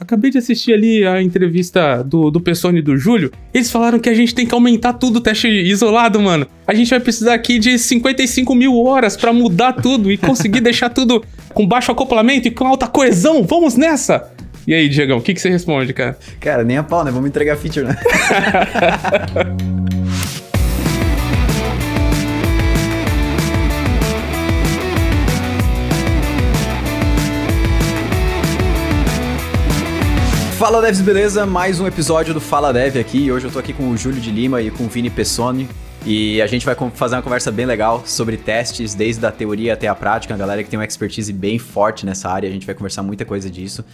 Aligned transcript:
Acabei 0.00 0.30
de 0.30 0.38
assistir 0.38 0.72
ali 0.72 1.06
a 1.06 1.22
entrevista 1.22 2.02
do, 2.02 2.30
do 2.30 2.42
e 2.74 2.82
do 2.82 2.96
Júlio. 2.96 3.30
Eles 3.52 3.70
falaram 3.70 3.98
que 3.98 4.08
a 4.08 4.14
gente 4.14 4.34
tem 4.34 4.46
que 4.46 4.54
aumentar 4.54 4.94
tudo 4.94 5.16
o 5.16 5.20
teste 5.20 5.48
isolado, 5.48 6.18
mano. 6.18 6.46
A 6.66 6.72
gente 6.72 6.88
vai 6.88 6.98
precisar 6.98 7.34
aqui 7.34 7.58
de 7.58 7.78
55 7.78 8.54
mil 8.54 8.82
horas 8.82 9.18
para 9.18 9.34
mudar 9.34 9.74
tudo 9.74 10.10
e 10.10 10.16
conseguir 10.16 10.60
deixar 10.62 10.88
tudo 10.88 11.22
com 11.52 11.66
baixo 11.66 11.92
acoplamento 11.92 12.48
e 12.48 12.50
com 12.50 12.66
alta 12.66 12.86
coesão. 12.86 13.42
Vamos 13.42 13.76
nessa! 13.76 14.32
E 14.66 14.72
aí, 14.72 14.88
Diegão, 14.88 15.18
o 15.18 15.22
que, 15.22 15.34
que 15.34 15.40
você 15.40 15.50
responde, 15.50 15.92
cara? 15.92 16.18
Cara, 16.40 16.64
nem 16.64 16.78
a 16.78 16.82
pau, 16.82 17.04
né? 17.04 17.10
Vamos 17.10 17.28
entregar 17.28 17.56
feature, 17.56 17.86
né? 17.86 17.96
Fala 30.62 30.80
Devs, 30.80 31.00
beleza? 31.00 31.44
Mais 31.44 31.80
um 31.80 31.88
episódio 31.88 32.32
do 32.32 32.40
Fala 32.40 32.72
Dev 32.72 32.96
aqui. 32.96 33.32
Hoje 33.32 33.48
eu 33.48 33.50
tô 33.50 33.58
aqui 33.58 33.72
com 33.72 33.90
o 33.90 33.96
Júlio 33.96 34.20
de 34.20 34.30
Lima 34.30 34.62
e 34.62 34.70
com 34.70 34.84
o 34.84 34.88
Vini 34.88 35.10
Pessoni. 35.10 35.68
E 36.04 36.42
a 36.42 36.48
gente 36.48 36.66
vai 36.66 36.74
fazer 36.94 37.14
uma 37.14 37.22
conversa 37.22 37.52
bem 37.52 37.64
legal 37.64 38.02
sobre 38.04 38.36
testes, 38.36 38.92
desde 38.92 39.24
a 39.24 39.30
teoria 39.30 39.74
até 39.74 39.86
a 39.86 39.94
prática. 39.94 40.34
A 40.34 40.36
galera 40.36 40.62
que 40.64 40.68
tem 40.68 40.76
uma 40.76 40.84
expertise 40.84 41.32
bem 41.32 41.60
forte 41.60 42.04
nessa 42.04 42.28
área, 42.28 42.48
a 42.48 42.52
gente 42.52 42.66
vai 42.66 42.74
conversar 42.74 43.04
muita 43.04 43.24
coisa 43.24 43.48
disso. 43.48 43.84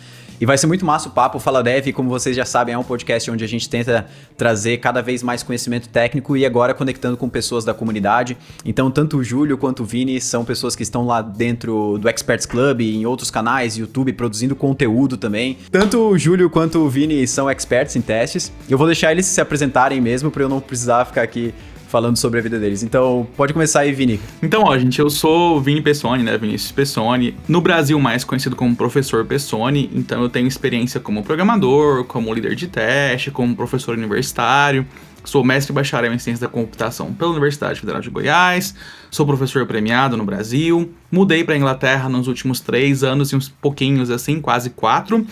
E 0.41 0.47
vai 0.47 0.57
ser 0.57 0.69
muito 0.69 0.87
massa 0.87 1.09
o 1.09 1.13
papo. 1.13 1.39
Fala 1.39 1.63
Dev, 1.63 1.89
como 1.93 2.09
vocês 2.09 2.35
já 2.35 2.45
sabem, 2.45 2.75
é 2.75 2.79
um 2.79 2.85
podcast 2.85 3.31
onde 3.31 3.45
a 3.45 3.49
gente 3.49 3.69
tenta 3.69 4.07
trazer 4.37 4.79
cada 4.79 5.03
vez 5.03 5.23
mais 5.23 5.43
conhecimento 5.43 5.89
técnico 5.89 6.37
e 6.37 6.47
agora 6.47 6.73
conectando 6.73 7.17
com 7.17 7.29
pessoas 7.29 7.65
da 7.65 7.75
comunidade. 7.75 8.39
Então, 8.65 8.91
tanto 8.91 9.19
o 9.19 9.25
Júlio 9.25 9.59
quanto 9.59 9.83
o 9.83 9.87
Vini 9.87 10.21
são 10.21 10.45
pessoas 10.45 10.77
que 10.77 10.83
estão 10.83 11.05
lá 11.05 11.21
dentro 11.21 11.99
do 11.99 12.09
Experts 12.09 12.47
Club, 12.47 12.81
em 12.81 13.05
outros 13.05 13.31
canais, 13.31 13.77
YouTube, 13.77 14.13
produzindo 14.13 14.55
conteúdo 14.55 15.17
também. 15.17 15.59
Tanto 15.71 15.99
o 15.99 16.17
Júlio 16.17 16.49
quanto 16.49 16.79
o 16.79 16.89
Vini 16.89 17.27
são 17.27 17.51
experts 17.51 17.97
em 17.97 18.01
testes. 18.01 18.53
Eu 18.71 18.79
vou 18.79 18.87
deixar 18.87 19.11
eles 19.11 19.27
se 19.27 19.41
apresentarem 19.41 20.01
mesmo 20.01 20.31
para 20.31 20.45
eu 20.45 20.49
não 20.49 20.61
precisar 20.61 21.05
ficar 21.05 21.23
aqui 21.23 21.53
falando 21.89 22.17
sobre 22.17 22.39
a 22.39 22.43
vida 22.43 22.59
deles. 22.59 22.83
Então, 22.83 23.27
pode 23.37 23.53
começar 23.53 23.81
aí, 23.81 23.93
Vini. 23.93 24.21
Então, 24.43 24.63
ó, 24.65 24.79
gente, 24.79 24.99
eu 24.99 25.11
sou 25.11 25.61
Vini 25.61 25.81
Pessoni, 25.81 26.23
né? 26.23 26.37
Vinícius 26.37 26.71
Pessoni. 26.71 27.35
No 27.49 27.61
Brasil, 27.61 27.99
mais 27.99 28.25
conhecido 28.25 28.55
como 28.55 28.77
professor 28.77 29.25
Pessoni. 29.25 29.91
Então, 29.95 30.23
eu 30.23 30.29
tenho 30.29 30.47
experiência 30.47 31.01
como 31.01 31.23
programador, 31.23 32.05
como 32.05 32.33
líder 32.33 32.55
de 32.55 32.69
teste, 32.69 33.31
como 33.31 33.57
professor 33.57 33.97
universitário. 33.97 34.87
Sou 35.25 35.45
mestre 35.45 35.73
e 35.73 35.75
bacharel 35.75 36.13
em 36.13 36.19
ciência 36.19 36.47
da 36.47 36.53
computação 36.53 37.13
pela 37.13 37.31
Universidade 37.33 37.81
Federal 37.81 38.01
de 38.01 38.09
Goiás. 38.09 38.75
Sou 39.11 39.27
professor 39.27 39.67
premiado 39.67 40.17
no 40.17 40.25
Brasil. 40.25 40.93
Mudei 41.11 41.45
para 41.45 41.57
Inglaterra 41.57 42.09
nos 42.09 42.29
últimos 42.29 42.61
três 42.61 43.03
anos 43.03 43.33
e 43.33 43.37
uns 43.37 43.49
pouquinhos 43.49 44.11
assim, 44.11 44.41
quase 44.41 44.71
quatro. 44.71 45.27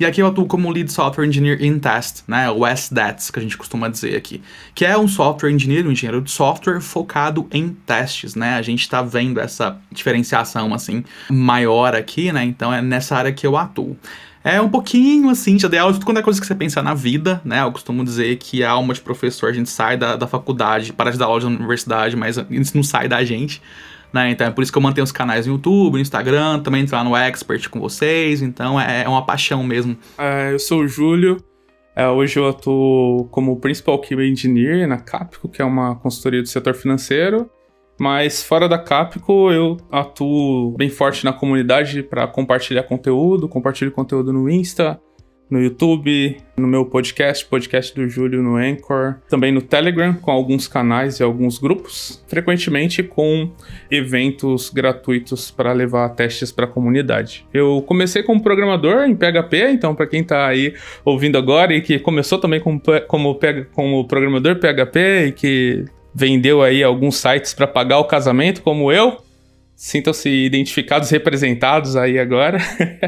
E 0.00 0.06
aqui 0.06 0.22
eu 0.22 0.26
atuo 0.26 0.46
como 0.46 0.70
Lead 0.70 0.90
Software 0.90 1.26
Engineer 1.26 1.62
in 1.62 1.78
Test, 1.78 2.22
né? 2.26 2.50
O 2.50 2.66
SDATS, 2.66 3.30
que 3.30 3.38
a 3.38 3.42
gente 3.42 3.58
costuma 3.58 3.86
dizer 3.86 4.16
aqui. 4.16 4.40
Que 4.74 4.86
é 4.86 4.96
um 4.96 5.06
software 5.06 5.50
engineer, 5.50 5.86
um 5.86 5.92
engenheiro 5.92 6.22
de 6.22 6.30
software 6.30 6.80
focado 6.80 7.46
em 7.52 7.68
testes, 7.84 8.34
né? 8.34 8.54
A 8.54 8.62
gente 8.62 8.80
está 8.80 9.02
vendo 9.02 9.38
essa 9.38 9.78
diferenciação, 9.92 10.72
assim, 10.72 11.04
maior 11.28 11.94
aqui, 11.94 12.32
né? 12.32 12.42
Então 12.42 12.72
é 12.72 12.80
nessa 12.80 13.14
área 13.14 13.30
que 13.30 13.46
eu 13.46 13.58
atuo. 13.58 13.94
É 14.42 14.58
um 14.58 14.70
pouquinho 14.70 15.28
assim, 15.28 15.56
de 15.56 15.76
aula 15.76 15.92
de 15.92 15.98
tudo 15.98 16.06
quanto 16.06 16.20
é 16.20 16.22
coisa 16.22 16.40
que 16.40 16.46
você 16.46 16.54
pensar 16.54 16.82
na 16.82 16.94
vida, 16.94 17.42
né? 17.44 17.60
Eu 17.60 17.70
costumo 17.70 18.02
dizer 18.02 18.36
que 18.36 18.64
a 18.64 18.70
alma 18.70 18.94
de 18.94 19.02
professor, 19.02 19.50
a 19.50 19.52
gente 19.52 19.68
sai 19.68 19.98
da, 19.98 20.16
da 20.16 20.26
faculdade, 20.26 20.94
para 20.94 21.10
de 21.10 21.18
dar 21.18 21.26
aula 21.26 21.42
na 21.42 21.56
universidade, 21.56 22.16
mas 22.16 22.38
isso 22.48 22.74
não 22.74 22.82
sai 22.82 23.06
da 23.06 23.22
gente. 23.22 23.60
Né? 24.12 24.30
Então 24.30 24.46
é 24.46 24.50
por 24.50 24.62
isso 24.62 24.72
que 24.72 24.78
eu 24.78 24.82
mantenho 24.82 25.04
os 25.04 25.12
canais 25.12 25.46
no 25.46 25.54
YouTube, 25.54 25.94
no 25.94 26.00
Instagram, 26.00 26.60
também 26.60 26.82
entrar 26.82 27.04
no 27.04 27.16
Expert 27.16 27.68
com 27.68 27.80
vocês. 27.80 28.42
Então 28.42 28.80
é, 28.80 29.04
é 29.04 29.08
uma 29.08 29.24
paixão 29.24 29.62
mesmo. 29.62 29.96
É, 30.18 30.52
eu 30.52 30.58
sou 30.58 30.80
o 30.80 30.88
Júlio. 30.88 31.36
É, 31.94 32.08
hoje 32.08 32.38
eu 32.38 32.48
atuo 32.48 33.28
como 33.30 33.60
Principal 33.60 34.00
QA 34.00 34.24
Engineer 34.24 34.88
na 34.88 34.98
Capco, 34.98 35.48
que 35.48 35.60
é 35.60 35.64
uma 35.64 35.96
consultoria 35.96 36.40
do 36.40 36.48
setor 36.48 36.74
financeiro. 36.74 37.50
Mas 37.98 38.42
fora 38.42 38.66
da 38.66 38.78
Capco, 38.78 39.50
eu 39.52 39.76
atuo 39.92 40.74
bem 40.78 40.88
forte 40.88 41.22
na 41.24 41.34
comunidade 41.34 42.02
para 42.02 42.26
compartilhar 42.26 42.84
conteúdo, 42.84 43.46
compartilho 43.46 43.92
conteúdo 43.92 44.32
no 44.32 44.48
Insta, 44.48 44.98
no 45.50 45.60
YouTube, 45.60 46.36
no 46.56 46.66
meu 46.66 46.84
podcast, 46.84 47.44
podcast 47.44 47.94
do 47.94 48.08
Júlio 48.08 48.42
no 48.42 48.56
Anchor, 48.56 49.16
também 49.28 49.50
no 49.50 49.60
Telegram, 49.60 50.14
com 50.14 50.30
alguns 50.30 50.68
canais 50.68 51.18
e 51.18 51.22
alguns 51.22 51.58
grupos, 51.58 52.24
frequentemente 52.28 53.02
com 53.02 53.50
eventos 53.90 54.70
gratuitos 54.70 55.50
para 55.50 55.72
levar 55.72 56.08
testes 56.10 56.52
para 56.52 56.66
a 56.66 56.68
comunidade. 56.68 57.44
Eu 57.52 57.82
comecei 57.86 58.22
como 58.22 58.42
programador 58.42 59.04
em 59.04 59.16
PHP, 59.16 59.70
então 59.70 59.94
para 59.94 60.06
quem 60.06 60.20
está 60.20 60.46
aí 60.46 60.74
ouvindo 61.04 61.36
agora 61.36 61.74
e 61.74 61.80
que 61.80 61.98
começou 61.98 62.38
também 62.38 62.60
como, 62.60 62.80
como, 63.08 63.38
como 63.74 64.06
programador 64.06 64.56
PHP 64.56 65.26
e 65.26 65.32
que 65.32 65.84
vendeu 66.14 66.62
aí 66.62 66.82
alguns 66.82 67.16
sites 67.16 67.54
para 67.54 67.66
pagar 67.66 67.98
o 67.98 68.04
casamento, 68.04 68.62
como 68.62 68.92
eu, 68.92 69.18
sintam-se 69.80 70.28
identificados, 70.28 71.08
representados 71.08 71.96
aí 71.96 72.18
agora. 72.18 72.58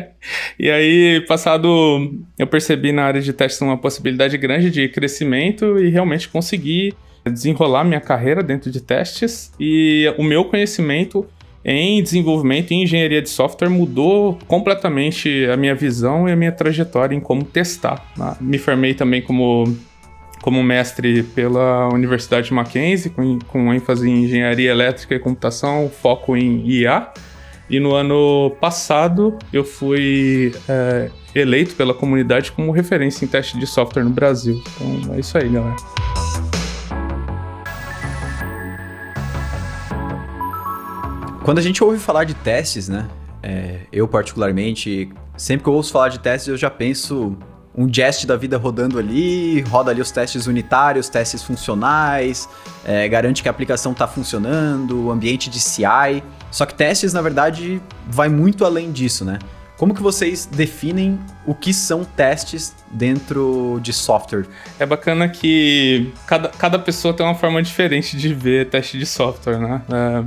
e 0.59 0.71
aí, 0.71 1.23
passado, 1.29 1.69
eu 2.39 2.47
percebi 2.47 2.93
na 2.93 3.05
área 3.05 3.21
de 3.21 3.31
testes 3.31 3.61
uma 3.61 3.77
possibilidade 3.77 4.39
grande 4.39 4.71
de 4.71 4.89
crescimento 4.89 5.79
e 5.79 5.91
realmente 5.91 6.31
consegui 6.31 6.95
desenrolar 7.27 7.85
minha 7.85 8.01
carreira 8.01 8.43
dentro 8.43 8.71
de 8.71 8.81
testes 8.81 9.53
e 9.61 10.11
o 10.17 10.23
meu 10.23 10.47
conhecimento 10.47 11.27
em 11.63 12.03
desenvolvimento 12.03 12.71
e 12.71 12.77
engenharia 12.77 13.21
de 13.21 13.29
software 13.29 13.69
mudou 13.69 14.39
completamente 14.49 15.45
a 15.53 15.59
minha 15.59 15.75
visão 15.75 16.27
e 16.27 16.33
a 16.33 16.37
minha 16.37 16.53
trajetória 16.53 17.15
em 17.15 17.21
como 17.21 17.45
testar. 17.45 18.03
Né? 18.17 18.35
Me 18.41 18.57
formei 18.57 18.95
também 18.95 19.21
como 19.21 19.77
como 20.43 20.61
mestre 20.61 21.23
pela 21.23 21.89
Universidade 21.89 22.53
Mackenzie, 22.53 23.11
com, 23.11 23.39
com 23.47 23.73
ênfase 23.73 24.11
em 24.11 24.25
engenharia 24.25 24.73
elétrica 24.73 25.15
e 25.15 25.19
computação, 25.21 25.89
foco 25.89 26.37
em 26.37 26.69
IA. 26.69 27.13
E 27.71 27.79
no 27.79 27.95
ano 27.95 28.51
passado 28.61 29.39
eu 29.53 29.65
fui 29.65 30.53
é, 30.69 31.11
eleito 31.33 31.77
pela 31.77 31.95
comunidade 31.95 32.51
como 32.51 32.73
referência 32.73 33.25
em 33.25 33.29
teste 33.29 33.57
de 33.57 33.67
software 33.69 34.03
no 34.03 34.11
Brasil. 34.11 34.61
Então 34.75 35.15
é 35.15 35.21
isso 35.21 35.39
aí, 35.39 35.49
galera. 35.49 35.77
Quando 41.45 41.59
a 41.59 41.63
gente 41.63 41.83
ouve 41.83 41.99
falar 41.99 42.25
de 42.25 42.35
testes, 42.35 42.89
né? 42.89 43.09
É, 43.43 43.81
eu 43.93 44.09
particularmente, 44.09 45.09
sempre 45.37 45.63
que 45.63 45.69
eu 45.69 45.75
ouço 45.75 45.93
falar 45.93 46.09
de 46.09 46.19
testes, 46.19 46.49
eu 46.49 46.57
já 46.57 46.69
penso 46.69 47.37
um 47.77 47.89
jest 47.93 48.27
da 48.27 48.37
vida 48.37 48.59
rodando 48.59 48.99
ali, 48.99 49.63
roda 49.63 49.91
ali 49.91 50.01
os 50.01 50.11
testes 50.11 50.47
unitários, 50.47 51.09
testes 51.09 51.43
funcionais, 51.43 52.49
é, 52.85 53.09
garante 53.09 53.43
que 53.43 53.49
a 53.49 53.51
aplicação 53.51 53.93
está 53.93 54.07
funcionando, 54.07 55.07
o 55.07 55.11
ambiente 55.11 55.49
de 55.49 55.59
CI. 55.59 56.23
Só 56.51 56.67
que 56.67 56.75
testes, 56.75 57.13
na 57.13 57.23
verdade, 57.23 57.81
vai 58.07 58.29
muito 58.29 58.65
além 58.65 58.93
disso, 58.93 59.25
né? 59.25 59.39
Como 59.79 59.95
que 59.95 60.03
vocês 60.03 60.47
definem 60.47 61.19
o 61.47 61.55
que 61.55 61.73
são 61.73 62.05
testes 62.05 62.75
dentro 62.93 63.81
de 63.83 63.93
software? 63.93 64.47
É 64.79 64.87
bacana 64.87 65.29
que 65.29 66.13
cada, 66.27 66.51
cada 66.51 66.79
pessoa 66.79 67.15
tem 67.15 67.25
uma 67.25 67.35
forma 67.35 67.63
diferente 67.63 68.17
de 68.17 68.33
ver 68.33 68.69
teste 68.69 68.99
de 68.99 69.07
software, 69.07 69.59
né? 69.59 69.83
É, 69.91 70.25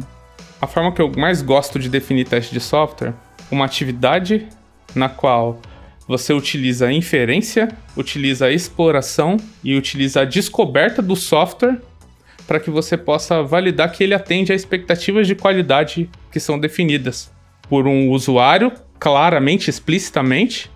a 0.61 0.67
forma 0.67 0.91
que 0.91 1.01
eu 1.01 1.11
mais 1.15 1.41
gosto 1.41 1.77
de 1.77 1.87
definir 1.87 2.25
teste 2.25 2.51
de 2.53 2.59
software, 2.59 3.13
uma 3.51 3.65
atividade 3.65 4.47
na 4.95 5.07
qual 5.07 5.59
você 6.07 6.33
utiliza 6.33 6.87
a 6.87 6.93
inferência, 6.93 7.67
utiliza 7.97 8.45
a 8.47 8.51
exploração 8.51 9.37
e 9.63 9.75
utiliza 9.75 10.21
a 10.21 10.25
descoberta 10.25 11.01
do 11.01 11.15
software 11.15 11.81
para 12.47 12.59
que 12.59 12.69
você 12.69 12.95
possa 12.95 13.41
validar 13.41 13.91
que 13.91 14.03
ele 14.03 14.13
atende 14.13 14.51
a 14.51 14.55
expectativas 14.55 15.27
de 15.27 15.35
qualidade 15.35 16.09
que 16.31 16.39
são 16.39 16.59
definidas 16.59 17.31
por 17.67 17.87
um 17.87 18.11
usuário, 18.11 18.71
claramente, 18.99 19.69
explicitamente, 19.69 20.69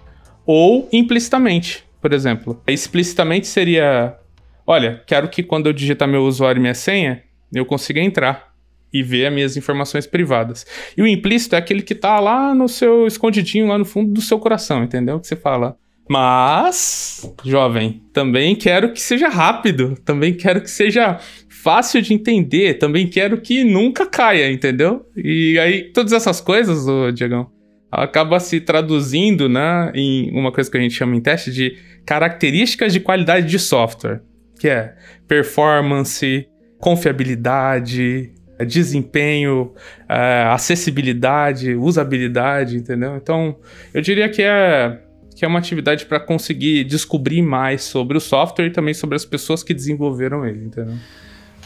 ou 0.45 0.90
implicitamente. 0.91 1.84
Por 2.01 2.11
exemplo, 2.11 2.59
explicitamente 2.67 3.46
seria: 3.46 4.17
olha, 4.66 5.03
quero 5.05 5.29
que 5.29 5.43
quando 5.43 5.67
eu 5.67 5.73
digitar 5.73 6.08
meu 6.08 6.23
usuário 6.23 6.59
e 6.59 6.61
minha 6.61 6.73
senha, 6.73 7.23
eu 7.53 7.66
consiga 7.66 7.99
entrar 7.99 8.48
e 8.91 9.03
ver 9.03 9.28
as 9.28 9.34
minhas 9.34 9.58
informações 9.58 10.08
privadas. 10.08 10.66
E 10.97 11.02
o 11.02 11.08
implícito 11.08 11.56
é 11.56 11.58
aquele 11.58 11.82
que 11.82 11.96
tá 11.96 12.20
lá 12.20 12.53
no 12.53 12.68
seu 12.68 13.06
escondidinho, 13.06 13.68
lá 13.68 13.78
no 13.78 13.86
fundo 13.86 14.12
do 14.12 14.22
seu 14.22 14.40
coração, 14.40 14.84
entendeu? 14.84 15.20
Que 15.20 15.28
você 15.28 15.36
fala. 15.36 15.78
Mas, 16.09 17.32
jovem, 17.46 18.02
também 18.12 18.56
quero 18.56 18.91
que 18.91 19.00
seja 19.00 19.30
rápido, 19.30 19.96
também 20.03 20.34
quero 20.34 20.59
que 20.59 20.70
seja 20.70 21.20
fácil 21.47 22.02
de 22.02 22.16
entender, 22.16 22.80
também 22.80 23.08
quero 23.08 23.40
que 23.40 23.64
nunca 23.64 24.08
caia, 24.08 24.52
entendeu? 24.52 25.06
E 25.16 25.59
aí, 25.59 25.92
todas 25.94 26.12
essas 26.12 26.42
coisas, 26.42 26.88
ô 26.88 27.12
Diegão, 27.12 27.52
acaba 27.92 28.40
se 28.40 28.59
traduzindo 28.59 29.47
né, 29.47 29.92
em 29.94 30.32
uma 30.32 30.52
coisa 30.52 30.70
que 30.70 30.78
a 30.78 30.82
gente 30.82 30.96
chama 30.96 31.16
em 31.16 31.22
teste 31.22 31.52
de 31.52 31.78
características 32.06 32.92
de 32.92 33.00
qualidade 33.00 33.47
de 33.47 33.59
software, 33.59 34.22
que 34.59 34.68
é 34.68 34.96
performance, 35.28 36.47
confiabilidade, 36.80 38.34
desempenho, 38.66 39.72
é, 40.08 40.44
acessibilidade, 40.50 41.76
usabilidade, 41.76 42.78
entendeu? 42.78 43.16
Então, 43.16 43.56
eu 43.94 44.02
diria 44.02 44.29
que 44.29 44.41
é 44.41 45.00
que 45.35 45.46
é 45.46 45.47
uma 45.47 45.59
atividade 45.59 46.06
para 46.06 46.20
conseguir 46.20 46.84
descobrir 46.84 47.41
mais 47.41 47.84
sobre 47.84 48.17
o 48.17 48.20
software 48.20 48.66
e 48.66 48.72
também 48.72 48.94
sobre 48.94 49.16
as 49.16 49.23
pessoas 49.23 49.64
que 49.64 49.73
desenvolveram 49.73 50.46
ele, 50.46 50.66
entendeu? 50.66 50.96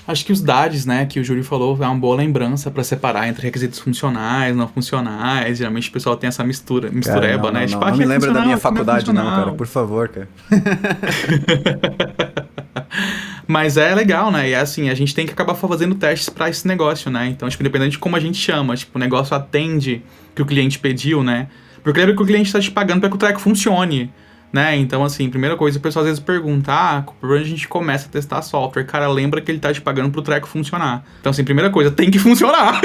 Acho 0.06 0.26
que 0.26 0.32
os 0.32 0.42
DADs, 0.42 0.86
né, 0.86 1.08
que 1.08 1.20
o 1.20 1.24
Júlio 1.24 1.44
falou, 1.44 1.76
é 1.82 1.88
uma 1.88 1.96
boa 1.96 2.16
lembrança 2.16 2.70
para 2.70 2.84
separar 2.84 3.28
entre 3.28 3.42
requisitos 3.42 3.80
funcionais, 3.80 4.56
não 4.56 4.68
funcionais. 4.68 5.58
Geralmente 5.58 5.90
o 5.90 5.92
pessoal 5.92 6.18
tem 6.18 6.28
essa 6.28 6.44
mistura, 6.44 6.92
mistureba, 6.92 7.52
cara, 7.52 7.54
não, 7.54 7.54
né? 7.54 7.60
Não, 7.62 7.68
tipo, 7.68 7.80
não, 7.80 7.88
ah, 7.88 7.92
não 7.92 7.98
me 7.98 8.04
é 8.04 8.08
lembra 8.08 8.28
da 8.28 8.42
minha 8.42 8.46
não 8.48 8.54
é 8.54 8.60
faculdade, 8.60 9.14
não, 9.14 9.24
cara. 9.24 9.54
Por 9.54 9.68
favor, 9.68 10.10
cara. 10.10 10.28
Mas 13.48 13.78
é 13.78 13.94
legal, 13.94 14.32
né? 14.32 14.50
E 14.50 14.54
é 14.54 14.60
assim, 14.60 14.90
a 14.90 14.96
gente 14.96 15.14
tem 15.14 15.26
que 15.26 15.34
acabar 15.34 15.56
fazendo 15.56 15.96
testes 15.96 16.30
para 16.30 16.50
esse 16.50 16.68
negócio, 16.68 17.12
né? 17.12 17.28
Então, 17.28 17.50
tipo, 17.50 17.62
independente 17.62 17.92
de 17.92 18.00
como 18.00 18.16
a 18.16 18.20
gente 18.20 18.38
chama, 18.38 18.76
tipo, 18.76 18.98
o 18.98 19.00
negócio 19.00 19.36
atende 19.36 20.02
o 20.32 20.36
que 20.36 20.42
o 20.42 20.46
cliente 20.46 20.80
pediu, 20.80 21.24
né? 21.24 21.48
Porque 21.84 22.00
lembra 22.00 22.16
que 22.16 22.24
o 22.24 22.26
cliente 22.26 22.48
está 22.48 22.60
te 22.60 22.72
pagando 22.72 23.02
para 23.02 23.10
que 23.10 23.16
o 23.16 23.20
treco 23.20 23.42
funcione, 23.42 24.10
né? 24.54 24.78
Então, 24.78 25.04
assim, 25.04 25.30
primeira 25.30 25.58
coisa, 25.58 25.78
o 25.78 25.82
pessoal 25.82 26.04
às 26.04 26.10
vezes 26.10 26.24
pergunta, 26.24 26.72
ah, 26.72 27.04
por 27.20 27.32
onde 27.32 27.44
a 27.44 27.48
gente 27.48 27.68
começa 27.68 28.08
a 28.08 28.10
testar 28.10 28.42
software? 28.42 28.86
Cara, 28.86 29.08
lembra 29.08 29.42
que 29.42 29.52
ele 29.52 29.60
tá 29.60 29.74
te 29.74 29.82
pagando 29.82 30.12
pro 30.12 30.22
treco 30.22 30.48
funcionar. 30.48 31.04
Então, 31.20 31.32
assim, 31.32 31.44
primeira 31.44 31.70
coisa, 31.70 31.92
tem 31.92 32.10
que 32.10 32.20
funcionar. 32.20 32.80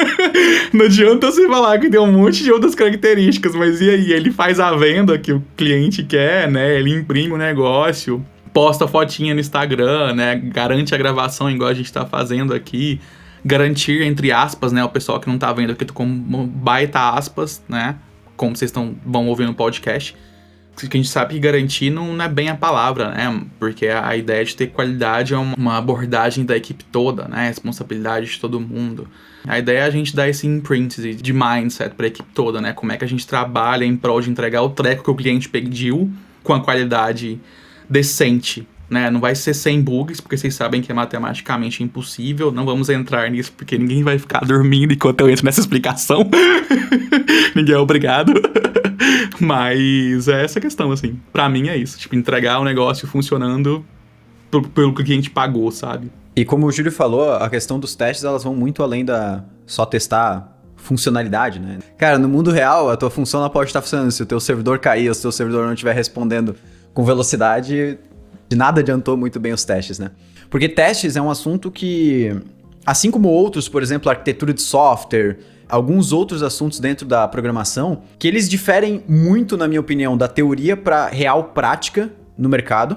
Não 0.72 0.86
adianta 0.86 1.30
você 1.30 1.46
falar 1.48 1.78
que 1.78 1.90
tem 1.90 2.00
um 2.00 2.12
monte 2.12 2.42
de 2.42 2.50
outras 2.50 2.74
características, 2.74 3.54
mas 3.54 3.80
e 3.80 3.90
aí? 3.90 4.12
Ele 4.12 4.30
faz 4.30 4.58
a 4.58 4.74
venda 4.74 5.18
que 5.18 5.32
o 5.32 5.42
cliente 5.56 6.02
quer, 6.02 6.48
né? 6.48 6.78
Ele 6.78 6.94
imprime 6.94 7.34
o 7.34 7.36
negócio, 7.36 8.24
posta 8.52 8.86
fotinha 8.86 9.34
no 9.34 9.40
Instagram, 9.40 10.14
né? 10.14 10.36
Garante 10.36 10.94
a 10.94 10.98
gravação 10.98 11.50
igual 11.50 11.70
a 11.70 11.74
gente 11.74 11.92
tá 11.92 12.04
fazendo 12.06 12.54
aqui. 12.54 13.00
Garantir, 13.44 14.02
entre 14.02 14.32
aspas, 14.32 14.72
né? 14.72 14.84
O 14.84 14.88
pessoal 14.88 15.18
que 15.18 15.28
não 15.28 15.38
tá 15.38 15.52
vendo 15.52 15.72
aqui, 15.72 15.84
tô 15.84 15.94
com 15.94 16.06
baita 16.06 17.10
aspas, 17.10 17.62
né? 17.68 17.96
Como 18.36 18.56
vocês 18.56 18.70
estão, 18.70 18.94
vão 19.04 19.28
ouvir 19.28 19.46
no 19.46 19.54
podcast 19.54 20.14
que 20.88 20.96
a 20.96 21.00
gente 21.00 21.10
sabe 21.10 21.34
que 21.34 21.40
garantir 21.40 21.90
não 21.90 22.20
é 22.22 22.28
bem 22.28 22.48
a 22.48 22.54
palavra, 22.54 23.10
né? 23.10 23.42
Porque 23.58 23.88
a 23.88 24.16
ideia 24.16 24.44
de 24.44 24.56
ter 24.56 24.68
qualidade 24.68 25.34
é 25.34 25.36
uma 25.36 25.76
abordagem 25.76 26.44
da 26.44 26.56
equipe 26.56 26.84
toda, 26.84 27.28
né? 27.28 27.48
Responsabilidade 27.48 28.26
de 28.26 28.40
todo 28.40 28.60
mundo. 28.60 29.08
A 29.46 29.58
ideia 29.58 29.80
é 29.80 29.82
a 29.82 29.90
gente 29.90 30.14
dar 30.14 30.28
esse 30.28 30.46
imprint 30.46 31.14
de 31.14 31.32
mindset 31.32 31.94
para 31.94 32.06
a 32.06 32.08
equipe 32.08 32.28
toda, 32.34 32.60
né? 32.60 32.72
Como 32.72 32.92
é 32.92 32.96
que 32.96 33.04
a 33.04 33.08
gente 33.08 33.26
trabalha 33.26 33.84
em 33.84 33.96
prol 33.96 34.20
de 34.20 34.30
entregar 34.30 34.62
o 34.62 34.70
treco 34.70 35.04
que 35.04 35.10
o 35.10 35.14
cliente 35.14 35.48
pediu 35.48 36.10
com 36.42 36.54
a 36.54 36.60
qualidade 36.60 37.40
decente, 37.90 38.66
né? 38.88 39.10
Não 39.10 39.20
vai 39.20 39.34
ser 39.34 39.52
sem 39.52 39.82
bugs, 39.82 40.20
porque 40.20 40.36
vocês 40.36 40.54
sabem 40.54 40.80
que 40.80 40.90
é 40.90 40.94
matematicamente 40.94 41.82
impossível. 41.82 42.52
Não 42.52 42.64
vamos 42.64 42.88
entrar 42.88 43.28
nisso, 43.30 43.52
porque 43.52 43.76
ninguém 43.76 44.02
vai 44.02 44.18
ficar 44.18 44.40
dormindo 44.40 44.92
enquanto 44.92 45.20
eu 45.20 45.28
entro 45.28 45.44
nessa 45.44 45.60
explicação. 45.60 46.28
ninguém 47.54 47.74
é 47.74 47.78
obrigado. 47.78 48.32
Mas 49.40 50.28
é 50.28 50.44
essa 50.44 50.60
questão, 50.60 50.92
assim. 50.92 51.18
Pra 51.32 51.48
mim 51.48 51.68
é 51.68 51.76
isso. 51.76 51.98
Tipo, 51.98 52.14
entregar 52.14 52.60
o 52.60 52.64
negócio 52.64 53.08
funcionando 53.08 53.84
pelo, 54.50 54.68
que 54.68 55.02
o 55.02 55.04
cliente 55.04 55.30
pagou, 55.30 55.70
sabe? 55.70 56.10
E 56.36 56.44
como 56.44 56.66
o 56.66 56.72
Júlio 56.72 56.92
falou, 56.92 57.32
a 57.34 57.50
questão 57.50 57.78
dos 57.78 57.94
testes, 57.94 58.24
elas 58.24 58.44
vão 58.44 58.54
muito 58.54 58.82
além 58.82 59.04
da 59.04 59.44
só 59.66 59.84
testar 59.84 60.56
funcionalidade, 60.76 61.60
né? 61.60 61.78
Cara, 61.98 62.18
no 62.18 62.28
mundo 62.28 62.50
real, 62.50 62.90
a 62.90 62.96
tua 62.96 63.10
função 63.10 63.40
não 63.40 63.50
pode 63.50 63.70
estar 63.70 63.82
funcionando. 63.82 64.10
Se 64.10 64.22
o 64.22 64.26
teu 64.26 64.40
servidor 64.40 64.78
cair, 64.78 65.12
se 65.14 65.20
o 65.20 65.22
teu 65.22 65.32
servidor 65.32 65.66
não 65.66 65.74
estiver 65.74 65.94
respondendo 65.94 66.56
com 66.92 67.04
velocidade, 67.04 67.98
de 68.48 68.56
nada 68.56 68.80
adiantou 68.80 69.16
muito 69.16 69.38
bem 69.38 69.52
os 69.52 69.64
testes, 69.64 69.98
né? 69.98 70.10
Porque 70.48 70.68
testes 70.68 71.16
é 71.16 71.22
um 71.22 71.30
assunto 71.30 71.70
que, 71.70 72.34
assim 72.84 73.10
como 73.10 73.28
outros, 73.28 73.68
por 73.68 73.82
exemplo, 73.82 74.10
arquitetura 74.10 74.52
de 74.52 74.60
software, 74.60 75.38
alguns 75.68 76.12
outros 76.12 76.42
assuntos 76.42 76.80
dentro 76.80 77.06
da 77.06 77.26
programação, 77.28 78.02
que 78.18 78.26
eles 78.26 78.48
diferem 78.48 79.04
muito, 79.08 79.56
na 79.56 79.68
minha 79.68 79.80
opinião, 79.80 80.16
da 80.16 80.26
teoria 80.26 80.76
para 80.76 81.06
real 81.06 81.44
prática 81.44 82.10
no 82.36 82.48
mercado. 82.48 82.96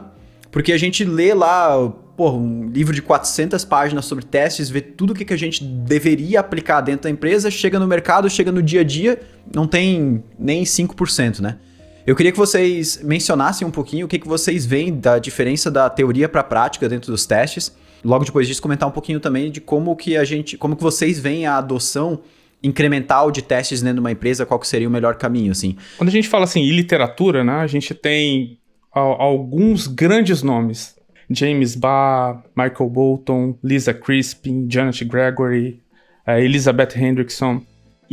Porque 0.52 0.72
a 0.72 0.78
gente 0.78 1.04
lê 1.04 1.34
lá, 1.34 1.92
pô, 2.18 2.32
um 2.32 2.68
livro 2.70 2.94
de 2.94 3.02
400 3.02 3.64
páginas 3.66 4.06
sobre 4.06 4.26
testes, 4.26 4.70
vê 4.70 4.82
tudo 4.82 5.14
o 5.14 5.16
que, 5.16 5.24
que 5.24 5.34
a 5.34 5.38
gente 5.38 5.64
deveria 5.64 6.40
aplicar 6.40 6.82
dentro 6.82 7.04
da 7.04 7.10
empresa, 7.10 7.52
chega 7.52 7.80
no 7.80 7.88
mercado, 7.88 8.30
chega 8.30 8.52
no 8.52 8.62
dia 8.62 8.82
a 8.82 8.84
dia, 8.84 9.22
não 9.54 9.68
tem 9.68 10.24
nem 10.38 10.64
5%, 10.64 11.40
né? 11.40 11.58
Eu 12.06 12.18
queria 12.18 12.34
que 12.34 12.38
vocês 12.38 13.02
mencionassem 13.02 13.66
um 13.66 13.72
pouquinho 13.72 14.06
o 14.06 14.10
que, 14.10 14.20
que 14.20 14.28
vocês 14.28 14.66
veem 14.66 14.94
da 15.00 15.18
diferença 15.20 15.72
da 15.72 15.90
teoria 15.90 16.28
para 16.28 16.42
a 16.42 16.44
prática 16.44 16.90
dentro 16.90 17.10
dos 17.10 17.26
testes. 17.26 17.74
Logo 18.04 18.26
depois 18.26 18.46
disso, 18.46 18.62
comentar 18.62 18.90
um 18.90 18.92
pouquinho 18.92 19.22
também 19.22 19.50
de 19.50 19.62
como 19.62 19.96
que 19.96 20.18
a 20.18 20.26
gente, 20.26 20.58
como 20.58 20.76
que 20.76 20.84
vocês 20.84 21.18
veem 21.18 21.46
a 21.46 21.58
adoção 21.58 22.20
incremental 22.62 23.32
de 23.32 23.42
testes 23.42 23.82
dentro 23.82 23.96
de 23.96 24.00
uma 24.02 24.12
empresa, 24.12 24.46
qual 24.46 24.60
que 24.60 24.68
seria 24.68 24.88
o 24.88 24.92
melhor 24.92 25.16
caminho, 25.16 25.54
assim? 25.54 25.78
Quando 25.98 26.10
a 26.10 26.12
gente 26.12 26.28
fala 26.28 26.44
assim, 26.44 26.60
em 26.60 26.72
literatura, 26.72 27.42
né, 27.42 27.54
a 27.54 27.68
gente 27.68 27.94
tem 27.94 28.60
alguns 28.92 29.88
grandes 29.88 30.44
nomes. 30.44 30.96
James 31.30 31.74
Barr, 31.74 32.44
Michael 32.56 32.90
Bolton, 32.90 33.58
Lisa 33.64 33.94
Crispin, 33.94 34.68
Janet 34.70 35.06
Gregory, 35.06 35.82
uh, 36.28 36.32
Elizabeth 36.32 36.98
Hendrickson 36.98 37.62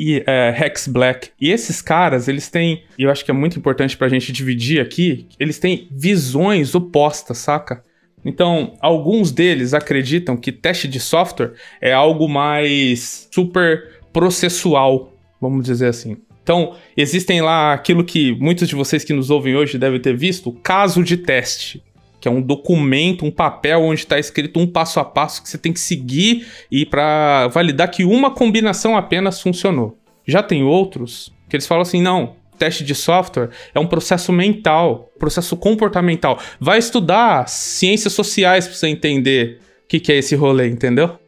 e 0.00 0.20
uh, 0.20 0.24
Rex 0.54 0.88
Black. 0.88 1.28
E 1.38 1.50
esses 1.50 1.82
caras, 1.82 2.26
eles 2.26 2.48
têm, 2.48 2.84
e 2.98 3.02
eu 3.02 3.10
acho 3.10 3.22
que 3.22 3.30
é 3.30 3.34
muito 3.34 3.58
importante 3.58 3.98
pra 3.98 4.08
gente 4.08 4.32
dividir 4.32 4.80
aqui, 4.80 5.26
eles 5.38 5.58
têm 5.58 5.88
visões 5.90 6.74
opostas, 6.74 7.36
saca? 7.36 7.82
Então, 8.24 8.78
alguns 8.80 9.30
deles 9.30 9.74
acreditam 9.74 10.38
que 10.38 10.50
teste 10.50 10.88
de 10.88 10.98
software 10.98 11.52
é 11.82 11.92
algo 11.92 12.26
mais 12.26 13.28
super 13.30 14.00
processual, 14.10 15.12
vamos 15.38 15.66
dizer 15.66 15.88
assim. 15.88 16.16
Então, 16.42 16.76
existem 16.96 17.42
lá 17.42 17.74
aquilo 17.74 18.02
que 18.02 18.32
muitos 18.40 18.68
de 18.68 18.74
vocês 18.74 19.04
que 19.04 19.12
nos 19.12 19.28
ouvem 19.28 19.54
hoje 19.54 19.76
devem 19.76 20.00
ter 20.00 20.16
visto, 20.16 20.50
caso 20.62 21.04
de 21.04 21.18
teste, 21.18 21.82
que 22.20 22.28
é 22.28 22.30
um 22.30 22.42
documento, 22.42 23.24
um 23.24 23.30
papel 23.30 23.80
onde 23.80 24.00
está 24.00 24.18
escrito 24.18 24.60
um 24.60 24.66
passo 24.66 25.00
a 25.00 25.04
passo 25.04 25.42
que 25.42 25.48
você 25.48 25.58
tem 25.58 25.72
que 25.72 25.80
seguir 25.80 26.46
e 26.70 26.84
para 26.84 27.48
validar 27.48 27.90
que 27.90 28.04
uma 28.04 28.30
combinação 28.30 28.96
apenas 28.96 29.40
funcionou. 29.40 29.98
Já 30.26 30.42
tem 30.42 30.62
outros 30.62 31.32
que 31.48 31.56
eles 31.56 31.66
falam 31.66 31.82
assim, 31.82 32.00
não, 32.00 32.36
teste 32.58 32.84
de 32.84 32.94
software 32.94 33.48
é 33.74 33.80
um 33.80 33.86
processo 33.86 34.32
mental, 34.32 35.10
processo 35.18 35.56
comportamental. 35.56 36.38
Vai 36.60 36.78
estudar 36.78 37.48
ciências 37.48 38.12
sociais 38.12 38.66
para 38.66 38.76
você 38.76 38.88
entender 38.88 39.58
o 39.84 39.88
que, 39.88 39.98
que 39.98 40.12
é 40.12 40.16
esse 40.16 40.36
rolê, 40.36 40.68
entendeu? 40.68 41.18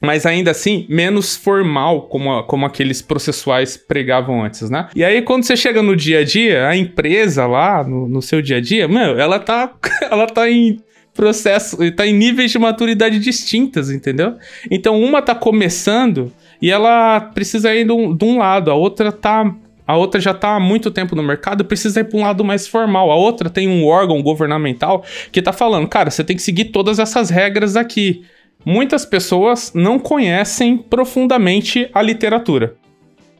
Mas 0.00 0.24
ainda 0.24 0.50
assim 0.50 0.86
menos 0.88 1.36
formal, 1.36 2.02
como, 2.02 2.32
a, 2.32 2.42
como 2.42 2.64
aqueles 2.64 3.02
processuais 3.02 3.76
pregavam 3.76 4.42
antes, 4.42 4.70
né? 4.70 4.88
E 4.96 5.04
aí, 5.04 5.20
quando 5.20 5.44
você 5.44 5.56
chega 5.56 5.82
no 5.82 5.94
dia 5.94 6.20
a 6.20 6.24
dia, 6.24 6.66
a 6.66 6.76
empresa 6.76 7.46
lá, 7.46 7.84
no, 7.84 8.08
no 8.08 8.22
seu 8.22 8.40
dia 8.40 8.56
a 8.56 8.60
dia, 8.60 8.88
meu, 8.88 9.18
ela 9.18 9.38
tá, 9.38 9.72
ela 10.10 10.26
tá 10.26 10.48
em 10.48 10.80
processo, 11.12 11.76
tá 11.92 12.06
em 12.06 12.14
níveis 12.14 12.50
de 12.50 12.58
maturidade 12.58 13.18
distintas, 13.18 13.90
entendeu? 13.90 14.36
Então, 14.70 14.98
uma 14.98 15.20
tá 15.20 15.34
começando 15.34 16.32
e 16.62 16.70
ela 16.70 17.20
precisa 17.20 17.74
ir 17.74 17.84
de 17.84 17.92
um, 17.92 18.16
de 18.16 18.24
um 18.24 18.38
lado, 18.38 18.70
a 18.70 18.74
outra 18.74 19.12
tá 19.12 19.54
a 19.86 19.96
outra 19.96 20.20
já 20.20 20.30
está 20.30 20.54
há 20.54 20.60
muito 20.60 20.88
tempo 20.88 21.16
no 21.16 21.22
mercado, 21.22 21.64
precisa 21.64 21.98
ir 21.98 22.04
para 22.04 22.16
um 22.16 22.22
lado 22.22 22.44
mais 22.44 22.64
formal. 22.64 23.10
A 23.10 23.16
outra 23.16 23.50
tem 23.50 23.66
um 23.66 23.84
órgão 23.84 24.22
governamental 24.22 25.04
que 25.32 25.40
está 25.40 25.52
falando, 25.52 25.88
cara, 25.88 26.12
você 26.12 26.22
tem 26.22 26.36
que 26.36 26.42
seguir 26.42 26.66
todas 26.66 27.00
essas 27.00 27.28
regras 27.28 27.74
aqui 27.74 28.24
muitas 28.64 29.04
pessoas 29.04 29.72
não 29.74 29.98
conhecem 29.98 30.76
profundamente 30.76 31.88
a 31.92 32.02
literatura. 32.02 32.76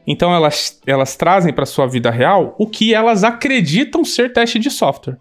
Então 0.05 0.33
elas, 0.33 0.79
elas 0.85 1.15
trazem 1.15 1.53
para 1.53 1.65
sua 1.65 1.87
vida 1.87 2.09
real 2.09 2.55
o 2.57 2.67
que 2.67 2.93
elas 2.93 3.23
acreditam 3.23 4.03
ser 4.03 4.33
teste 4.33 4.57
de 4.59 4.69
software. 4.69 5.17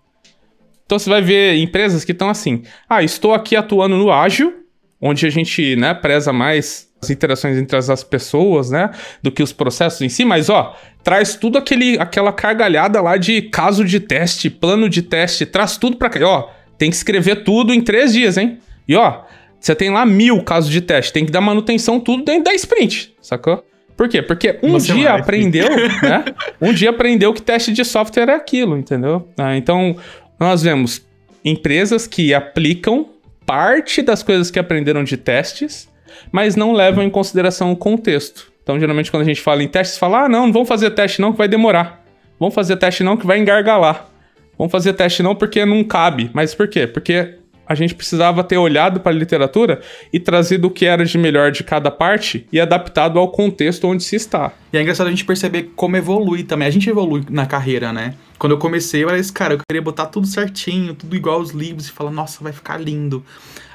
Então 0.87 0.99
você 0.99 1.09
vai 1.09 1.23
ver 1.23 1.57
empresas 1.59 2.05
que 2.05 2.13
estão 2.13 2.29
assim: 2.29 2.63
ah, 2.89 3.03
estou 3.03 3.33
aqui 3.35 3.55
atuando 3.55 3.97
no 3.97 4.11
ágil, 4.11 4.65
onde 5.01 5.27
a 5.27 5.31
gente 5.31 5.77
né, 5.77 5.95
preza 5.95 6.33
mais 6.33 6.91
as 7.03 7.09
interações 7.09 7.57
entre 7.57 7.77
as 7.77 8.05
pessoas, 8.05 8.71
né, 8.71 8.91
do 9.23 9.33
que 9.33 9.43
os 9.43 9.53
processos 9.53 10.03
em 10.03 10.09
si, 10.09 10.23
mas 10.25 10.51
ó, 10.51 10.77
traz 11.03 11.35
tudo 11.35 11.57
aquele, 11.57 11.99
aquela 11.99 12.33
cargalhada 12.33 13.01
lá 13.01 13.17
de 13.17 13.41
caso 13.43 13.85
de 13.85 14.01
teste, 14.01 14.51
plano 14.51 14.89
de 14.89 15.01
teste, 15.01 15.47
traz 15.47 15.79
tudo 15.79 15.97
para 15.97 16.11
cá. 16.11 16.27
Ó, 16.27 16.51
tem 16.77 16.91
que 16.91 16.97
escrever 16.97 17.45
tudo 17.45 17.73
em 17.73 17.81
três 17.81 18.13
dias, 18.13 18.37
hein? 18.37 18.59
E 18.87 18.97
ó, 18.97 19.23
você 19.61 19.75
tem 19.75 19.91
lá 19.91 20.07
mil 20.07 20.43
casos 20.43 20.71
de 20.71 20.81
teste, 20.81 21.13
tem 21.13 21.27
que 21.27 21.31
dar 21.31 21.41
manutenção 21.41 22.01
tudo 22.01 22.25
dentro 22.25 22.45
da 22.45 22.55
sprint, 22.55 23.15
sacou? 23.21 23.63
Por 23.97 24.09
quê? 24.09 24.23
Porque 24.23 24.59
um 24.63 24.73
Você 24.73 24.95
dia 24.95 25.13
aprendeu, 25.13 25.69
né? 26.03 26.25
Um 26.59 26.73
dia 26.73 26.89
aprendeu 26.89 27.35
que 27.35 27.43
teste 27.43 27.71
de 27.71 27.85
software 27.85 28.31
é 28.31 28.35
aquilo, 28.35 28.79
entendeu? 28.79 29.29
Ah, 29.37 29.55
então, 29.55 29.95
nós 30.39 30.63
vemos 30.63 31.07
empresas 31.45 32.07
que 32.07 32.33
aplicam 32.33 33.11
parte 33.45 34.01
das 34.01 34.23
coisas 34.23 34.51
que 34.51 34.59
aprenderam 34.59 35.05
de 35.05 35.19
testes, 35.19 35.87
mas 36.33 36.57
não 36.57 36.73
levam 36.73 37.05
em 37.05 37.11
consideração 37.11 37.73
o 37.73 37.77
contexto. 37.77 38.51
Então, 38.63 38.81
geralmente, 38.81 39.11
quando 39.11 39.23
a 39.23 39.27
gente 39.27 39.43
fala 39.43 39.63
em 39.63 39.69
testes, 39.69 39.99
fala: 39.99 40.25
ah, 40.25 40.29
não, 40.29 40.47
não 40.47 40.53
vamos 40.53 40.69
fazer 40.69 40.91
teste 40.93 41.21
não, 41.21 41.33
que 41.33 41.39
vai 41.39 41.49
demorar. 41.49 42.03
Vamos 42.39 42.55
fazer 42.55 42.77
teste 42.77 43.03
não, 43.03 43.19
que 43.19 43.27
vai 43.27 43.39
engargalar. 43.39 44.09
Vamos 44.57 44.71
fazer 44.71 44.95
teste 44.95 45.23
não 45.23 45.35
porque 45.35 45.67
não 45.67 45.85
cabe. 45.85 46.31
Mas 46.33 46.55
por 46.55 46.69
quê? 46.69 46.87
Porque 46.87 47.35
a 47.71 47.75
gente 47.77 47.95
precisava 47.95 48.43
ter 48.43 48.59
olhado 48.59 48.99
para 48.99 49.13
a 49.13 49.15
literatura 49.15 49.81
e 50.13 50.19
trazido 50.19 50.67
o 50.67 50.71
que 50.73 50.87
era 50.87 51.05
de 51.05 51.17
melhor 51.17 51.53
de 51.53 51.63
cada 51.63 51.89
parte 51.89 52.45
e 52.51 52.59
adaptado 52.61 53.17
ao 53.17 53.29
contexto 53.29 53.87
onde 53.87 54.03
se 54.03 54.17
está. 54.17 54.53
E 54.73 54.77
é 54.77 54.83
engraçado 54.83 55.07
a 55.07 55.11
gente 55.11 55.25
perceber 55.25 55.71
como 55.77 55.97
evolui 55.97 56.43
também. 56.43 56.67
A 56.67 56.71
gente 56.71 56.91
evolui 56.91 57.23
na 57.31 57.47
carreira, 57.47 57.93
né? 57.93 58.15
Quando 58.41 58.53
eu 58.53 58.59
comecei, 58.59 59.05
eu 59.05 59.09
era 59.09 59.21
esse 59.21 59.33
cara, 59.33 59.55
eu 59.55 59.61
queria 59.69 59.81
botar 59.81 60.07
tudo 60.07 60.27
certinho, 60.27 60.97
tudo 60.97 61.15
igual 61.15 61.37
aos 61.37 61.51
livros 61.51 61.87
e 61.87 61.93
falar, 61.93 62.11
nossa, 62.11 62.43
vai 62.43 62.53
ficar 62.53 62.77
lindo. 62.77 63.25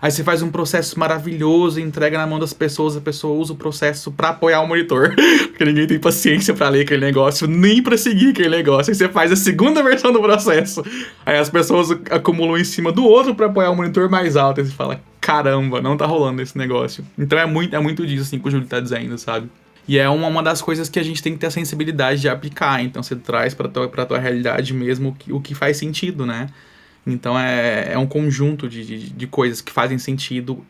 Aí 0.06 0.12
você 0.12 0.24
faz 0.24 0.44
um 0.44 0.52
processo 0.52 1.00
maravilhoso, 1.00 1.80
entrega 1.80 2.16
na 2.16 2.28
mão 2.28 2.38
das 2.38 2.54
pessoas, 2.54 2.96
a 2.96 3.02
pessoa 3.02 3.34
usa 3.34 3.54
o 3.54 3.56
processo 3.56 4.12
para 4.12 4.30
apoiar 4.30 4.62
o 4.62 4.68
monitor. 4.68 5.16
Porque 5.50 5.66
ninguém 5.66 5.88
tem 5.88 5.98
paciência 5.98 6.54
para 6.54 6.70
ler 6.70 6.82
aquele 6.82 7.04
negócio, 7.04 7.48
nem 7.48 7.82
para 7.82 7.98
seguir 7.98 8.30
aquele 8.30 8.50
negócio. 8.50 8.92
Aí 8.92 8.96
você 8.96 9.10
faz 9.10 9.32
a 9.32 9.36
segunda 9.36 9.82
versão 9.82 10.14
do 10.14 10.22
processo. 10.22 10.84
Aí 11.26 11.40
as 11.40 11.50
pessoas 11.50 11.90
acumulam 12.12 12.56
em 12.56 12.64
cima 12.64 12.92
do 12.92 13.04
outro 13.04 13.34
para 13.34 13.48
apoiar 13.48 13.72
o 13.72 13.76
monitor 13.76 14.08
mais 14.08 14.38
alto. 14.38 14.62
Aí 14.62 14.68
você 14.68 14.74
fala, 14.74 15.02
caramba, 15.20 15.82
não 15.82 15.98
tá 15.98 16.06
rolando 16.06 16.40
esse 16.40 16.56
negócio. 16.56 17.04
Então 17.18 17.40
é 17.40 17.48
muito, 17.48 17.76
é 17.76 17.80
muito 17.80 18.06
disso 18.06 18.26
assim 18.26 18.38
que 18.38 18.48
o 18.48 18.52
Júlio 18.52 18.68
tá 18.68 18.80
dizendo, 18.80 19.18
sabe? 19.18 19.50
E 19.88 19.98
é 19.98 20.08
uma, 20.08 20.28
uma 20.28 20.44
das 20.44 20.62
coisas 20.62 20.88
que 20.88 21.00
a 21.00 21.04
gente 21.04 21.24
tem 21.24 21.34
que 21.34 21.40
ter 21.40 21.48
a 21.48 21.52
sensibilidade 21.52 22.22
de 22.22 22.30
aplicar. 22.30 22.80
Então 22.84 23.02
você 23.02 23.16
traz 23.16 23.56
para 23.56 23.68
tua, 23.68 23.90
pra 23.90 24.06
tua 24.06 24.20
realidade 24.20 24.72
mesmo 24.72 25.10
o 25.10 25.14
que, 25.16 25.34
o 25.34 25.42
que 25.42 25.56
faz 25.56 25.78
sentido, 25.78 26.28
né? 26.28 26.50
Então 27.06 27.38
é, 27.38 27.94
é 27.94 27.98
um 27.98 28.08
conjunto 28.08 28.68
de, 28.68 28.86
de, 28.86 29.10
de 29.10 29.28
coisas 29.28 29.62
que 29.62 29.72
fazem 29.72 29.98
sentido 29.98 30.66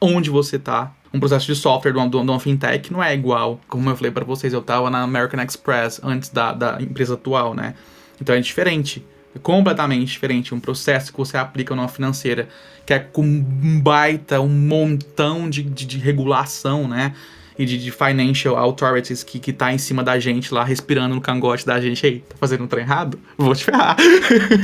onde 0.00 0.30
você 0.30 0.58
tá. 0.58 0.92
Um 1.12 1.20
processo 1.20 1.46
de 1.46 1.54
software 1.54 1.92
de 1.92 1.98
uma, 1.98 2.08
de 2.08 2.16
uma 2.16 2.40
fintech 2.40 2.92
não 2.92 3.02
é 3.02 3.14
igual. 3.14 3.60
Como 3.68 3.88
eu 3.88 3.96
falei 3.96 4.10
para 4.10 4.24
vocês, 4.24 4.52
eu 4.52 4.62
tava 4.62 4.90
na 4.90 5.02
American 5.02 5.42
Express 5.42 6.00
antes 6.02 6.28
da, 6.28 6.52
da 6.52 6.78
empresa 6.80 7.14
atual, 7.14 7.54
né? 7.54 7.74
Então 8.20 8.34
é 8.34 8.40
diferente. 8.40 9.04
É 9.34 9.38
completamente 9.38 10.10
diferente. 10.10 10.54
Um 10.54 10.60
processo 10.60 11.12
que 11.12 11.18
você 11.18 11.36
aplica 11.36 11.74
numa 11.74 11.88
financeira 11.88 12.48
que 12.86 12.92
é 12.92 12.98
com 12.98 13.22
um 13.22 13.80
baita, 13.80 14.40
um 14.40 14.48
montão 14.48 15.48
de, 15.48 15.62
de, 15.62 15.86
de 15.86 15.98
regulação, 15.98 16.88
né? 16.88 17.14
E 17.58 17.64
de, 17.64 17.78
de 17.78 17.90
financial 17.90 18.56
authorities 18.56 19.22
que, 19.22 19.38
que 19.38 19.52
tá 19.52 19.72
em 19.72 19.78
cima 19.78 20.02
da 20.02 20.18
gente 20.18 20.52
lá, 20.52 20.64
respirando 20.64 21.14
no 21.14 21.20
cangote 21.20 21.64
da 21.64 21.80
gente. 21.80 22.04
Ei, 22.04 22.24
tá 22.28 22.36
fazendo 22.38 22.64
um 22.64 22.66
trem 22.66 22.84
errado? 22.84 23.18
Vou 23.36 23.54
te 23.54 23.64
ferrar. 23.64 23.96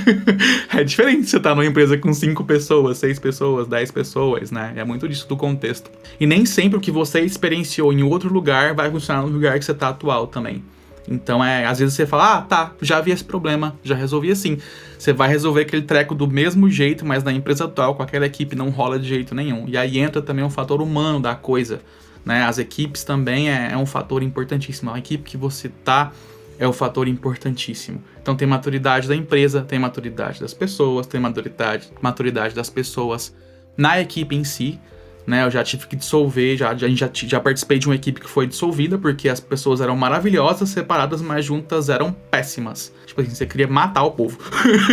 é 0.75 0.83
diferente 0.83 1.29
você 1.29 1.39
tá 1.39 1.55
numa 1.55 1.67
empresa 1.67 1.97
com 1.97 2.13
cinco 2.13 2.45
pessoas, 2.45 2.99
seis 2.99 3.19
pessoas, 3.19 3.69
dez 3.69 3.91
pessoas, 3.91 4.51
né? 4.51 4.73
É 4.77 4.85
muito 4.85 5.09
disso 5.09 5.29
do 5.29 5.37
contexto. 5.37 5.91
E 6.19 6.27
nem 6.27 6.45
sempre 6.45 6.79
o 6.79 6.81
que 6.81 6.91
você 6.91 7.21
experienciou 7.21 7.93
em 7.93 8.03
outro 8.03 8.33
lugar 8.33 8.75
vai 8.75 8.91
funcionar 8.91 9.23
no 9.23 9.29
lugar 9.29 9.59
que 9.59 9.65
você 9.65 9.75
tá 9.75 9.91
atual 9.91 10.27
também. 10.27 10.63
Então, 11.09 11.43
é, 11.45 11.67
às 11.67 11.81
vezes 11.81 11.95
você 11.95 12.07
fala, 12.07 12.37
ah, 12.37 12.43
tá, 12.43 12.73
já 12.81 13.01
vi 13.01 13.11
esse 13.11 13.25
problema, 13.25 13.77
já 13.83 13.97
resolvi 13.97 14.31
assim. 14.31 14.59
Você 14.97 15.13
vai 15.13 15.29
resolver 15.29 15.63
aquele 15.63 15.83
treco 15.83 16.15
do 16.15 16.29
mesmo 16.29 16.71
jeito, 16.71 17.05
mas 17.05 17.25
na 17.25 17.33
empresa 17.33 17.65
atual, 17.65 17.97
com 17.97 18.03
aquela 18.03 18.27
equipe, 18.27 18.55
não 18.55 18.71
rola 18.71 18.99
de 18.99 19.09
jeito 19.09 19.35
nenhum. 19.35 19.65
E 19.67 19.77
aí 19.77 19.99
entra 19.99 20.23
também 20.23 20.45
um 20.45 20.51
fator 20.51 20.81
humano 20.81 21.19
da 21.19 21.35
coisa. 21.35 21.81
Né? 22.25 22.45
As 22.45 22.59
equipes 22.59 23.05
também 23.05 23.51
é, 23.51 23.73
é 23.73 23.77
um 23.77 23.87
fator 23.87 24.23
importantíssimo. 24.23 24.91
A 24.91 24.99
equipe 24.99 25.25
que 25.25 25.37
você 25.37 25.69
tá 25.69 26.13
é 26.59 26.69
um 26.69 26.73
fator 26.73 27.09
importantíssimo. 27.09 28.03
Então 28.21 28.37
tem 28.37 28.47
maturidade 28.47 29.09
da 29.09 29.17
empresa, 29.17 29.63
tem 29.63 29.79
maturidade 29.79 30.41
das 30.41 30.53
pessoas, 30.53 31.07
tem 31.07 31.19
maturidade, 31.19 31.91
maturidade 32.03 32.55
das 32.55 32.69
pessoas 32.69 33.35
na 33.77 33.99
equipe 33.99 34.37
em 34.37 34.45
si. 34.45 34.79
Né, 35.27 35.45
eu 35.45 35.51
já 35.51 35.63
tive 35.63 35.87
que 35.87 35.95
dissolver, 35.95 36.57
já, 36.57 36.75
já, 36.75 36.89
já, 36.89 37.09
já 37.13 37.39
participei 37.39 37.79
de 37.79 37.87
uma 37.87 37.95
equipe 37.95 38.21
que 38.21 38.29
foi 38.29 38.47
dissolvida 38.47 38.99
porque 38.99 39.29
as 39.29 39.39
pessoas 39.39 39.81
eram 39.81 39.95
maravilhosas, 39.95 40.71
separadas, 40.71 41.23
mas 41.23 41.45
juntas 41.45 41.89
eram 41.89 42.11
péssimas. 42.11 42.93
Tipo 43.07 43.21
assim, 43.21 43.31
você 43.31 43.47
queria 43.47 43.69
matar 43.69 44.03
o 44.03 44.11
povo. 44.11 44.39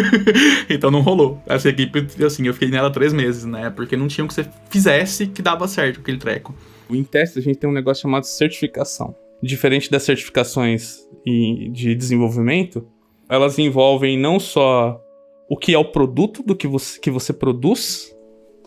então 0.70 0.92
não 0.92 1.02
rolou. 1.02 1.42
Essa 1.48 1.70
equipe, 1.70 2.06
assim, 2.24 2.46
eu 2.46 2.54
fiquei 2.54 2.70
nela 2.70 2.92
três 2.92 3.14
meses, 3.14 3.46
né? 3.46 3.72
Porque 3.72 3.98
não 3.98 4.08
tinha 4.08 4.26
o 4.26 4.28
que 4.28 4.34
você 4.34 4.48
fizesse 4.70 5.28
que 5.28 5.42
dava 5.42 5.68
certo 5.68 6.02
aquele 6.02 6.18
treco. 6.18 6.54
Em 6.90 7.04
teste, 7.04 7.40
a 7.40 7.42
gente 7.42 7.58
tem 7.58 7.70
um 7.70 7.74
negócio 7.74 8.02
chamado 8.02 8.24
certificação. 8.24 9.16
Diferente 9.42 9.92
das 9.92 10.04
certificações 10.04 11.08
de 11.26 11.94
desenvolvimento, 11.94 12.88
elas 13.30 13.60
envolvem 13.60 14.18
não 14.18 14.40
só 14.40 15.02
o 15.50 15.58
que 15.58 15.74
é 15.74 15.78
o 15.78 15.86
produto 15.86 16.44
do 16.44 16.56
que 16.56 16.68
você, 16.68 17.00
que 17.00 17.12
você 17.12 17.34
produz, 17.34 18.16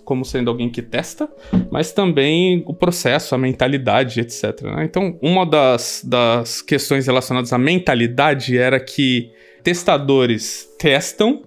como 0.04 0.24
sendo 0.24 0.50
alguém 0.50 0.68
que 0.68 0.82
testa, 0.82 1.28
mas 1.70 1.92
também 1.92 2.64
o 2.66 2.74
processo, 2.74 3.34
a 3.34 3.38
mentalidade, 3.38 4.20
etc. 4.20 4.62
Né? 4.62 4.84
Então, 4.84 5.18
uma 5.22 5.46
das, 5.46 6.02
das 6.04 6.60
questões 6.62 7.06
relacionadas 7.06 7.52
à 7.52 7.58
mentalidade 7.58 8.58
era 8.58 8.80
que 8.80 9.30
testadores 9.62 10.68
testam 10.78 11.42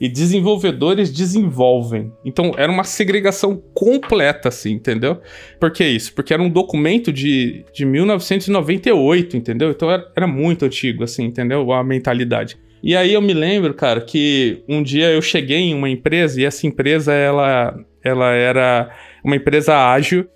e 0.00 0.08
desenvolvedores 0.08 1.12
desenvolvem. 1.12 2.12
Então 2.24 2.52
era 2.56 2.70
uma 2.70 2.84
segregação 2.84 3.62
completa, 3.74 4.48
assim, 4.48 4.72
entendeu? 4.72 5.20
Por 5.58 5.72
que 5.72 5.84
isso? 5.84 6.12
Porque 6.14 6.32
era 6.32 6.42
um 6.42 6.50
documento 6.50 7.12
de, 7.12 7.64
de 7.72 7.84
1998, 7.84 9.36
entendeu? 9.36 9.70
Então 9.70 9.90
era, 9.90 10.10
era 10.16 10.26
muito 10.26 10.64
antigo, 10.64 11.04
assim, 11.04 11.24
entendeu? 11.24 11.72
A 11.72 11.82
mentalidade. 11.82 12.56
E 12.82 12.94
aí 12.94 13.12
eu 13.12 13.20
me 13.20 13.34
lembro, 13.34 13.74
cara, 13.74 14.00
que 14.00 14.62
um 14.68 14.82
dia 14.82 15.10
eu 15.10 15.20
cheguei 15.20 15.58
em 15.58 15.74
uma 15.74 15.90
empresa 15.90 16.40
e 16.40 16.44
essa 16.44 16.66
empresa 16.66 17.12
ela, 17.12 17.76
ela 18.04 18.30
era 18.30 18.94
uma 19.24 19.34
empresa 19.34 19.76
ágil 19.76 20.28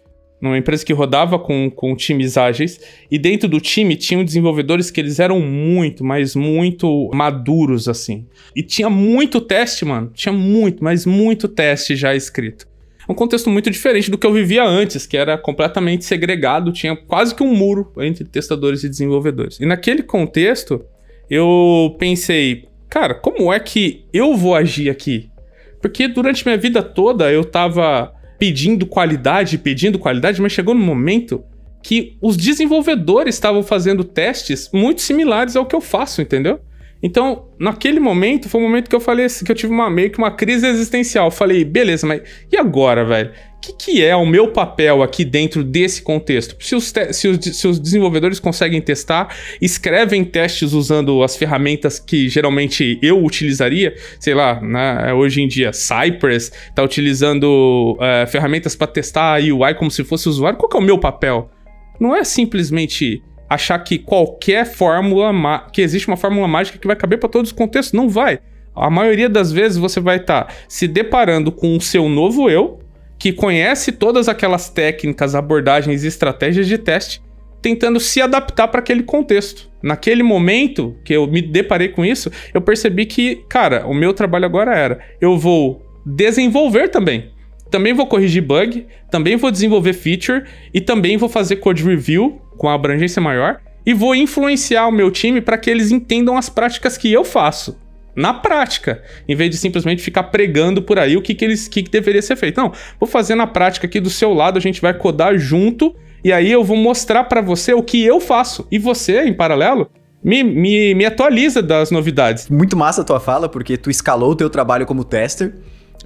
numa 0.43 0.59
empresa 0.59 0.85
que 0.85 0.93
rodava 0.93 1.39
com, 1.39 1.71
com 1.71 1.95
times 1.95 2.37
ágeis, 2.37 2.81
e 3.09 3.17
dentro 3.17 3.49
do 3.49 3.61
time 3.61 3.95
tinham 3.95 4.25
desenvolvedores 4.25 4.91
que 4.91 5.01
eles 5.01 5.21
eram 5.21 5.41
muito, 5.41 6.05
mas 6.05 6.35
muito 6.35 7.09
maduros, 7.15 7.89
assim. 7.89 8.27
E 8.55 8.61
tinha 8.61 8.91
muito 8.91 9.41
teste, 9.41 9.85
mano. 9.85 10.11
Tinha 10.13 10.33
muito, 10.33 10.83
mas 10.83 11.07
muito 11.07 11.47
teste 11.47 11.95
já 11.95 12.13
escrito. 12.17 12.67
Um 13.09 13.15
contexto 13.15 13.49
muito 13.51 13.71
diferente 13.71 14.11
do 14.11 14.19
que 14.19 14.27
eu 14.27 14.33
vivia 14.33 14.65
antes, 14.65 15.07
que 15.07 15.17
era 15.17 15.39
completamente 15.39 16.05
segregado, 16.05 16.73
tinha 16.73 16.97
quase 16.97 17.35
que 17.35 17.43
um 17.43 17.55
muro 17.55 17.93
entre 17.99 18.25
testadores 18.25 18.83
e 18.83 18.89
desenvolvedores. 18.89 19.61
E 19.61 19.67
naquele 19.67 20.03
contexto, 20.03 20.85
eu 21.31 21.95
pensei, 21.99 22.65
cara, 22.89 23.15
como 23.15 23.53
é 23.53 23.61
que 23.61 24.05
eu 24.13 24.37
vou 24.37 24.55
agir 24.55 24.91
aqui? 24.91 25.31
Porque 25.81 26.09
durante 26.09 26.45
minha 26.45 26.59
vida 26.59 26.83
toda 26.83 27.31
eu 27.31 27.45
tava 27.45 28.13
pedindo 28.43 28.87
qualidade, 28.87 29.57
pedindo 29.57 30.01
qualidade, 30.01 30.43
mas 30.43 30.51
chegou 30.51 30.75
no 30.75 30.81
momento 30.81 31.45
que 31.81 32.17
os 32.21 32.37
desenvolvedores 32.37 33.37
estavam 33.37 33.63
fazendo 33.63 34.03
testes 34.03 34.69
muito 34.73 35.01
similares 35.01 35.55
ao 35.55 35.65
que 35.65 35.77
eu 35.77 35.81
faço, 35.81 36.21
entendeu? 36.21 36.59
Então, 37.03 37.49
naquele 37.59 37.99
momento, 37.99 38.49
foi 38.49 38.61
o 38.61 38.65
um 38.65 38.67
momento 38.69 38.89
que 38.89 38.95
eu 38.95 39.01
falei 39.01 39.27
assim, 39.27 39.45
que 39.45 39.51
eu 39.51 39.57
tive 39.57 39.73
uma, 39.73 39.91
meio 39.91 40.11
que 40.11 40.19
uma 40.19 40.31
crise 40.31 40.67
existencial. 40.67 41.31
falei, 41.31 41.65
beleza, 41.65 42.07
mas 42.07 42.23
e 42.51 42.57
agora, 42.57 43.05
velho? 43.05 43.33
que, 43.63 43.73
que 43.73 44.05
é 44.05 44.15
o 44.17 44.27
meu 44.27 44.49
papel 44.49 45.03
aqui 45.03 45.25
dentro 45.25 45.63
desse 45.63 46.03
contexto? 46.03 46.57
Se 46.59 46.75
os, 46.75 46.93
se, 47.13 47.29
os, 47.29 47.39
se 47.57 47.69
os, 47.69 47.79
desenvolvedores 47.79 48.41
conseguem 48.41 48.81
testar, 48.81 49.35
escrevem 49.61 50.25
testes 50.25 50.73
usando 50.73 51.23
as 51.23 51.37
ferramentas 51.37 52.01
que 52.01 52.29
geralmente 52.29 52.99
eu 53.01 53.25
utilizaria, 53.25 53.95
sei 54.19 54.35
lá, 54.35 54.61
né, 54.61 55.15
hoje 55.15 55.41
em 55.41 55.49
dia 55.49 55.73
Cypress 55.73 56.53
está 56.69 56.83
utilizando 56.83 57.97
uh, 58.01 58.27
ferramentas 58.27 58.75
para 58.75 58.89
testar 58.89 59.39
a 59.39 59.41
UI 59.41 59.75
como 59.75 59.91
se 59.91 60.03
fosse 60.03 60.29
usuário, 60.29 60.59
qual 60.59 60.69
que 60.69 60.77
é 60.77 60.81
o 60.81 60.83
meu 60.83 60.99
papel? 60.99 61.49
Não 62.01 62.17
é 62.17 62.25
simplesmente 62.25 63.23
achar 63.55 63.79
que 63.79 63.99
qualquer 63.99 64.65
fórmula, 64.65 65.67
que 65.73 65.83
existe 65.83 66.09
uma 66.09 66.17
fórmula 66.17 66.49
mágica 66.49 66.79
que 66.79 66.87
vai 66.87 66.97
caber 66.97 67.19
para 67.19 67.29
todos 67.29 67.51
os 67.51 67.57
contextos, 67.57 67.93
não 67.93 68.09
vai. 68.09 68.39
A 68.75 68.89
maioria 68.89 69.29
das 69.29 69.53
vezes 69.53 69.77
você 69.77 70.01
vai 70.01 70.17
estar 70.17 70.45
tá 70.45 70.55
se 70.69 70.89
deparando 70.89 71.53
com 71.53 71.77
o 71.77 71.81
seu 71.81 72.09
novo 72.09 72.49
eu, 72.49 72.79
que 73.19 73.33
conhece 73.33 73.93
todas 73.93 74.29
aquelas 74.29 74.69
técnicas, 74.69 75.35
abordagens 75.35 76.03
e 76.03 76.09
estratégias 76.09 76.67
de 76.67 76.79
teste, 76.79 77.23
tentando 77.61 78.01
se 78.01 78.21
adaptar 78.21 78.69
para 78.69 78.81
aquele 78.81 79.03
contexto. 79.03 79.71
Naquele 79.83 80.23
momento 80.23 80.97
que 81.05 81.13
eu 81.13 81.27
me 81.27 81.43
deparei 81.43 81.89
com 81.89 82.05
isso, 82.05 82.31
eu 82.53 82.61
percebi 82.61 83.07
que, 83.07 83.45
cara, 83.49 83.87
o 83.87 83.95
meu 83.95 84.13
trabalho 84.15 84.47
agora 84.47 84.75
era: 84.75 84.99
eu 85.21 85.39
vou 85.39 85.83
desenvolver 86.05 86.89
também. 86.89 87.31
Também 87.71 87.93
vou 87.95 88.07
corrigir 88.07 88.43
bug, 88.43 88.87
também 89.11 89.37
vou 89.37 89.51
desenvolver 89.51 89.93
feature 89.93 90.45
e 90.75 90.81
também 90.81 91.17
vou 91.17 91.29
fazer 91.29 91.57
code 91.57 91.83
review 91.83 92.42
com 92.57 92.69
a 92.69 92.75
abrangência 92.75 93.21
maior 93.21 93.61
e 93.85 93.93
vou 93.93 94.15
influenciar 94.15 94.87
o 94.87 94.93
meu 94.93 95.11
time 95.11 95.41
para 95.41 95.59
que 95.59 95.69
eles 95.69 95.91
entendam 95.91 96.37
as 96.37 96.49
práticas 96.49 96.97
que 96.97 97.13
eu 97.13 97.25
faço 97.25 97.81
na 98.15 98.35
prática, 98.35 99.03
em 99.27 99.35
vez 99.35 99.51
de 99.51 99.57
simplesmente 99.57 100.03
ficar 100.03 100.25
pregando 100.25 100.83
por 100.83 100.99
aí 100.99 101.17
o 101.17 101.23
que, 101.23 101.35
que, 101.35 101.45
eles, 101.45 101.67
que, 101.67 101.83
que 101.83 101.91
deveria 101.91 102.21
ser 102.21 102.37
feito. 102.37 102.61
Não, 102.61 102.73
vou 103.01 103.09
fazer 103.09 103.35
na 103.35 103.47
prática 103.47 103.87
aqui 103.87 104.01
do 104.01 104.11
seu 104.11 104.33
lado, 104.35 104.59
a 104.59 104.61
gente 104.61 104.81
vai 104.81 104.93
codar 104.93 105.37
junto 105.39 105.95
e 106.25 106.33
aí 106.33 106.53
eu 106.53 106.63
vou 106.63 106.77
mostrar 106.77 107.25
para 107.25 107.41
você 107.41 107.73
o 107.73 107.83
que 107.83 108.05
eu 108.05 108.21
faço. 108.21 108.67
E 108.71 108.79
você, 108.79 109.23
em 109.23 109.33
paralelo, 109.33 109.91
me, 110.23 110.45
me, 110.45 110.95
me 110.95 111.05
atualiza 111.05 111.61
das 111.61 111.91
novidades. 111.91 112.49
Muito 112.49 112.77
massa 112.77 113.01
a 113.03 113.05
tua 113.05 113.19
fala, 113.19 113.49
porque 113.49 113.77
tu 113.77 113.91
escalou 113.91 114.31
o 114.31 114.37
teu 114.37 114.49
trabalho 114.49 114.87
como 114.87 115.05
tester, 115.05 115.55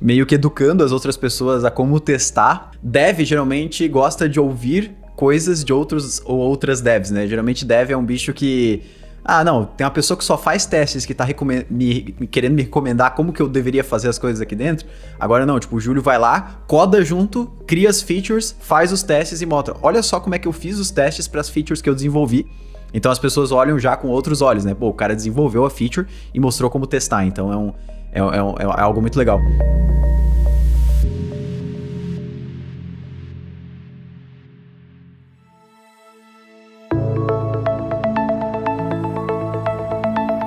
meio 0.00 0.24
que 0.24 0.36
educando 0.36 0.82
as 0.82 0.92
outras 0.92 1.16
pessoas 1.16 1.64
a 1.64 1.70
como 1.70 2.00
testar. 2.00 2.70
Dev 2.82 3.20
geralmente 3.24 3.86
gosta 3.88 4.26
de 4.26 4.40
ouvir 4.40 4.94
coisas 5.16 5.64
de 5.64 5.72
outros 5.72 6.20
ou 6.24 6.36
outras 6.36 6.80
devs, 6.80 7.10
né? 7.10 7.26
Geralmente 7.26 7.64
dev 7.64 7.90
é 7.90 7.96
um 7.96 8.04
bicho 8.04 8.32
que 8.32 8.82
ah, 9.28 9.42
não, 9.42 9.64
tem 9.64 9.84
uma 9.84 9.90
pessoa 9.90 10.16
que 10.16 10.24
só 10.24 10.38
faz 10.38 10.66
testes 10.66 11.04
que 11.04 11.12
tá 11.12 11.26
me, 11.68 12.14
querendo 12.30 12.54
me 12.54 12.62
recomendar 12.62 13.12
como 13.16 13.32
que 13.32 13.42
eu 13.42 13.48
deveria 13.48 13.82
fazer 13.82 14.08
as 14.08 14.20
coisas 14.20 14.40
aqui 14.40 14.54
dentro. 14.54 14.86
Agora 15.18 15.44
não, 15.44 15.58
tipo, 15.58 15.74
o 15.74 15.80
Júlio 15.80 16.00
vai 16.00 16.16
lá, 16.16 16.60
coda 16.68 17.04
junto, 17.04 17.50
cria 17.66 17.90
as 17.90 18.00
features, 18.00 18.54
faz 18.60 18.92
os 18.92 19.02
testes 19.02 19.42
e 19.42 19.46
mostra. 19.46 19.74
Olha 19.82 20.00
só 20.00 20.20
como 20.20 20.36
é 20.36 20.38
que 20.38 20.46
eu 20.46 20.52
fiz 20.52 20.78
os 20.78 20.92
testes 20.92 21.26
para 21.26 21.40
as 21.40 21.48
features 21.48 21.82
que 21.82 21.90
eu 21.90 21.94
desenvolvi. 21.94 22.46
Então 22.94 23.10
as 23.10 23.18
pessoas 23.18 23.50
olham 23.50 23.80
já 23.80 23.96
com 23.96 24.06
outros 24.06 24.40
olhos, 24.40 24.64
né? 24.64 24.74
Pô, 24.74 24.88
o 24.88 24.94
cara 24.94 25.16
desenvolveu 25.16 25.64
a 25.64 25.70
feature 25.70 26.06
e 26.32 26.38
mostrou 26.38 26.70
como 26.70 26.86
testar. 26.86 27.24
Então 27.24 27.52
é, 27.52 27.56
um, 27.56 27.72
é, 28.12 28.18
é, 28.20 28.42
um, 28.42 28.54
é 28.58 28.80
algo 28.80 29.00
muito 29.00 29.18
legal. 29.18 29.40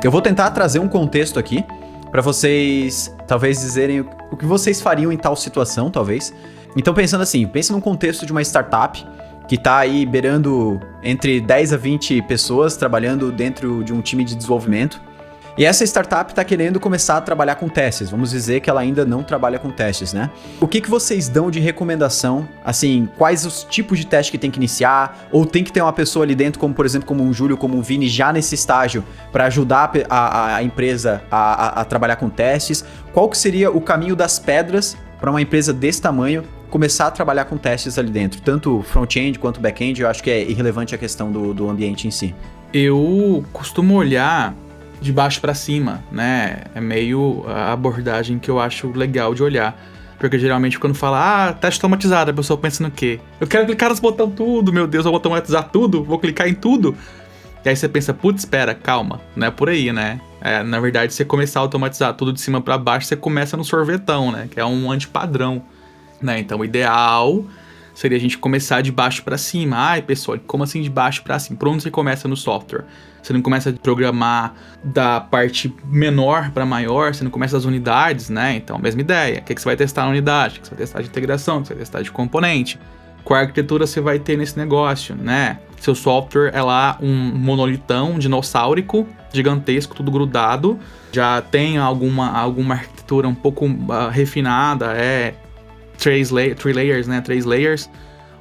Eu 0.02 0.12
vou 0.12 0.22
tentar 0.22 0.50
trazer 0.52 0.80
um 0.80 0.88
contexto 0.88 1.38
aqui 1.38 1.66
para 2.10 2.22
vocês 2.22 3.14
talvez 3.28 3.60
dizerem 3.60 4.00
o 4.32 4.38
que 4.38 4.46
vocês 4.46 4.80
fariam 4.80 5.12
em 5.12 5.18
tal 5.18 5.36
situação, 5.36 5.92
talvez. 5.92 6.34
Então 6.78 6.94
pensando 6.94 7.22
assim, 7.22 7.46
pense 7.46 7.72
num 7.72 7.82
contexto 7.82 8.26
de 8.26 8.32
uma 8.32 8.42
startup 8.42 9.06
que 9.48 9.56
está 9.56 9.78
aí 9.78 10.06
beirando 10.06 10.80
entre 11.04 11.42
10 11.42 11.74
a 11.74 11.78
20 11.78 12.22
pessoas 12.22 12.78
trabalhando 12.78 13.30
dentro 13.32 13.84
de 13.84 13.92
um 13.92 14.00
time 14.00 14.24
de 14.24 14.36
desenvolvimento. 14.36 15.02
E 15.60 15.66
essa 15.66 15.84
startup 15.84 16.32
está 16.32 16.42
querendo 16.42 16.80
começar 16.80 17.18
a 17.18 17.22
trabalhar 17.22 17.56
com 17.56 17.68
testes. 17.68 18.10
Vamos 18.10 18.30
dizer 18.30 18.62
que 18.62 18.70
ela 18.70 18.80
ainda 18.80 19.04
não 19.04 19.22
trabalha 19.22 19.60
com 19.60 19.70
testes, 19.70 20.14
né? 20.14 20.32
O 20.62 20.66
que, 20.66 20.80
que 20.80 20.90
vocês 20.90 21.28
dão 21.28 21.52
de 21.52 21.60
recomendação? 21.60 22.48
Assim, 22.64 23.10
quais 23.18 23.46
os 23.46 23.66
tipos 23.66 24.00
de 24.00 24.08
teste 24.08 24.32
que 24.32 24.38
tem 24.38 24.50
que 24.50 24.58
iniciar? 24.58 25.28
Ou 25.34 25.46
tem 25.46 25.62
que 25.62 25.74
ter 25.74 25.82
uma 25.82 25.92
pessoa 25.92 26.24
ali 26.24 26.34
dentro, 26.34 26.62
como 26.62 26.74
por 26.74 26.86
exemplo, 26.86 27.06
como 27.06 27.26
um 27.26 27.34
Júlio, 27.34 27.58
como 27.58 27.78
um 27.78 27.82
Vini, 27.82 28.08
já 28.08 28.32
nesse 28.32 28.56
estágio, 28.56 29.04
para 29.34 29.48
ajudar 29.48 29.92
a, 30.10 30.56
a, 30.56 30.64
empresa 30.64 31.22
a, 31.30 31.38
a, 31.38 31.82
a 31.82 31.84
trabalhar 31.84 32.16
com 32.16 32.30
testes? 32.30 32.86
Qual 33.12 33.28
que 33.28 33.38
seria 33.38 33.70
o 33.70 33.82
caminho 33.82 34.16
das 34.16 34.40
pedras 34.40 34.96
para 35.20 35.30
uma 35.30 35.42
empresa 35.42 35.74
desse 35.74 36.02
tamanho 36.02 36.46
começar 36.70 37.08
a 37.08 37.12
trabalhar 37.12 37.44
com 37.44 37.58
testes 37.58 38.00
ali 38.00 38.12
dentro? 38.12 38.40
Tanto 38.42 38.82
front-end 38.84 39.38
quanto 39.38 39.60
back-end, 39.60 40.02
eu 40.02 40.08
acho 40.08 40.24
que 40.24 40.32
é 40.32 40.42
irrelevante 40.42 40.96
a 40.96 40.98
questão 40.98 41.30
do, 41.30 41.54
do 41.54 41.70
ambiente 41.70 42.08
em 42.08 42.12
si. 42.12 42.34
Eu 42.72 43.44
costumo 43.52 43.96
olhar 43.96 44.56
de 45.02 45.14
baixo 45.14 45.40
para 45.40 45.54
cima, 45.54 46.04
né? 46.12 46.64
É 46.76 46.82
meio 46.82 47.44
a 47.48 47.72
abordagem 47.72 48.40
que 48.40 48.50
eu 48.50 48.60
acho 48.60 48.92
legal 48.92 49.34
de 49.34 49.44
olhar. 49.44 49.80
Porque 50.18 50.38
geralmente 50.38 50.78
quando 50.78 50.94
fala, 50.94 51.48
ah, 51.48 51.54
teste 51.54 51.80
automatizado, 51.80 52.32
a 52.32 52.34
pessoa 52.34 52.58
pensa 52.58 52.84
no 52.84 52.92
quê? 52.92 53.22
Eu 53.40 53.48
quero 53.48 53.66
clicar 53.66 53.90
nos 53.90 54.02
botões 54.02 54.34
tudo, 54.36 54.74
meu 54.74 54.86
Deus, 54.86 55.06
eu 55.06 55.12
vou 55.12 55.18
automatizar 55.18 55.70
tudo, 55.70 56.04
vou 56.04 56.20
clicar 56.20 56.50
em 56.50 56.54
tudo. 56.54 56.96
E 57.64 57.70
aí 57.70 57.76
você 57.76 57.88
pensa, 57.88 58.14
putz, 58.14 58.42
espera, 58.42 58.74
calma, 58.74 59.22
não 59.36 59.48
é 59.48 59.52
por 59.52 59.70
aí, 59.70 59.94
né? 59.94 60.20
É, 60.42 60.62
na 60.64 60.80
verdade, 60.80 61.14
você 61.14 61.24
começar 61.24 61.60
a 61.60 61.64
automatizar 61.64 62.14
tudo 62.14 62.34
de 62.34 62.42
cima 62.42 62.62
para 62.62 62.78
baixo, 62.78 63.08
você 63.08 63.16
começa 63.16 63.56
no 63.56 63.64
sorvetão, 63.64 64.32
né? 64.32 64.48
Que 64.52 64.60
é 64.60 64.66
um 64.66 64.92
antipadrão, 64.92 65.62
né? 66.22 66.40
Então, 66.40 66.60
o 66.60 66.66
ideal 66.66 67.46
seria 68.00 68.18
a 68.18 68.22
gente 68.22 68.38
começar 68.38 68.80
de 68.80 68.94
baixo 68.94 69.22
para 69.24 69.38
cima. 69.38 69.76
Ai, 69.78 70.02
pessoal, 70.02 70.40
como 70.48 70.64
assim 70.64 70.82
de 70.82 70.90
baixo 70.90 71.22
para 71.22 71.38
cima? 71.38 71.60
Por 71.60 71.68
onde 71.68 71.84
você 71.84 71.92
começa 71.92 72.30
no 72.30 72.38
software? 72.38 72.86
Você 73.22 73.34
não 73.34 73.42
começa 73.42 73.72
a 73.72 73.74
programar 73.74 74.54
da 74.82 75.20
parte 75.20 75.76
menor 75.84 76.52
para 76.52 76.66
maior, 76.66 77.14
você 77.14 77.26
não 77.26 77.32
começa 77.32 77.58
das 77.58 77.66
unidades, 77.66 78.30
né? 78.30 78.56
Então, 78.56 78.80
mesma 78.80 79.02
ideia. 79.02 79.40
O 79.40 79.44
que, 79.44 79.52
é 79.52 79.56
que 79.56 79.62
você 79.62 79.68
vai 79.68 79.76
testar 79.76 80.04
na 80.04 80.12
unidade? 80.12 80.60
O 80.60 80.62
que 80.62 80.68
você 80.68 80.76
vai 80.76 80.78
testar 80.78 81.02
de 81.02 81.10
integração? 81.10 81.58
O 81.58 81.62
que 81.62 81.68
você 81.68 81.74
vai 81.74 81.82
testar 81.82 82.02
de 82.02 82.10
componente? 82.10 82.80
Qual 83.26 83.38
arquitetura 83.38 83.86
você 83.86 84.00
vai 84.00 84.18
ter 84.18 84.38
nesse 84.38 84.58
negócio, 84.58 85.14
né? 85.14 85.60
Seu 85.82 85.94
software 85.94 86.52
é 86.54 86.62
lá 86.62 86.98
um 87.02 87.14
monolitão 87.14 88.18
dinossaurico, 88.18 89.06
gigantesco, 89.34 89.94
tudo 89.94 90.10
grudado. 90.10 90.80
Já 91.12 91.42
tem 91.42 91.78
alguma, 91.78 92.32
alguma 92.32 92.76
arquitetura 92.76 93.28
um 93.28 93.36
pouco 93.36 93.66
uh, 93.66 94.10
refinada, 94.10 94.94
é 94.94 95.34
três, 96.00 96.30
la 96.30 96.56
three 96.56 96.74
layers, 96.74 97.08
né? 97.08 97.22
Três 97.22 97.46
layers 97.46 97.90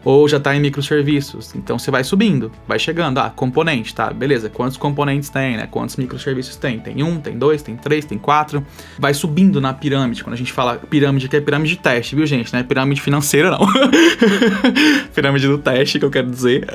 ou 0.05 0.29
já 0.29 0.37
está 0.37 0.55
em 0.55 0.61
microserviços. 0.61 1.55
Então 1.55 1.79
você 1.79 1.91
vai 1.91 2.05
subindo, 2.05 2.51
vai 2.67 2.79
chegando. 2.79 3.19
Ah, 3.19 3.31
componente, 3.31 3.95
tá? 3.95 4.11
Beleza. 4.11 4.49
Quantos 4.49 4.77
componentes 4.77 5.29
tem, 5.29 5.57
né? 5.57 5.69
Quantos 5.71 5.97
microserviços 5.97 6.57
tem? 6.57 6.79
Tem 6.79 7.03
um, 7.03 7.21
tem 7.21 7.37
dois, 7.37 7.63
tem 7.63 7.77
três, 7.77 8.05
tem 8.05 8.17
quatro. 8.17 8.65
Vai 8.99 9.13
subindo 9.13 9.61
na 9.61 9.73
pirâmide. 9.73 10.23
Quando 10.23 10.35
a 10.35 10.39
gente 10.39 10.53
fala 10.53 10.77
pirâmide, 10.77 11.29
que 11.29 11.37
é 11.37 11.41
pirâmide 11.41 11.75
de 11.75 11.81
teste, 11.81 12.15
viu, 12.15 12.27
gente? 12.27 12.53
Não 12.53 12.61
é 12.61 12.63
pirâmide 12.63 13.01
financeira, 13.01 13.51
não. 13.51 13.61
pirâmide 15.15 15.47
do 15.47 15.59
teste, 15.59 15.99
que 15.99 16.05
eu 16.05 16.11
quero 16.11 16.31
dizer. 16.31 16.67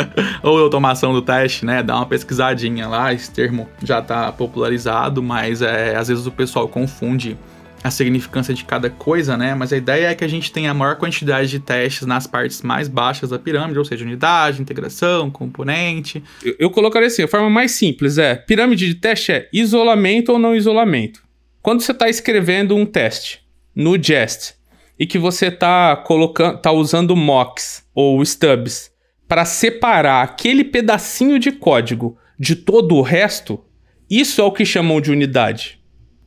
ou 0.43 0.59
automação 0.59 1.13
do 1.13 1.21
teste, 1.21 1.65
né? 1.65 1.81
Dá 1.81 1.95
uma 1.95 2.05
pesquisadinha 2.05 2.87
lá. 2.87 3.13
Esse 3.13 3.31
termo 3.31 3.67
já 3.83 3.99
está 3.99 4.31
popularizado, 4.31 5.23
mas 5.23 5.61
é, 5.61 5.95
às 5.95 6.07
vezes 6.07 6.25
o 6.25 6.31
pessoal 6.31 6.67
confunde 6.67 7.37
a 7.83 7.91
significância 7.91 8.53
de 8.53 8.63
cada 8.63 8.89
coisa, 8.89 9.35
né? 9.35 9.53
Mas 9.53 9.73
a 9.73 9.77
ideia 9.77 10.07
é 10.07 10.15
que 10.15 10.23
a 10.23 10.27
gente 10.27 10.51
tenha 10.51 10.71
a 10.71 10.73
maior 10.73 10.95
quantidade 10.95 11.49
de 11.49 11.59
testes 11.59 12.07
nas 12.07 12.25
partes 12.25 12.61
mais 12.61 12.87
baixas 12.87 13.31
da 13.31 13.37
pirâmide, 13.37 13.77
ou 13.77 13.83
seja, 13.83 14.05
unidade, 14.05 14.61
integração, 14.61 15.29
componente. 15.29 16.23
Eu, 16.43 16.55
eu 16.59 16.69
colocaria 16.69 17.07
assim, 17.07 17.23
a 17.23 17.27
forma 17.27 17.49
mais 17.49 17.71
simples 17.71 18.17
é, 18.17 18.35
pirâmide 18.35 18.87
de 18.87 18.95
teste 18.95 19.33
é 19.33 19.49
isolamento 19.51 20.31
ou 20.31 20.39
não 20.39 20.55
isolamento. 20.55 21.21
Quando 21.61 21.81
você 21.81 21.91
está 21.91 22.07
escrevendo 22.07 22.75
um 22.75 22.85
teste 22.85 23.41
no 23.75 24.01
Jest 24.01 24.55
e 24.97 25.05
que 25.05 25.17
você 25.17 25.47
está 25.47 25.95
colocando, 25.97 26.59
tá 26.59 26.71
usando 26.71 27.15
mocks 27.15 27.83
ou 27.93 28.21
stubs 28.23 28.91
para 29.27 29.43
separar 29.43 30.23
aquele 30.23 30.63
pedacinho 30.63 31.37
de 31.37 31.51
código 31.51 32.17
de 32.39 32.55
todo 32.55 32.95
o 32.95 33.01
resto, 33.01 33.63
isso 34.09 34.39
é 34.39 34.43
o 34.43 34.51
que 34.51 34.65
chamam 34.65 35.01
de 35.01 35.11
unidade. 35.11 35.82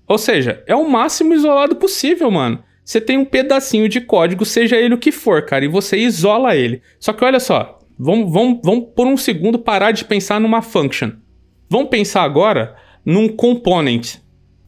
Ou 0.08 0.18
seja, 0.18 0.62
é 0.66 0.74
o 0.74 0.88
máximo 0.88 1.34
isolado 1.34 1.76
possível, 1.76 2.30
mano. 2.30 2.62
Você 2.84 3.00
tem 3.00 3.18
um 3.18 3.24
pedacinho 3.24 3.88
de 3.88 4.00
código, 4.00 4.44
seja 4.44 4.76
ele 4.76 4.94
o 4.94 4.98
que 4.98 5.10
for, 5.10 5.42
cara, 5.44 5.64
e 5.64 5.68
você 5.68 5.96
isola 5.96 6.54
ele. 6.54 6.80
Só 7.00 7.12
que 7.12 7.24
olha 7.24 7.40
só, 7.40 7.80
vamos, 7.98 8.32
vamos, 8.32 8.60
vamos 8.62 8.88
por 8.94 9.06
um 9.08 9.16
segundo 9.16 9.58
parar 9.58 9.90
de 9.90 10.04
pensar 10.04 10.40
numa 10.40 10.62
function. 10.62 11.10
Vamos 11.68 11.88
pensar 11.88 12.22
agora 12.22 12.76
num 13.04 13.28
component. 13.28 14.18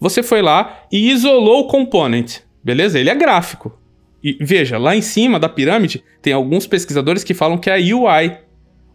Você 0.00 0.22
foi 0.22 0.42
lá 0.42 0.84
e 0.90 1.10
isolou 1.10 1.60
o 1.60 1.68
component, 1.68 2.40
beleza? 2.62 2.98
Ele 2.98 3.10
é 3.10 3.14
gráfico. 3.14 3.78
E 4.22 4.36
veja, 4.40 4.78
lá 4.78 4.96
em 4.96 5.02
cima 5.02 5.38
da 5.38 5.48
pirâmide 5.48 6.02
tem 6.20 6.32
alguns 6.32 6.66
pesquisadores 6.66 7.22
que 7.22 7.34
falam 7.34 7.56
que 7.56 7.70
é 7.70 7.74
a 7.74 7.76
UI. 7.76 8.36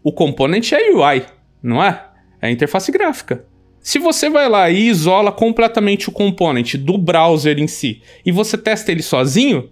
O 0.02 0.12
component 0.12 0.70
é 0.72 0.76
a 0.76 0.94
UI, 0.94 1.22
não 1.62 1.82
é? 1.82 2.08
É 2.42 2.48
a 2.48 2.50
interface 2.50 2.92
gráfica. 2.92 3.46
Se 3.84 3.98
você 3.98 4.30
vai 4.30 4.48
lá 4.48 4.70
e 4.70 4.88
isola 4.88 5.30
completamente 5.30 6.08
o 6.08 6.12
componente 6.12 6.78
do 6.78 6.96
browser 6.96 7.58
em 7.58 7.66
si 7.66 8.00
e 8.24 8.32
você 8.32 8.56
testa 8.56 8.90
ele 8.90 9.02
sozinho, 9.02 9.68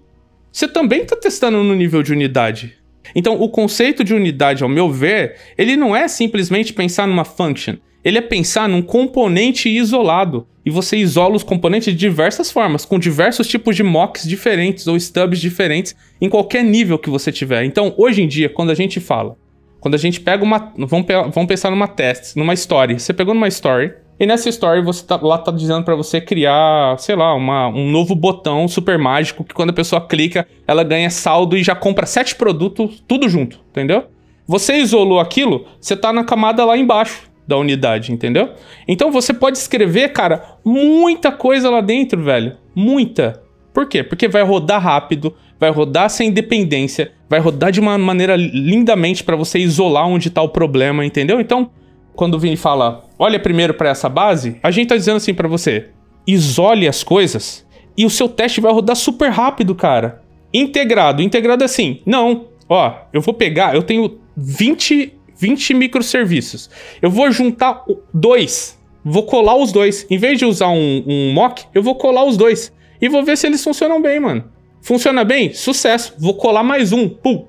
você 0.52 0.68
também 0.68 1.00
está 1.00 1.16
testando 1.16 1.64
no 1.64 1.74
nível 1.74 2.02
de 2.02 2.12
unidade. 2.12 2.74
Então, 3.14 3.40
o 3.40 3.48
conceito 3.48 4.04
de 4.04 4.12
unidade, 4.12 4.62
ao 4.62 4.68
meu 4.68 4.90
ver, 4.90 5.36
ele 5.56 5.76
não 5.76 5.96
é 5.96 6.08
simplesmente 6.08 6.74
pensar 6.74 7.08
numa 7.08 7.24
function. 7.24 7.76
Ele 8.04 8.18
é 8.18 8.20
pensar 8.20 8.68
num 8.68 8.82
componente 8.82 9.70
isolado. 9.70 10.46
E 10.64 10.68
você 10.68 10.98
isola 10.98 11.34
os 11.34 11.42
componentes 11.42 11.90
de 11.94 11.98
diversas 11.98 12.50
formas, 12.50 12.84
com 12.84 12.98
diversos 12.98 13.48
tipos 13.48 13.74
de 13.74 13.82
mocks 13.82 14.28
diferentes 14.28 14.86
ou 14.86 14.94
stubs 14.98 15.40
diferentes, 15.40 15.96
em 16.20 16.28
qualquer 16.28 16.62
nível 16.62 16.98
que 16.98 17.08
você 17.08 17.32
tiver. 17.32 17.64
Então, 17.64 17.94
hoje 17.96 18.20
em 18.20 18.28
dia, 18.28 18.50
quando 18.50 18.70
a 18.70 18.74
gente 18.74 19.00
fala, 19.00 19.38
quando 19.82 19.96
a 19.96 19.98
gente 19.98 20.20
pega 20.20 20.44
uma. 20.44 20.72
Vamos, 20.78 21.06
vamos 21.34 21.46
pensar 21.48 21.68
numa 21.68 21.88
test, 21.88 22.36
numa 22.36 22.54
story. 22.54 23.00
Você 23.00 23.12
pegou 23.12 23.34
numa 23.34 23.48
story, 23.48 23.92
e 24.18 24.26
nessa 24.26 24.48
story 24.48 24.82
você 24.82 25.04
tá, 25.04 25.18
lá 25.20 25.38
tá 25.38 25.50
dizendo 25.50 25.84
para 25.84 25.94
você 25.94 26.20
criar, 26.20 26.98
sei 26.98 27.16
lá, 27.16 27.34
uma, 27.34 27.68
um 27.68 27.90
novo 27.90 28.14
botão 28.14 28.68
super 28.68 28.98
mágico 28.98 29.44
que 29.44 29.54
quando 29.54 29.70
a 29.70 29.74
pessoa 29.74 30.00
clica, 30.00 30.46
ela 30.66 30.84
ganha 30.84 31.10
saldo 31.10 31.56
e 31.56 31.62
já 31.62 31.74
compra 31.74 32.06
sete 32.06 32.34
produtos 32.34 33.02
tudo 33.06 33.28
junto, 33.28 33.60
entendeu? 33.70 34.04
Você 34.46 34.76
isolou 34.76 35.18
aquilo, 35.18 35.66
você 35.80 35.96
tá 35.96 36.12
na 36.12 36.24
camada 36.24 36.64
lá 36.64 36.76
embaixo 36.76 37.30
da 37.46 37.56
unidade, 37.56 38.12
entendeu? 38.12 38.50
Então 38.86 39.10
você 39.10 39.32
pode 39.32 39.58
escrever, 39.58 40.12
cara, 40.12 40.56
muita 40.64 41.32
coisa 41.32 41.68
lá 41.70 41.80
dentro, 41.80 42.22
velho. 42.22 42.56
Muita. 42.74 43.42
Por 43.72 43.88
quê? 43.88 44.02
Porque 44.02 44.28
vai 44.28 44.42
rodar 44.42 44.82
rápido, 44.82 45.34
vai 45.58 45.70
rodar 45.70 46.10
sem 46.10 46.30
dependência, 46.30 47.12
vai 47.28 47.40
rodar 47.40 47.72
de 47.72 47.80
uma 47.80 47.96
maneira 47.96 48.36
lindamente 48.36 49.24
para 49.24 49.36
você 49.36 49.58
isolar 49.58 50.06
onde 50.06 50.30
tá 50.30 50.42
o 50.42 50.48
problema, 50.48 51.04
entendeu? 51.04 51.40
Então, 51.40 51.70
quando 52.14 52.34
o 52.34 52.38
Vini 52.38 52.56
fala, 52.56 53.04
olha 53.18 53.38
primeiro 53.40 53.74
para 53.74 53.88
essa 53.88 54.08
base, 54.08 54.58
a 54.62 54.70
gente 54.70 54.88
tá 54.88 54.96
dizendo 54.96 55.16
assim 55.16 55.34
para 55.34 55.48
você, 55.48 55.90
isole 56.26 56.86
as 56.86 57.02
coisas 57.02 57.66
e 57.96 58.04
o 58.04 58.10
seu 58.10 58.28
teste 58.28 58.60
vai 58.60 58.72
rodar 58.72 58.96
super 58.96 59.30
rápido, 59.30 59.74
cara. 59.74 60.22
Integrado, 60.52 61.22
integrado 61.22 61.64
assim. 61.64 62.00
Não, 62.04 62.46
ó, 62.68 62.94
eu 63.12 63.20
vou 63.20 63.34
pegar, 63.34 63.74
eu 63.74 63.82
tenho 63.82 64.18
20, 64.36 65.12
20 65.36 65.74
microserviços. 65.74 66.70
Eu 67.00 67.10
vou 67.10 67.30
juntar 67.30 67.84
dois, 68.12 68.78
vou 69.04 69.24
colar 69.24 69.56
os 69.56 69.72
dois. 69.72 70.06
Em 70.10 70.18
vez 70.18 70.38
de 70.38 70.44
usar 70.44 70.68
um, 70.68 71.04
um 71.06 71.32
mock, 71.32 71.64
eu 71.74 71.82
vou 71.82 71.94
colar 71.94 72.24
os 72.24 72.36
dois. 72.36 72.72
E 73.00 73.08
vou 73.08 73.24
ver 73.24 73.36
se 73.36 73.46
eles 73.46 73.62
funcionam 73.62 74.00
bem, 74.00 74.20
mano. 74.20 74.44
Funciona 74.80 75.24
bem? 75.24 75.52
Sucesso. 75.52 76.14
Vou 76.18 76.34
colar 76.34 76.62
mais 76.62 76.92
um. 76.92 77.08
Pum. 77.08 77.46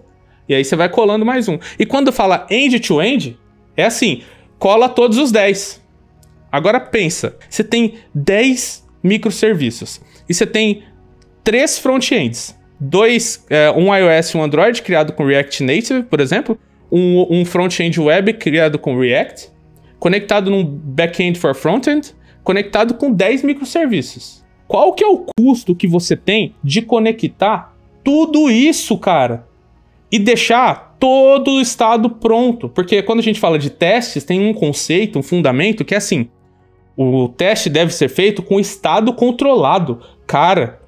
E 0.48 0.54
aí 0.54 0.64
você 0.64 0.76
vai 0.76 0.90
colando 0.90 1.26
mais 1.26 1.48
um. 1.48 1.58
E 1.80 1.86
quando 1.86 2.12
fala 2.12 2.46
end-to-end, 2.50 3.30
-end, 3.30 3.38
é 3.78 3.86
assim: 3.86 4.24
cola 4.64 4.88
todos 4.88 5.18
os 5.18 5.30
10. 5.30 5.84
Agora 6.50 6.80
pensa, 6.80 7.36
você 7.50 7.66
tem 7.66 7.96
10 8.16 8.88
microserviços 9.04 10.00
e 10.30 10.34
você 10.34 10.48
tem 10.48 10.84
três 11.44 11.78
front-ends. 11.78 12.58
Dois, 12.80 13.46
é, 13.50 13.70
um 13.72 13.94
iOS 13.94 14.30
e 14.30 14.38
um 14.38 14.42
Android 14.42 14.82
criado 14.82 15.12
com 15.12 15.26
React 15.26 15.64
Native, 15.66 16.04
por 16.04 16.22
exemplo, 16.22 16.58
um, 16.90 17.42
um 17.42 17.44
front-end 17.44 18.00
web 18.00 18.32
criado 18.36 18.80
com 18.80 18.98
React, 18.98 19.50
conectado 20.00 20.50
num 20.50 20.64
back-end 20.64 21.38
for 21.38 21.54
front-end, 21.54 22.16
conectado 22.42 22.94
com 22.94 23.12
10 23.12 23.44
microserviços. 23.44 24.46
Qual 24.66 24.94
que 24.94 25.04
é 25.04 25.08
o 25.08 25.26
custo 25.38 25.76
que 25.76 25.88
você 25.88 26.16
tem 26.16 26.56
de 26.64 26.82
conectar 26.82 27.76
tudo 28.02 28.50
isso, 28.50 28.98
cara? 28.98 29.46
E 30.10 30.18
deixar 30.18 30.93
todo 31.04 31.52
o 31.52 31.60
estado 31.60 32.10
pronto. 32.10 32.70
Porque 32.70 33.04
quando 33.04 33.20
a 33.20 33.24
gente 33.24 33.38
fala 33.38 33.60
de 33.60 33.70
testes, 33.70 34.24
tem 34.24 34.40
um 34.40 34.54
conceito, 34.54 35.20
um 35.20 35.22
fundamento 35.22 35.84
que 35.84 35.94
é 35.94 35.98
assim: 35.98 36.30
o 36.96 37.28
teste 37.28 37.70
deve 37.70 37.94
ser 37.94 38.08
feito 38.08 38.42
com 38.42 38.58
estado 38.58 39.12
controlado. 39.12 40.00
Cara, 40.26 40.80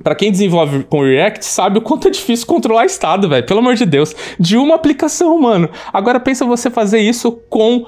para 0.00 0.14
quem 0.14 0.30
desenvolve 0.30 0.84
com 0.84 1.02
React, 1.02 1.44
sabe 1.44 1.78
o 1.78 1.82
quanto 1.82 2.06
é 2.06 2.10
difícil 2.12 2.46
controlar 2.46 2.86
estado, 2.86 3.28
velho. 3.28 3.44
Pelo 3.44 3.58
amor 3.58 3.74
de 3.74 3.84
Deus. 3.84 4.14
De 4.38 4.56
uma 4.56 4.76
aplicação, 4.76 5.36
mano. 5.40 5.68
Agora 5.92 6.20
pensa 6.20 6.44
você 6.44 6.70
fazer 6.70 7.00
isso 7.00 7.32
com 7.50 7.84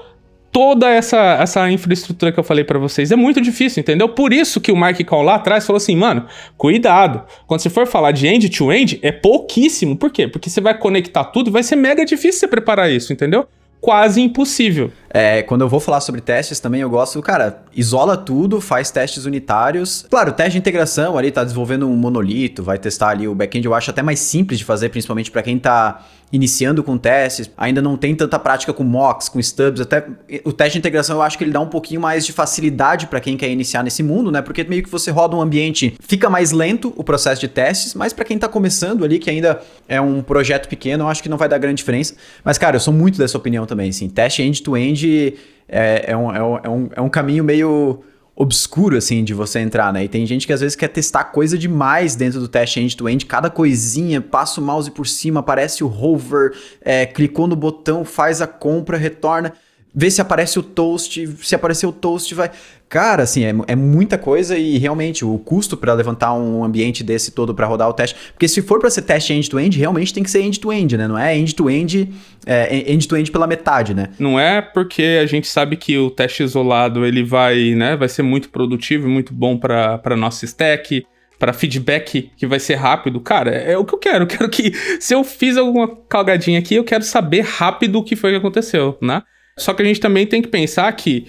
toda 0.52 0.88
essa, 0.88 1.38
essa 1.40 1.70
infraestrutura 1.70 2.32
que 2.32 2.38
eu 2.38 2.44
falei 2.44 2.64
para 2.64 2.78
vocês. 2.78 3.12
É 3.12 3.16
muito 3.16 3.40
difícil, 3.40 3.80
entendeu? 3.80 4.08
Por 4.08 4.32
isso 4.32 4.60
que 4.60 4.72
o 4.72 4.76
Mark 4.76 4.98
Call 5.04 5.22
lá 5.22 5.36
atrás 5.36 5.66
falou 5.66 5.78
assim, 5.78 5.96
mano, 5.96 6.26
cuidado. 6.56 7.22
Quando 7.46 7.60
você 7.60 7.70
for 7.70 7.86
falar 7.86 8.12
de 8.12 8.26
end-to-end, 8.26 8.96
-end, 8.96 9.00
é 9.02 9.12
pouquíssimo. 9.12 9.96
Por 9.96 10.10
quê? 10.10 10.26
Porque 10.26 10.50
você 10.50 10.60
vai 10.60 10.76
conectar 10.76 11.24
tudo, 11.24 11.50
vai 11.50 11.62
ser 11.62 11.76
mega 11.76 12.04
difícil 12.04 12.40
você 12.40 12.48
preparar 12.48 12.90
isso, 12.90 13.12
entendeu? 13.12 13.46
quase 13.80 14.20
impossível. 14.20 14.90
É, 15.10 15.42
quando 15.42 15.62
eu 15.62 15.68
vou 15.68 15.80
falar 15.80 16.00
sobre 16.00 16.20
testes 16.20 16.60
também, 16.60 16.80
eu 16.80 16.90
gosto, 16.90 17.20
cara, 17.22 17.62
isola 17.74 18.16
tudo, 18.16 18.60
faz 18.60 18.90
testes 18.90 19.24
unitários. 19.24 20.04
Claro, 20.10 20.32
teste 20.32 20.52
de 20.52 20.58
integração 20.58 21.16
ali, 21.16 21.30
tá 21.30 21.42
desenvolvendo 21.42 21.88
um 21.88 21.96
monolito, 21.96 22.62
vai 22.62 22.78
testar 22.78 23.10
ali 23.10 23.26
o 23.26 23.34
back-end, 23.34 23.66
eu 23.66 23.74
acho 23.74 23.90
até 23.90 24.02
mais 24.02 24.18
simples 24.20 24.58
de 24.58 24.64
fazer, 24.64 24.88
principalmente 24.90 25.30
para 25.30 25.42
quem 25.42 25.58
tá 25.58 26.04
iniciando 26.32 26.82
com 26.82 26.98
testes, 26.98 27.50
ainda 27.56 27.80
não 27.80 27.96
tem 27.96 28.14
tanta 28.14 28.38
prática 28.38 28.72
com 28.72 28.84
mocks, 28.84 29.28
com 29.28 29.40
stubs, 29.40 29.80
até 29.80 30.06
o 30.44 30.52
teste 30.52 30.72
de 30.74 30.78
integração 30.78 31.16
eu 31.16 31.22
acho 31.22 31.38
que 31.38 31.44
ele 31.44 31.50
dá 31.50 31.60
um 31.60 31.68
pouquinho 31.68 32.00
mais 32.00 32.26
de 32.26 32.32
facilidade 32.32 33.06
para 33.06 33.20
quem 33.20 33.36
quer 33.36 33.48
iniciar 33.48 33.82
nesse 33.82 34.02
mundo, 34.02 34.30
né? 34.30 34.42
Porque 34.42 34.64
meio 34.64 34.82
que 34.82 34.90
você 34.90 35.10
roda 35.10 35.36
um 35.36 35.40
ambiente, 35.40 35.96
fica 36.00 36.28
mais 36.28 36.52
lento 36.52 36.92
o 36.96 37.02
processo 37.02 37.40
de 37.40 37.48
testes, 37.48 37.94
mas 37.94 38.12
para 38.12 38.24
quem 38.24 38.38
tá 38.38 38.48
começando 38.48 39.04
ali, 39.04 39.18
que 39.18 39.30
ainda 39.30 39.60
é 39.88 40.00
um 40.00 40.22
projeto 40.22 40.68
pequeno, 40.68 41.04
eu 41.04 41.08
acho 41.08 41.22
que 41.22 41.28
não 41.28 41.38
vai 41.38 41.48
dar 41.48 41.58
grande 41.58 41.76
diferença. 41.76 42.14
Mas 42.44 42.58
cara, 42.58 42.76
eu 42.76 42.80
sou 42.80 42.92
muito 42.92 43.18
dessa 43.18 43.38
opinião 43.38 43.64
também, 43.66 43.88
assim, 43.88 44.08
teste 44.08 44.42
end-to-end 44.42 45.06
-end 45.06 45.34
é, 45.68 46.12
é, 46.12 46.16
um, 46.16 46.34
é, 46.34 46.42
um, 46.42 46.58
é, 46.58 46.68
um, 46.68 46.88
é 46.96 47.00
um 47.00 47.08
caminho 47.08 47.44
meio 47.44 48.02
obscuro, 48.40 48.96
assim, 48.96 49.24
de 49.24 49.34
você 49.34 49.58
entrar, 49.58 49.92
né? 49.92 50.04
E 50.04 50.08
tem 50.08 50.24
gente 50.24 50.46
que 50.46 50.52
às 50.52 50.60
vezes 50.60 50.76
quer 50.76 50.86
testar 50.86 51.24
coisa 51.24 51.58
demais 51.58 52.14
dentro 52.14 52.38
do 52.38 52.46
teste 52.46 52.78
end-to-end, 52.78 53.24
-end, 53.24 53.28
cada 53.28 53.50
coisinha, 53.50 54.20
passa 54.20 54.60
o 54.60 54.64
mouse 54.64 54.92
por 54.92 55.08
cima, 55.08 55.40
aparece 55.40 55.82
o 55.82 55.88
hover, 55.88 56.56
é, 56.80 57.04
clicou 57.04 57.48
no 57.48 57.56
botão, 57.56 58.04
faz 58.04 58.40
a 58.40 58.46
compra, 58.46 58.96
retorna 58.96 59.54
vê 59.98 60.12
se 60.12 60.20
aparece 60.20 60.60
o 60.60 60.62
toast, 60.62 61.28
se 61.42 61.54
aparecer 61.56 61.84
o 61.84 61.90
toast 61.90 62.32
vai... 62.32 62.52
Cara, 62.88 63.24
assim, 63.24 63.44
é, 63.44 63.52
é 63.66 63.74
muita 63.74 64.16
coisa 64.16 64.56
e 64.56 64.78
realmente 64.78 65.24
o 65.24 65.36
custo 65.40 65.76
para 65.76 65.92
levantar 65.92 66.32
um 66.34 66.62
ambiente 66.62 67.02
desse 67.02 67.32
todo 67.32 67.52
para 67.52 67.66
rodar 67.66 67.88
o 67.88 67.92
teste, 67.92 68.16
porque 68.32 68.46
se 68.46 68.62
for 68.62 68.78
para 68.78 68.88
ser 68.90 69.02
teste 69.02 69.32
end-to-end, 69.32 69.76
-end, 69.76 69.78
realmente 69.78 70.14
tem 70.14 70.22
que 70.22 70.30
ser 70.30 70.40
end-to-end, 70.40 70.94
-end, 70.94 70.98
né? 70.98 71.08
Não 71.08 71.18
é 71.18 71.36
end-to-end, 71.36 72.10
é 72.46 72.92
end-to-end 72.92 73.30
pela 73.32 73.46
metade, 73.46 73.92
né? 73.92 74.10
Não 74.20 74.38
é 74.38 74.62
porque 74.62 75.18
a 75.20 75.26
gente 75.26 75.48
sabe 75.48 75.76
que 75.76 75.98
o 75.98 76.10
teste 76.10 76.44
isolado 76.44 77.04
ele 77.04 77.24
vai, 77.24 77.74
né, 77.74 77.96
vai 77.96 78.08
ser 78.08 78.22
muito 78.22 78.50
produtivo 78.50 79.08
e 79.08 79.10
muito 79.10 79.34
bom 79.34 79.58
para 79.58 80.16
nossa 80.16 80.44
stack, 80.44 81.04
para 81.40 81.52
feedback 81.52 82.30
que 82.36 82.46
vai 82.46 82.60
ser 82.60 82.76
rápido. 82.76 83.20
Cara, 83.20 83.50
é, 83.50 83.72
é 83.72 83.78
o 83.78 83.84
que 83.84 83.94
eu 83.94 83.98
quero. 83.98 84.22
Eu 84.24 84.28
quero 84.28 84.48
que 84.48 84.72
se 85.00 85.12
eu 85.12 85.24
fiz 85.24 85.56
alguma 85.56 85.88
calgadinha 86.08 86.60
aqui, 86.60 86.76
eu 86.76 86.84
quero 86.84 87.02
saber 87.02 87.40
rápido 87.40 87.98
o 87.98 88.04
que 88.04 88.14
foi 88.14 88.30
que 88.30 88.36
aconteceu, 88.36 88.96
né? 89.02 89.22
Só 89.58 89.74
que 89.74 89.82
a 89.82 89.84
gente 89.84 90.00
também 90.00 90.26
tem 90.26 90.40
que 90.40 90.48
pensar 90.48 90.90
que 90.92 91.26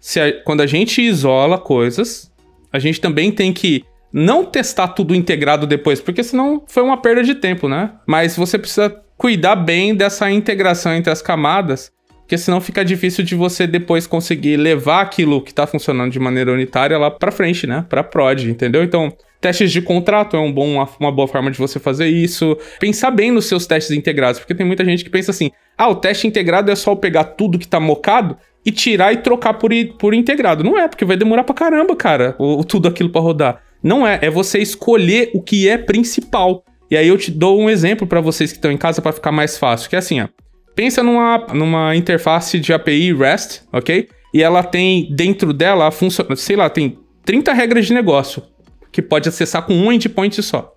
se 0.00 0.20
a, 0.20 0.32
quando 0.42 0.60
a 0.60 0.66
gente 0.66 1.02
isola 1.02 1.58
coisas, 1.58 2.30
a 2.72 2.78
gente 2.78 3.00
também 3.00 3.32
tem 3.32 3.52
que 3.52 3.84
não 4.12 4.44
testar 4.44 4.88
tudo 4.88 5.14
integrado 5.14 5.66
depois, 5.66 6.00
porque 6.00 6.22
senão 6.22 6.62
foi 6.66 6.82
uma 6.82 6.96
perda 6.96 7.22
de 7.22 7.34
tempo, 7.34 7.68
né? 7.68 7.92
Mas 8.06 8.36
você 8.36 8.58
precisa 8.58 8.94
cuidar 9.16 9.56
bem 9.56 9.94
dessa 9.94 10.30
integração 10.30 10.94
entre 10.94 11.12
as 11.12 11.20
camadas, 11.20 11.92
porque 12.20 12.38
senão 12.38 12.60
fica 12.60 12.84
difícil 12.84 13.24
de 13.24 13.34
você 13.34 13.66
depois 13.66 14.06
conseguir 14.06 14.56
levar 14.56 15.02
aquilo 15.02 15.42
que 15.42 15.50
está 15.50 15.66
funcionando 15.66 16.12
de 16.12 16.18
maneira 16.18 16.52
unitária 16.52 16.96
lá 16.96 17.10
para 17.10 17.32
frente, 17.32 17.66
né? 17.66 17.84
Para 17.88 18.04
prod, 18.04 18.44
entendeu? 18.44 18.82
Então, 18.82 19.12
Testes 19.40 19.70
de 19.70 19.80
contrato 19.80 20.36
é 20.36 20.40
um 20.40 20.52
bom, 20.52 20.84
uma, 20.98 21.12
boa 21.12 21.28
forma 21.28 21.50
de 21.50 21.58
você 21.58 21.78
fazer 21.78 22.08
isso. 22.08 22.58
Pensar 22.80 23.12
bem 23.12 23.30
nos 23.30 23.46
seus 23.46 23.66
testes 23.66 23.96
integrados, 23.96 24.40
porque 24.40 24.54
tem 24.54 24.66
muita 24.66 24.84
gente 24.84 25.04
que 25.04 25.10
pensa 25.10 25.30
assim: 25.30 25.52
ah, 25.78 25.88
o 25.88 25.94
teste 25.94 26.26
integrado 26.26 26.72
é 26.72 26.74
só 26.74 26.90
eu 26.90 26.96
pegar 26.96 27.22
tudo 27.22 27.58
que 27.58 27.68
tá 27.68 27.78
mocado 27.78 28.36
e 28.66 28.72
tirar 28.72 29.12
e 29.12 29.18
trocar 29.18 29.54
por, 29.54 29.70
por 29.96 30.12
integrado. 30.12 30.64
Não 30.64 30.76
é, 30.76 30.88
porque 30.88 31.04
vai 31.04 31.16
demorar 31.16 31.44
pra 31.44 31.54
caramba, 31.54 31.94
cara, 31.94 32.34
o, 32.36 32.64
tudo 32.64 32.88
aquilo 32.88 33.10
para 33.10 33.20
rodar. 33.20 33.62
Não 33.80 34.04
é, 34.04 34.18
é 34.20 34.28
você 34.28 34.58
escolher 34.58 35.30
o 35.32 35.40
que 35.40 35.68
é 35.68 35.78
principal. 35.78 36.64
E 36.90 36.96
aí 36.96 37.06
eu 37.06 37.16
te 37.16 37.30
dou 37.30 37.60
um 37.60 37.70
exemplo 37.70 38.06
para 38.06 38.20
vocês 38.20 38.50
que 38.50 38.58
estão 38.58 38.72
em 38.72 38.76
casa 38.76 39.00
para 39.00 39.12
ficar 39.12 39.30
mais 39.30 39.56
fácil, 39.56 39.88
que 39.88 39.94
é 39.94 40.00
assim, 40.00 40.20
ó. 40.20 40.28
Pensa 40.74 41.02
numa, 41.02 41.46
numa 41.54 41.94
interface 41.94 42.58
de 42.58 42.72
API 42.72 43.12
REST, 43.12 43.62
ok? 43.72 44.08
E 44.34 44.42
ela 44.42 44.62
tem 44.62 45.08
dentro 45.14 45.52
dela 45.52 45.86
a 45.86 45.90
função, 45.90 46.26
sei 46.36 46.56
lá, 46.56 46.68
tem 46.68 46.98
30 47.24 47.52
regras 47.52 47.86
de 47.86 47.94
negócio 47.94 48.42
que 48.90 49.02
pode 49.02 49.28
acessar 49.28 49.62
com 49.62 49.74
um 49.74 49.92
endpoint 49.92 50.42
só. 50.42 50.74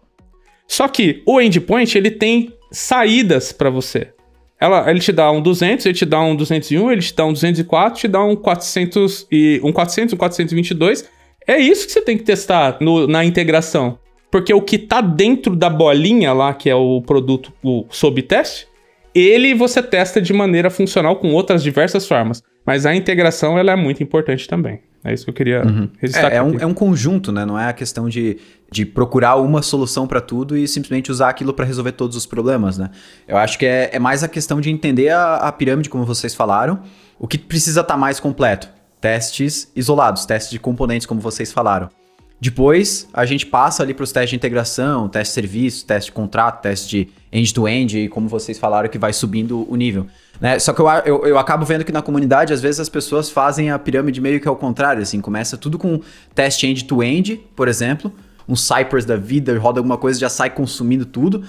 Só 0.68 0.88
que 0.88 1.22
o 1.26 1.42
endpoint 1.42 1.98
ele 1.98 2.12
tem 2.12 2.54
saídas 2.72 3.52
para 3.52 3.70
você. 3.70 4.14
Ela, 4.62 4.88
ele 4.91 5.00
te 5.00 5.12
dá 5.12 5.32
um 5.32 5.41
200, 5.41 5.88
ele 5.88 5.95
te 5.95 6.06
dá 6.06 6.21
um 6.21 6.36
201, 6.36 6.91
ele 6.91 7.02
te 7.02 7.15
dá 7.15 7.26
um 7.26 7.34
204, 7.34 8.00
te 8.00 8.08
dá 8.08 8.24
um 8.24 8.36
400 8.36 9.28
e 9.32 9.60
um 9.63 9.74
400, 9.74 10.13
um 10.13 10.17
422. 10.17 11.10
É 11.47 11.58
isso 11.58 11.88
que 11.88 11.91
você 11.91 12.02
tem 12.02 12.15
que 12.15 12.24
testar 12.24 12.78
no, 12.80 13.08
na 13.08 13.26
integração. 13.26 13.97
Porque 14.30 14.54
o 14.54 14.62
que 14.62 14.78
tá 14.78 15.02
dentro 15.02 15.56
da 15.56 15.67
bolinha 15.67 16.32
lá, 16.32 16.54
que 16.54 16.69
é 16.69 16.76
o 16.76 17.02
produto 17.02 17.52
o, 17.63 17.88
sob 17.89 18.21
teste, 18.21 18.67
ele 19.15 19.56
você 19.56 19.82
testa 19.82 20.21
de 20.21 20.32
maneira 20.32 20.69
funcional 20.69 21.15
com 21.15 21.34
outras 21.34 21.63
diversas 21.63 22.08
formas. 22.08 22.43
Mas 22.63 22.86
a 22.86 22.95
integração 22.95 23.58
ela 23.58 23.71
é 23.71 23.76
muito 23.76 24.04
importante 24.04 24.47
também. 24.47 24.80
É 25.04 25.12
isso 25.12 25.26
que 25.26 25.32
eu 25.32 25.34
queria 25.34 25.63
uhum. 25.65 25.89
registrar. 25.97 26.32
É, 26.32 26.36
é, 26.36 26.43
um, 26.43 26.60
é 26.60 26.65
um 26.67 26.74
conjunto, 26.76 27.32
né? 27.32 27.43
Não 27.43 27.58
é 27.58 27.67
a 27.67 27.74
questão 27.74 28.08
de, 28.08 28.38
de 28.72 28.86
procurar 28.86 29.36
uma 29.36 29.62
solução 29.62 30.08
para 30.08 30.22
tudo 30.22 30.58
e 30.58 30.66
simplesmente 30.66 31.12
usar 31.12 31.28
aquilo 31.28 31.54
para 31.54 31.66
resolver 31.66 31.92
todos 31.92 32.16
os 32.16 32.26
problemas, 32.26 32.78
né? 32.78 32.90
Eu 33.28 33.38
acho 33.38 33.60
que 33.60 33.66
é, 33.66 33.90
é 33.92 34.00
mais 34.00 34.24
a 34.24 34.30
questão 34.30 34.62
de 34.62 34.72
entender 34.72 35.10
a, 35.10 35.36
a 35.36 35.52
pirâmide, 35.52 35.90
como 35.90 36.06
vocês 36.06 36.34
falaram, 36.34 36.80
o 37.20 37.28
que 37.28 37.38
precisa 37.38 37.82
estar 37.82 37.96
tá 37.96 38.00
mais 38.00 38.20
completo. 38.20 38.70
Testes 39.02 39.70
isolados, 39.76 40.26
testes 40.26 40.52
de 40.52 40.60
componentes, 40.60 41.06
como 41.06 41.20
vocês 41.20 41.52
falaram. 41.52 41.90
Depois, 42.40 43.08
a 43.14 43.26
gente 43.26 43.46
passa 43.46 43.84
ali 43.84 43.94
para 43.94 44.04
os 44.04 44.12
testes 44.12 44.32
de 44.32 44.36
integração, 44.38 45.08
teste 45.10 45.30
de 45.30 45.34
serviço, 45.36 45.86
teste 45.86 46.10
de 46.10 46.14
contrato, 46.14 46.62
teste 46.62 46.90
de 46.90 47.10
end-to-end, 47.32 47.98
-end, 47.98 48.10
como 48.10 48.28
vocês 48.28 48.58
falaram, 48.58 48.90
que 48.90 48.98
vai 48.98 49.12
subindo 49.12 49.70
o 49.70 49.76
nível. 49.76 50.08
Né? 50.40 50.58
Só 50.58 50.74
que 50.74 50.82
eu, 50.82 50.88
eu, 51.06 51.28
eu, 51.28 51.38
acabo 51.38 51.66
vendo 51.66 51.84
que 51.84 51.92
na 51.92 52.02
comunidade, 52.02 52.52
às 52.52 52.62
vezes, 52.62 52.80
as 52.80 52.90
pessoas 52.90 53.30
fazem 53.30 53.70
a 53.70 53.78
pirâmide 53.78 54.20
meio 54.20 54.40
que 54.40 54.48
ao 54.48 54.56
contrário, 54.56 55.04
assim, 55.04 55.22
começa 55.22 55.56
tudo 55.58 55.78
com 55.78 56.00
teste 56.34 56.66
end-to-end, 56.66 57.34
-end, 57.34 57.40
por 57.56 57.68
exemplo, 57.68 58.12
um 58.48 58.56
Cypress 58.56 59.06
da 59.06 59.16
vida, 59.16 59.58
roda 59.58 59.80
alguma 59.80 59.98
coisa, 59.98 60.20
já 60.20 60.30
sai 60.30 60.50
consumindo 60.50 61.06
tudo, 61.06 61.44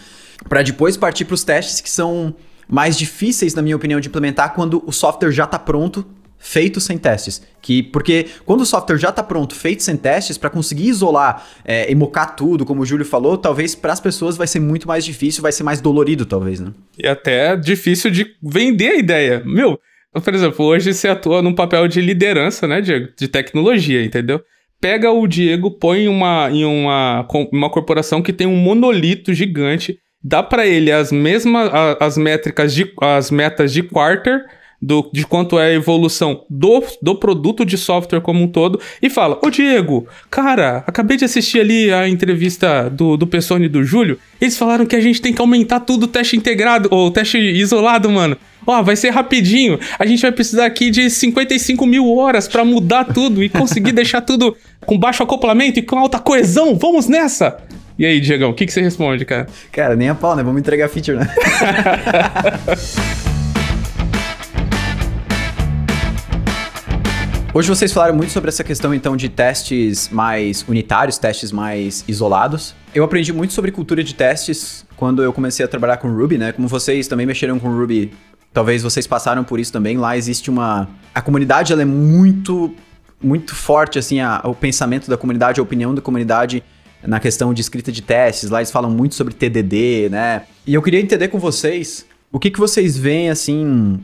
para 0.49 0.63
depois 0.63 0.97
partir 0.97 1.25
para 1.25 1.35
os 1.35 1.45
testes 1.45 1.81
que 1.81 1.91
são 1.91 2.35
mais 2.69 2.97
difíceis, 2.97 3.55
na 3.55 3.63
minha 3.63 3.77
opinião, 3.77 4.01
de 4.01 4.09
implementar 4.09 4.55
quando 4.55 4.83
o 4.87 4.93
software 4.93 5.31
já 5.33 5.45
está 5.45 5.59
pronto 5.59 6.07
feito 6.43 6.81
sem 6.81 6.99
testes. 6.99 7.41
Que, 7.63 7.83
porque 7.85 8.27
quando 8.45 8.63
o 8.63 8.67
software 8.67 8.99
já 8.99 9.11
está 9.11 9.23
pronto, 9.23 9.55
feito 9.55 9.83
sem 9.83 9.97
testes, 9.97 10.37
para 10.37 10.51
conseguir 10.51 10.89
isolar 10.89 11.47
é, 11.65 11.95
tudo, 12.37 12.67
como 12.67 12.83
o 12.83 12.87
Júlio 12.87 13.07
falou, 13.07 13.39
talvez 13.39 13.77
para 13.77 13.93
as 13.93 14.01
pessoas 14.01 14.37
vai 14.37 14.49
ser 14.49 14.59
muito 14.59 14.89
mais 14.89 15.05
difícil, 15.05 15.41
vai 15.41 15.53
ser 15.53 15.63
mais 15.63 15.81
dolorido, 15.81 16.27
talvez, 16.27 16.59
né? 16.59 16.73
E 16.99 17.07
até 17.07 17.57
difícil 17.57 18.11
de 18.11 18.27
vender 18.43 18.89
a 18.89 18.97
ideia. 18.97 19.43
Meu, 19.47 19.79
por 20.13 20.35
exemplo, 20.35 20.67
hoje 20.67 20.93
você 20.93 21.09
atua 21.09 21.41
num 21.41 21.55
papel 21.55 21.87
de 21.87 22.01
liderança, 22.01 22.67
né, 22.67 22.81
Diego? 22.81 23.09
De 23.17 23.29
tecnologia, 23.29 24.05
entendeu? 24.05 24.43
Pega 24.83 25.13
o 25.13 25.29
Diego, 25.29 25.71
põe 25.71 26.09
uma, 26.09 26.51
em 26.51 26.65
uma, 26.65 27.25
uma 27.53 27.71
corporação 27.71 28.21
que 28.21 28.33
tem 28.33 28.49
um 28.49 28.57
monolito 28.57 29.33
gigante, 29.33 29.97
dá 30.21 30.43
para 30.43 30.67
ele 30.67 30.91
as 30.91 31.13
mesmas 31.13 31.71
as 32.01 32.19
métricas 32.19 32.75
de 32.75 32.93
as 33.01 33.31
metas 33.31 33.73
de 33.73 33.85
quarter 33.85 34.45
do, 34.83 35.09
de 35.13 35.25
quanto 35.25 35.57
é 35.57 35.69
a 35.69 35.73
evolução 35.73 36.45
do, 36.51 36.83
do 37.01 37.15
produto 37.15 37.65
de 37.65 37.79
software 37.79 38.21
como 38.21 38.43
um 38.43 38.49
todo 38.49 38.81
e 39.01 39.09
fala: 39.09 39.39
Ô 39.41 39.51
Diego, 39.51 40.09
cara, 40.29 40.83
acabei 40.85 41.17
de 41.17 41.25
assistir 41.25 41.61
ali 41.61 41.93
a 41.93 42.09
entrevista 42.09 42.91
do, 42.91 43.17
do 43.17 43.25
Pessone 43.25 43.67
e 43.67 43.69
do 43.69 43.85
Júlio. 43.85 44.19
Eles 44.41 44.59
falaram 44.59 44.85
que 44.85 44.97
a 44.97 45.01
gente 45.01 45.23
tem 45.23 45.33
que 45.33 45.41
aumentar 45.41 45.79
tudo 45.81 46.05
o 46.05 46.09
teste 46.09 46.37
integrado, 46.37 46.89
ou 46.91 47.09
teste 47.13 47.39
isolado, 47.39 48.11
mano. 48.11 48.37
Ó, 48.67 48.83
vai 48.83 48.97
ser 48.97 49.11
rapidinho. 49.11 49.79
A 49.99 50.07
gente 50.07 50.23
vai 50.23 50.33
precisar 50.33 50.67
aqui 50.67 50.91
de 50.91 51.11
55 51.11 51.85
mil 51.87 52.15
horas 52.15 52.47
para 52.47 52.65
mudar 52.65 53.05
tudo 53.05 53.43
e 53.43 53.49
conseguir 53.49 53.91
deixar 53.93 54.21
tudo 54.21 54.57
com 54.87 54.99
baixo 54.99 55.23
acoplamento 55.23 55.79
e 55.79 55.83
com 55.83 55.99
alta 55.99 56.19
coesão. 56.19 56.77
Vamos 56.77 57.09
nessa! 57.09 57.59
E 57.99 58.07
aí, 58.07 58.21
Diegão, 58.21 58.51
o 58.51 58.55
que, 58.55 58.67
que 58.67 58.73
você 58.73 58.81
responde, 58.81 59.25
cara? 59.25 59.47
Cara, 59.71 59.95
nem 59.95 60.09
a 60.09 60.15
pau, 60.15 60.35
né? 60.35 60.43
Vamos 60.43 60.61
entregar 60.61 60.89
feature, 60.89 61.19
né? 61.19 61.29
Hoje 67.55 67.69
vocês 67.69 67.93
falaram 67.93 68.17
muito 68.17 68.33
sobre 68.33 68.49
essa 68.49 68.65
questão 68.65 68.95
então 68.95 69.15
de 69.15 69.29
testes 69.29 70.09
mais 70.09 70.65
unitários, 70.67 71.19
testes 71.19 71.53
mais 71.53 72.03
isolados. 72.09 72.75
Eu 72.95 73.05
aprendi 73.05 73.31
muito 73.31 73.53
sobre 73.53 73.71
cultura 73.71 74.03
de 74.03 74.15
testes 74.15 74.87
quando 74.97 75.23
eu 75.23 75.35
comecei 75.35 75.63
a 75.63 75.69
trabalhar 75.69 75.99
com 75.99 76.09
Ruby, 76.09 76.39
né? 76.39 76.53
Como 76.53 76.67
vocês 76.67 77.07
também 77.07 77.27
mexeram 77.27 77.59
com 77.59 77.69
Ruby, 77.69 78.11
talvez 78.55 78.83
vocês 78.83 79.07
passaram 79.07 79.45
por 79.45 79.61
isso 79.61 79.71
também. 79.71 79.99
Lá 79.99 80.17
existe 80.17 80.49
uma 80.49 80.89
a 81.15 81.21
comunidade 81.21 81.75
ela 81.75 81.83
é 81.83 81.85
muito 81.85 82.75
muito 83.23 83.55
forte 83.55 83.99
assim 83.99 84.21
a, 84.21 84.41
o 84.45 84.55
pensamento 84.55 85.09
da 85.09 85.17
comunidade, 85.17 85.61
a 85.61 85.63
opinião 85.63 85.95
da 85.95 86.01
comunidade 86.01 86.63
na 87.03 87.19
questão 87.19 87.53
de 87.53 87.61
escrita 87.61 87.91
de 87.91 88.03
testes. 88.03 88.51
Lá 88.51 88.61
eles 88.61 88.71
falam 88.71 88.91
muito 88.91 89.15
sobre 89.15 89.35
TDD, 89.35 90.09
né? 90.11 90.43
E 90.67 90.75
eu 90.75 90.83
queria 90.83 91.01
entender 91.01 91.29
com 91.29 91.39
vocês 91.39 92.07
o 92.31 92.39
que 92.39 92.51
que 92.51 92.59
vocês 92.59 92.97
veem 92.97 93.31
assim 93.31 94.01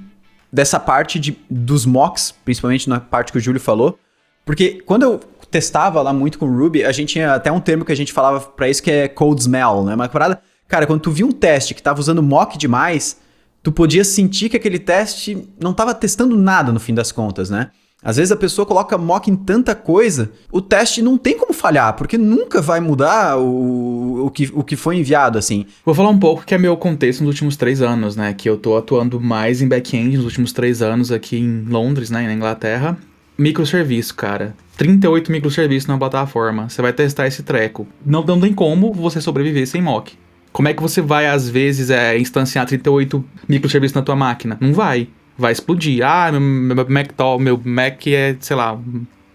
dessa 0.53 0.81
parte 0.81 1.19
de, 1.19 1.39
dos 1.49 1.87
mocks, 1.87 2.35
principalmente 2.45 2.89
na 2.89 3.01
parte 3.01 3.33
que 3.33 3.39
o 3.39 3.41
Júlio 3.41 3.61
falou. 3.61 3.99
Porque 4.45 4.83
quando 4.87 5.03
eu 5.03 5.21
testava 5.51 6.01
lá 6.03 6.13
muito 6.13 6.39
com 6.39 6.47
Ruby, 6.47 6.85
a 6.85 6.93
gente 6.93 7.13
tinha 7.13 7.35
até 7.35 7.51
um 7.53 7.61
termo 7.61 7.85
que 7.85 7.93
a 7.93 7.97
gente 7.97 8.13
falava 8.13 8.41
para 8.41 8.69
isso 8.69 8.83
que 8.83 8.91
é 8.91 9.09
code 9.09 9.43
smell, 9.43 9.85
né? 9.85 9.95
Uma 9.95 10.09
parada, 10.09 10.41
cara, 10.67 10.87
quando 10.87 11.01
tu 11.01 11.11
via 11.11 11.27
um 11.27 11.33
teste 11.33 11.75
que 11.75 11.83
tava 11.83 12.01
usando 12.01 12.23
mock 12.23 12.57
demais, 12.59 13.19
tu 13.63 13.73
podia 13.73 14.05
sentir 14.05 14.49
que 14.49 14.57
aquele 14.57 14.79
teste 14.79 15.49
não 15.61 15.73
tava 15.73 15.95
testando 15.95 16.37
nada 16.37 16.73
no 16.73 16.81
fim 16.81 16.95
das 16.95 17.13
contas, 17.13 17.51
né? 17.51 17.71
Às 18.03 18.17
vezes 18.17 18.31
a 18.31 18.37
pessoa 18.37 18.65
coloca 18.65 18.97
mock 18.97 19.29
em 19.29 19.35
tanta 19.35 19.75
coisa, 19.75 20.31
o 20.53 20.61
teste 20.61 21.03
não 21.03 21.19
tem 21.19 21.37
como 21.37 21.53
falhar, 21.53 21.95
porque 21.95 22.17
nunca 22.17 22.63
vai 22.63 22.79
mudar 22.79 23.37
o, 23.39 24.27
o, 24.27 24.31
que, 24.31 24.49
o 24.55 24.63
que 24.63 24.77
foi 24.77 24.99
enviado, 24.99 25.37
assim. 25.37 25.67
Vou 25.85 25.95
falar 25.95 26.11
um 26.11 26.19
pouco 26.19 26.45
que 26.45 26.55
é 26.55 26.59
meu 26.59 26.77
contexto 26.77 27.21
nos 27.21 27.31
últimos 27.31 27.57
três 27.57 27.83
anos, 27.83 28.15
né? 28.15 28.33
Que 28.33 28.49
eu 28.49 28.57
tô 28.57 28.77
atuando 28.77 29.21
mais 29.21 29.61
em 29.61 29.67
back-end 29.67 30.17
nos 30.17 30.25
últimos 30.25 30.53
três 30.53 30.81
anos 30.81 31.11
aqui 31.11 31.39
em 31.39 31.65
Londres, 31.69 32.09
né? 32.09 32.23
Na 32.23 32.33
Inglaterra. 32.33 32.97
Microserviço, 33.37 34.15
cara. 34.15 34.55
38 34.77 35.33
microserviços 35.33 35.89
na 35.89 35.99
plataforma. 35.99 36.69
Você 36.69 36.81
vai 36.81 36.93
testar 36.93 37.27
esse 37.27 37.43
treco. 37.43 37.85
Não, 38.07 38.25
não 38.25 38.41
tem 38.41 38.53
como 38.53 38.93
você 38.93 39.21
sobreviver 39.21 39.67
sem 39.67 39.83
mock. 39.83 40.17
Como 40.53 40.69
é 40.69 40.75
que 40.75 40.81
você 40.81 41.01
vai, 41.01 41.27
às 41.27 41.49
vezes, 41.49 41.91
é, 41.91 42.17
instanciar 42.17 42.65
38 42.65 43.25
microserviços 43.49 43.95
na 43.95 44.03
tua 44.03 44.17
máquina? 44.17 44.57
Não 44.61 44.73
vai 44.73 45.09
vai 45.39 45.53
explodir. 45.53 46.05
Ah, 46.05 46.31
meu, 46.33 46.41
meu 46.41 46.87
Mac, 46.89 47.11
meu 47.41 47.61
Mac 47.65 48.07
é, 48.09 48.37
sei 48.41 48.57
lá, 48.57 48.79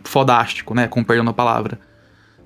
fodástico, 0.04 0.76
né? 0.76 0.88
Com 0.88 1.04
perdão 1.04 1.26
da 1.26 1.34
palavra. 1.34 1.80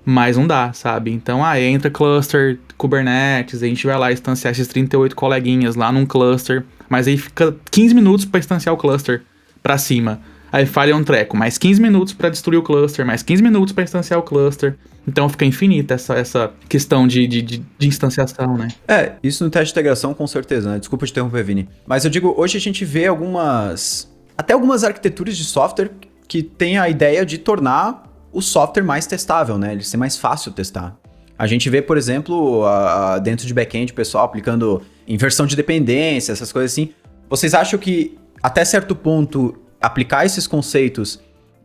Mas 0.05 0.37
não 0.37 0.47
dá, 0.47 0.71
sabe? 0.71 1.11
Então, 1.11 1.43
ah, 1.43 1.59
entra 1.59 1.89
cluster 1.89 2.59
Kubernetes, 2.77 3.61
a 3.61 3.65
gente 3.65 3.85
vai 3.85 3.97
lá 3.97 4.13
instanciar 4.13 4.51
esses 4.51 4.67
38 4.67 5.15
coleguinhas 5.15 5.75
lá 5.75 5.91
num 5.91 6.05
cluster, 6.05 6.63
mas 6.87 7.07
aí 7.07 7.17
fica 7.17 7.53
15 7.71 7.93
minutos 7.93 8.23
para 8.23 8.39
instanciar 8.39 8.73
o 8.73 8.77
cluster 8.77 9.23
para 9.61 9.77
cima. 9.77 10.21
Aí 10.51 10.65
falha 10.65 10.95
um 10.95 11.03
treco, 11.03 11.35
mais 11.35 11.57
15 11.57 11.81
minutos 11.81 12.13
para 12.13 12.29
destruir 12.29 12.57
o 12.57 12.63
cluster, 12.63 13.05
mais 13.05 13.21
15 13.21 13.43
minutos 13.43 13.73
para 13.73 13.83
instanciar 13.83 14.19
o 14.19 14.23
cluster. 14.23 14.77
Então 15.07 15.27
fica 15.29 15.45
infinita 15.45 15.93
essa, 15.93 16.15
essa 16.15 16.51
questão 16.67 17.07
de, 17.07 17.27
de, 17.27 17.41
de, 17.41 17.63
de, 17.77 17.87
instanciação, 17.87 18.57
né? 18.57 18.69
É, 18.87 19.13
isso 19.23 19.43
no 19.43 19.49
teste 19.49 19.67
de 19.67 19.71
integração 19.71 20.13
com 20.13 20.27
certeza, 20.27 20.71
né? 20.71 20.79
Desculpa 20.79 21.05
te 21.05 21.11
interromper, 21.11 21.43
Vini. 21.43 21.69
Mas 21.85 22.03
eu 22.03 22.11
digo, 22.11 22.33
hoje 22.37 22.57
a 22.57 22.61
gente 22.61 22.83
vê 22.83 23.07
algumas. 23.07 24.11
Até 24.37 24.53
algumas 24.53 24.83
arquiteturas 24.83 25.37
de 25.37 25.43
software 25.43 25.91
que 26.27 26.43
têm 26.43 26.77
a 26.77 26.89
ideia 26.89 27.25
de 27.25 27.37
tornar 27.37 28.03
o 28.31 28.41
software 28.41 28.83
mais 28.83 29.07
testável, 29.07 29.57
né? 29.57 29.71
Ele 29.71 29.83
ser 29.83 29.97
mais 29.97 30.17
fácil 30.17 30.51
testar. 30.51 30.97
A 31.39 31.47
gente 31.47 31.69
vê, 31.69 31.81
por 31.81 31.97
exemplo, 31.97 32.65
a, 32.65 33.19
dentro 33.19 33.45
de 33.45 33.53
back-end, 33.53 33.91
o 33.91 33.95
pessoal 33.95 34.25
aplicando 34.25 34.81
inversão 35.07 35.45
de 35.45 35.55
dependência, 35.55 36.31
essas 36.31 36.51
coisas 36.51 36.71
assim. 36.71 36.89
Vocês 37.29 37.53
acham 37.53 37.79
que, 37.79 38.17
até 38.41 38.65
certo 38.65 38.95
ponto, 38.95 39.55
aplicar 39.81 40.25
esses 40.25 40.47
conceitos 40.47 41.19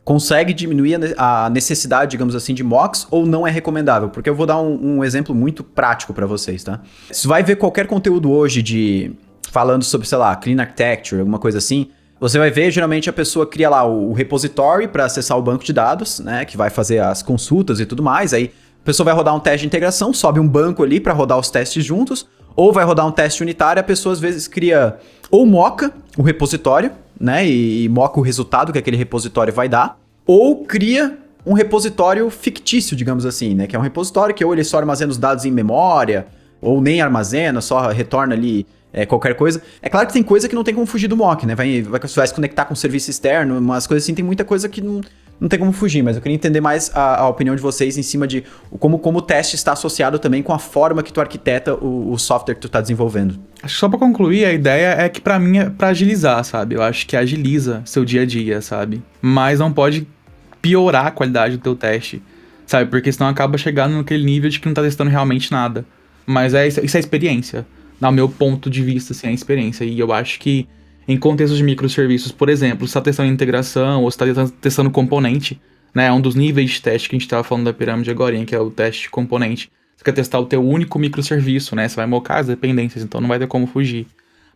consegue 0.05 0.53
diminuir 0.53 0.99
a 1.17 1.49
necessidade, 1.51 2.11
digamos 2.11 2.35
assim, 2.35 2.55
de 2.55 2.65
mocks 2.65 3.07
ou 3.11 3.25
não 3.25 3.47
é 3.47 3.51
recomendável? 3.51 4.09
Porque 4.09 4.29
eu 4.29 4.35
vou 4.35 4.47
dar 4.47 4.61
um, 4.61 4.97
um 4.99 5.05
exemplo 5.05 5.35
muito 5.35 5.63
prático 5.63 6.13
para 6.13 6.27
vocês, 6.27 6.65
tá? 6.65 6.81
Se 7.11 7.29
vai 7.29 7.43
ver 7.43 7.57
qualquer 7.57 7.87
conteúdo 7.87 8.31
hoje 8.31 8.63
de 8.63 9.13
falando 9.51 9.85
sobre, 9.85 10.09
sei 10.09 10.19
lá, 10.19 10.35
clean 10.35 10.61
architecture, 10.61 11.21
alguma 11.21 11.39
coisa 11.39 11.59
assim, 11.59 11.91
você 12.19 12.39
vai 12.39 12.51
ver, 12.51 12.71
geralmente 12.71 13.11
a 13.11 13.13
pessoa 13.13 13.45
cria 13.45 13.69
lá 13.69 13.85
o 13.85 14.13
repository 14.13 14.89
para 14.89 15.05
acessar 15.05 15.37
o 15.37 15.43
banco 15.43 15.65
de 15.65 15.73
dados, 15.73 16.21
né, 16.21 16.45
que 16.45 16.57
vai 16.57 16.71
fazer 16.71 17.01
as 17.01 17.23
consultas 17.23 17.81
e 17.81 17.87
tudo 17.87 18.03
mais. 18.03 18.33
Aí 18.33 18.53
a 18.81 18.85
pessoa 18.85 19.05
vai 19.05 19.15
rodar 19.15 19.35
um 19.35 19.41
teste 19.41 19.61
de 19.61 19.67
integração, 19.67 20.15
sobe 20.15 20.41
um 20.41 20.47
banco 20.47 20.83
ali 20.83 21.01
para 21.01 21.13
rodar 21.13 21.39
os 21.39 21.51
testes 21.51 21.85
juntos, 21.85 22.27
ou 22.57 22.73
vai 22.73 22.85
rodar 22.85 23.07
um 23.07 23.13
teste 23.13 23.43
unitário, 23.43 23.81
a 23.81 23.83
pessoa 23.83 24.13
às 24.13 24.21
vezes 24.21 24.47
cria 24.47 24.99
ou 25.31 25.47
moca 25.47 25.93
o 26.17 26.23
repositório, 26.23 26.91
né? 27.19 27.47
E, 27.47 27.85
e 27.85 27.89
moca 27.89 28.21
o 28.21 28.23
resultado 28.23 28.73
que 28.73 28.79
aquele 28.79 28.97
repositório 28.97 29.53
vai 29.53 29.69
dar, 29.69 29.99
ou 30.27 30.65
cria 30.65 31.19
um 31.45 31.55
repositório 31.55 32.29
fictício, 32.31 32.97
digamos 32.97 33.27
assim, 33.27 33.55
né? 33.55 33.67
Que 33.67 33.75
é 33.75 33.79
um 33.79 33.83
repositório 33.83 34.35
que 34.35 34.45
ou 34.45 34.53
ele 34.53 34.65
só 34.65 34.79
armazena 34.79 35.11
os 35.11 35.19
dados 35.19 35.45
em 35.45 35.51
memória, 35.51 36.27
ou 36.61 36.81
nem 36.81 37.01
armazena, 37.01 37.61
só 37.61 37.89
retorna 37.89 38.35
ali 38.35 38.67
é, 38.93 39.07
qualquer 39.07 39.35
coisa. 39.35 39.63
É 39.81 39.89
claro 39.89 40.07
que 40.07 40.13
tem 40.13 40.23
coisa 40.23 40.49
que 40.49 40.55
não 40.55 40.63
tem 40.63 40.75
como 40.75 40.87
fugir 40.87 41.09
do 41.09 41.17
mock, 41.17 41.47
né? 41.47 41.55
Vai, 41.55 41.83
vai, 41.83 42.01
vai 42.01 42.27
se 42.27 42.35
conectar 42.35 42.65
com 42.65 42.75
um 42.75 42.77
serviço 42.77 43.11
externo, 43.11 43.59
umas 43.59 43.87
coisas 43.87 44.05
assim, 44.05 44.15
tem 44.15 44.25
muita 44.25 44.45
coisa 44.45 44.69
que 44.69 44.81
não, 44.81 45.01
não 45.41 45.49
tem 45.49 45.59
como 45.59 45.73
fugir, 45.73 46.03
mas 46.03 46.17
eu 46.17 46.23
queria 46.23 46.37
entender 46.37 46.61
mais 46.61 46.91
a, 46.95 47.21
a 47.23 47.29
opinião 47.29 47.57
de 47.57 47.63
vocês 47.63 47.97
em 47.97 48.03
cima 48.03 48.27
de 48.27 48.45
como, 48.79 48.99
como 48.99 49.19
o 49.19 49.23
teste 49.23 49.57
está 49.57 49.73
associado 49.73 50.19
também 50.19 50.43
com 50.43 50.53
a 50.53 50.59
forma 50.59 51.03
que 51.03 51.13
tu 51.13 51.21
arquiteta 51.21 51.75
o, 51.75 52.13
o 52.13 52.19
software 52.19 52.55
que 52.55 52.61
tu 52.61 52.67
está 52.67 52.81
desenvolvendo. 52.81 53.39
Só 53.67 53.89
para 53.89 53.99
concluir, 53.99 54.45
a 54.45 54.53
ideia 54.53 54.95
é 54.99 55.09
que 55.09 55.21
para 55.21 55.39
mim 55.39 55.59
é 55.59 55.71
para 55.71 55.89
agilizar, 55.89 56.45
sabe? 56.45 56.75
Eu 56.75 56.83
acho 56.83 57.07
que 57.07 57.17
agiliza 57.17 57.83
seu 57.85 58.05
dia 58.05 58.23
a 58.23 58.27
dia, 58.27 58.61
sabe? 58.61 59.03
Mas 59.21 59.59
não 59.59 59.73
pode 59.73 60.07
piorar 60.61 61.07
a 61.07 61.11
qualidade 61.11 61.57
do 61.57 61.63
teu 61.63 61.75
teste, 61.75 62.23
sabe? 62.67 62.91
Porque 62.91 63.11
senão 63.11 63.29
acaba 63.29 63.57
chegando 63.59 63.97
naquele 63.97 64.25
nível 64.25 64.51
de 64.51 64.61
que 64.61 64.67
não 64.67 64.75
tá 64.75 64.83
testando 64.83 65.11
realmente 65.11 65.51
nada. 65.51 65.85
Mas 66.25 66.55
é 66.55 66.69
isso 66.69 66.97
é 66.97 67.01
experiência. 67.01 67.67
No 68.03 68.11
meu 68.11 68.29
ponto 68.29 68.69
de 68.69 68.83
vista, 68.83 69.13
assim, 69.13 69.29
é 69.29 69.33
experiência. 69.33 69.85
E 69.85 69.97
eu 69.97 70.13
acho 70.13 70.41
que 70.41 70.67
em 71.07 71.17
contextos 71.17 71.57
de 71.57 71.63
microserviços, 71.63 72.33
por 72.33 72.49
exemplo, 72.49 72.85
está 72.85 73.01
testando 73.01 73.31
integração 73.31 74.03
ou 74.03 74.11
você 74.11 74.25
está 74.25 74.47
testando 74.61 74.91
componente, 74.91 75.61
né? 75.95 76.07
É 76.07 76.13
um 76.13 76.21
dos 76.21 76.35
níveis 76.35 76.73
de 76.73 76.83
teste 76.83 77.09
que 77.09 77.15
a 77.15 77.19
gente 77.19 77.27
estava 77.27 77.45
falando 77.45 77.67
da 77.67 77.73
pirâmide 77.73 78.11
agora, 78.11 78.45
que 78.45 78.57
é 78.57 78.59
o 78.59 78.73
teste 78.73 79.03
de 79.03 79.11
componente. 79.11 79.71
Você 79.97 80.03
quer 80.03 80.13
testar 80.13 80.41
o 80.41 80.47
teu 80.47 80.67
único 80.67 80.99
microserviço, 80.99 81.77
né? 81.77 81.89
Você 81.89 81.95
vai 81.95 82.07
mocar 82.07 82.41
as 82.41 82.49
dependências, 82.49 83.05
então 83.05 83.21
não 83.21 83.29
vai 83.29 83.39
ter 83.39 83.47
como 83.47 83.69
fugir. 83.69 84.07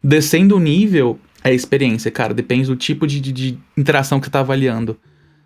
Descendo 0.03 0.57
o 0.57 0.61
nível, 0.61 1.17
é 1.45 1.55
experiência, 1.55 2.11
cara. 2.11 2.35
Depende 2.35 2.67
do 2.67 2.75
tipo 2.75 3.07
de, 3.07 3.21
de, 3.21 3.31
de 3.31 3.59
interação 3.77 4.19
que 4.19 4.27
você 4.27 4.31
está 4.31 4.41
avaliando. 4.41 4.99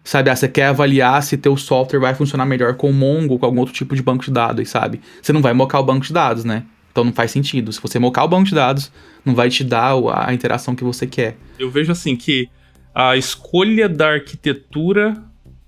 Sabe, 0.03 0.31
ah, 0.31 0.37
você 0.37 0.49
quer 0.49 0.67
avaliar 0.67 1.23
se 1.23 1.37
teu 1.37 1.55
software 1.55 2.01
vai 2.01 2.15
funcionar 2.15 2.47
melhor 2.47 2.77
com 2.77 2.89
o 2.89 2.95
Mongo 2.95 3.35
ou 3.35 3.39
com 3.39 3.45
algum 3.45 3.61
outro 3.61 3.75
tipo 3.75 3.95
de 3.95 4.03
banco 4.03 4.25
de 4.25 4.31
dados, 4.31 4.71
sabe? 4.71 5.03
Você 5.21 5.35
não 5.35 5.43
vai 5.43 5.53
mocar 5.53 5.79
o 5.81 5.85
banco 5.85 6.07
de 6.07 6.13
dados, 6.15 6.47
né? 6.47 6.65
Então 6.91 7.05
não 7.05 7.13
faz 7.13 7.31
sentido. 7.31 7.73
Se 7.73 7.81
você 7.81 7.99
mocar 7.99 8.25
o 8.25 8.29
banco 8.29 8.49
de 8.49 8.55
dados, 8.55 8.91
não 9.25 9.35
vai 9.35 9.49
te 9.49 9.63
dar 9.63 9.95
a 10.13 10.33
interação 10.33 10.75
que 10.75 10.85
você 10.85 11.07
quer. 11.07 11.37
Eu 11.59 11.71
vejo 11.71 11.93
assim 11.93 12.17
que 12.17 12.49
a 12.95 13.17
escolha 13.17 13.89
da 13.89 14.13
arquitetura 14.13 15.15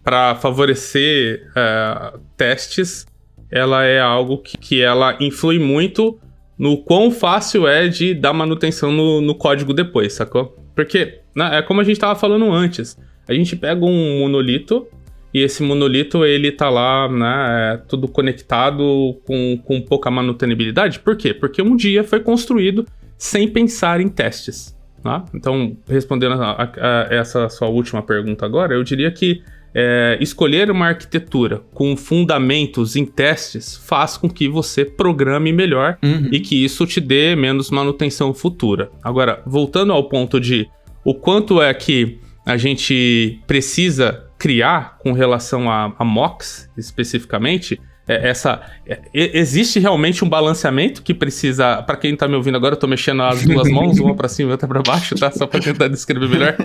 para 0.02 0.34
favorecer 0.34 1.48
uh, 1.50 2.18
testes, 2.36 3.06
ela 3.50 3.84
é 3.84 4.00
algo 4.00 4.38
que, 4.38 4.58
que 4.58 4.80
ela 4.80 5.16
influi 5.20 5.58
muito 5.58 6.18
no 6.58 6.78
quão 6.78 7.10
fácil 7.10 7.66
é 7.66 7.88
de 7.88 8.14
dar 8.14 8.32
manutenção 8.32 8.90
no, 8.90 9.20
no 9.20 9.34
código 9.34 9.72
depois, 9.72 10.12
sacou? 10.12 10.56
Porque 10.74 11.20
né, 11.34 11.58
é 11.58 11.62
como 11.62 11.80
a 11.80 11.84
gente 11.84 11.96
estava 11.96 12.18
falando 12.18 12.50
antes. 12.50 12.98
A 13.28 13.34
gente 13.34 13.54
pega 13.54 13.84
um 13.84 14.20
monolito 14.20 14.86
e 15.32 15.40
esse 15.40 15.62
monolito 15.62 16.24
ele 16.24 16.52
tá 16.52 16.68
lá, 16.68 17.08
né, 17.08 17.74
é, 17.74 17.76
tudo 17.88 18.06
conectado 18.06 19.18
com, 19.26 19.58
com 19.64 19.80
pouca 19.80 20.10
manutenibilidade. 20.10 21.00
Por 21.00 21.16
quê? 21.16 21.32
Porque 21.32 21.62
um 21.62 21.74
dia 21.76 22.04
foi 22.04 22.20
construído 22.20 22.86
sem 23.16 23.48
pensar 23.48 24.00
em 24.00 24.08
testes. 24.08 24.76
Tá? 25.02 25.24
Então, 25.34 25.76
respondendo 25.88 26.34
a, 26.34 26.52
a, 26.52 27.08
a 27.08 27.14
essa 27.14 27.48
sua 27.48 27.68
última 27.68 28.02
pergunta 28.02 28.46
agora, 28.46 28.74
eu 28.74 28.84
diria 28.84 29.10
que 29.10 29.42
é, 29.74 30.18
escolher 30.20 30.70
uma 30.70 30.88
arquitetura 30.88 31.62
com 31.72 31.96
fundamentos 31.96 32.94
em 32.94 33.06
testes 33.06 33.76
faz 33.76 34.16
com 34.16 34.28
que 34.28 34.48
você 34.48 34.84
programe 34.84 35.52
melhor 35.52 35.98
uhum. 36.02 36.28
e 36.30 36.40
que 36.40 36.62
isso 36.62 36.86
te 36.86 37.00
dê 37.00 37.34
menos 37.34 37.70
manutenção 37.70 38.34
futura. 38.34 38.90
Agora, 39.02 39.42
voltando 39.46 39.92
ao 39.92 40.08
ponto 40.08 40.38
de 40.38 40.68
o 41.04 41.14
quanto 41.14 41.60
é 41.60 41.72
que 41.72 42.18
a 42.44 42.56
gente 42.56 43.40
precisa 43.46 44.24
criar 44.42 44.98
com 44.98 45.12
relação 45.12 45.70
a, 45.70 45.94
a 45.96 46.04
MOX 46.04 46.68
especificamente, 46.76 47.80
é, 48.08 48.28
essa 48.28 48.60
é, 48.84 49.00
existe 49.14 49.78
realmente 49.78 50.24
um 50.24 50.28
balanceamento 50.28 51.00
que 51.00 51.14
precisa, 51.14 51.80
para 51.80 51.96
quem 51.96 52.16
tá 52.16 52.26
me 52.26 52.34
ouvindo 52.34 52.56
agora, 52.56 52.74
eu 52.74 52.78
tô 52.78 52.88
mexendo 52.88 53.22
as 53.22 53.40
duas 53.46 53.70
mãos, 53.70 54.00
uma 54.00 54.16
para 54.16 54.28
cima 54.28 54.48
e 54.48 54.50
outra 54.50 54.66
para 54.66 54.82
baixo, 54.82 55.14
tá? 55.14 55.30
Só 55.30 55.46
para 55.46 55.60
tentar 55.60 55.86
descrever 55.86 56.28
melhor. 56.28 56.56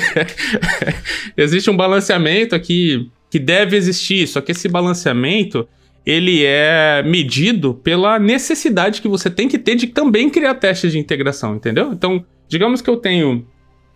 existe 1.36 1.68
um 1.68 1.76
balanceamento 1.76 2.54
aqui 2.54 3.10
que 3.30 3.38
deve 3.38 3.76
existir, 3.76 4.26
só 4.26 4.40
que 4.40 4.52
esse 4.52 4.66
balanceamento 4.66 5.68
ele 6.06 6.42
é 6.42 7.02
medido 7.02 7.74
pela 7.74 8.18
necessidade 8.18 9.02
que 9.02 9.08
você 9.08 9.28
tem 9.28 9.46
que 9.46 9.58
ter 9.58 9.74
de 9.74 9.88
também 9.88 10.30
criar 10.30 10.54
testes 10.54 10.92
de 10.92 10.98
integração, 10.98 11.54
entendeu? 11.54 11.92
Então, 11.92 12.24
digamos 12.48 12.80
que 12.80 12.88
eu 12.88 12.96
tenho 12.96 13.46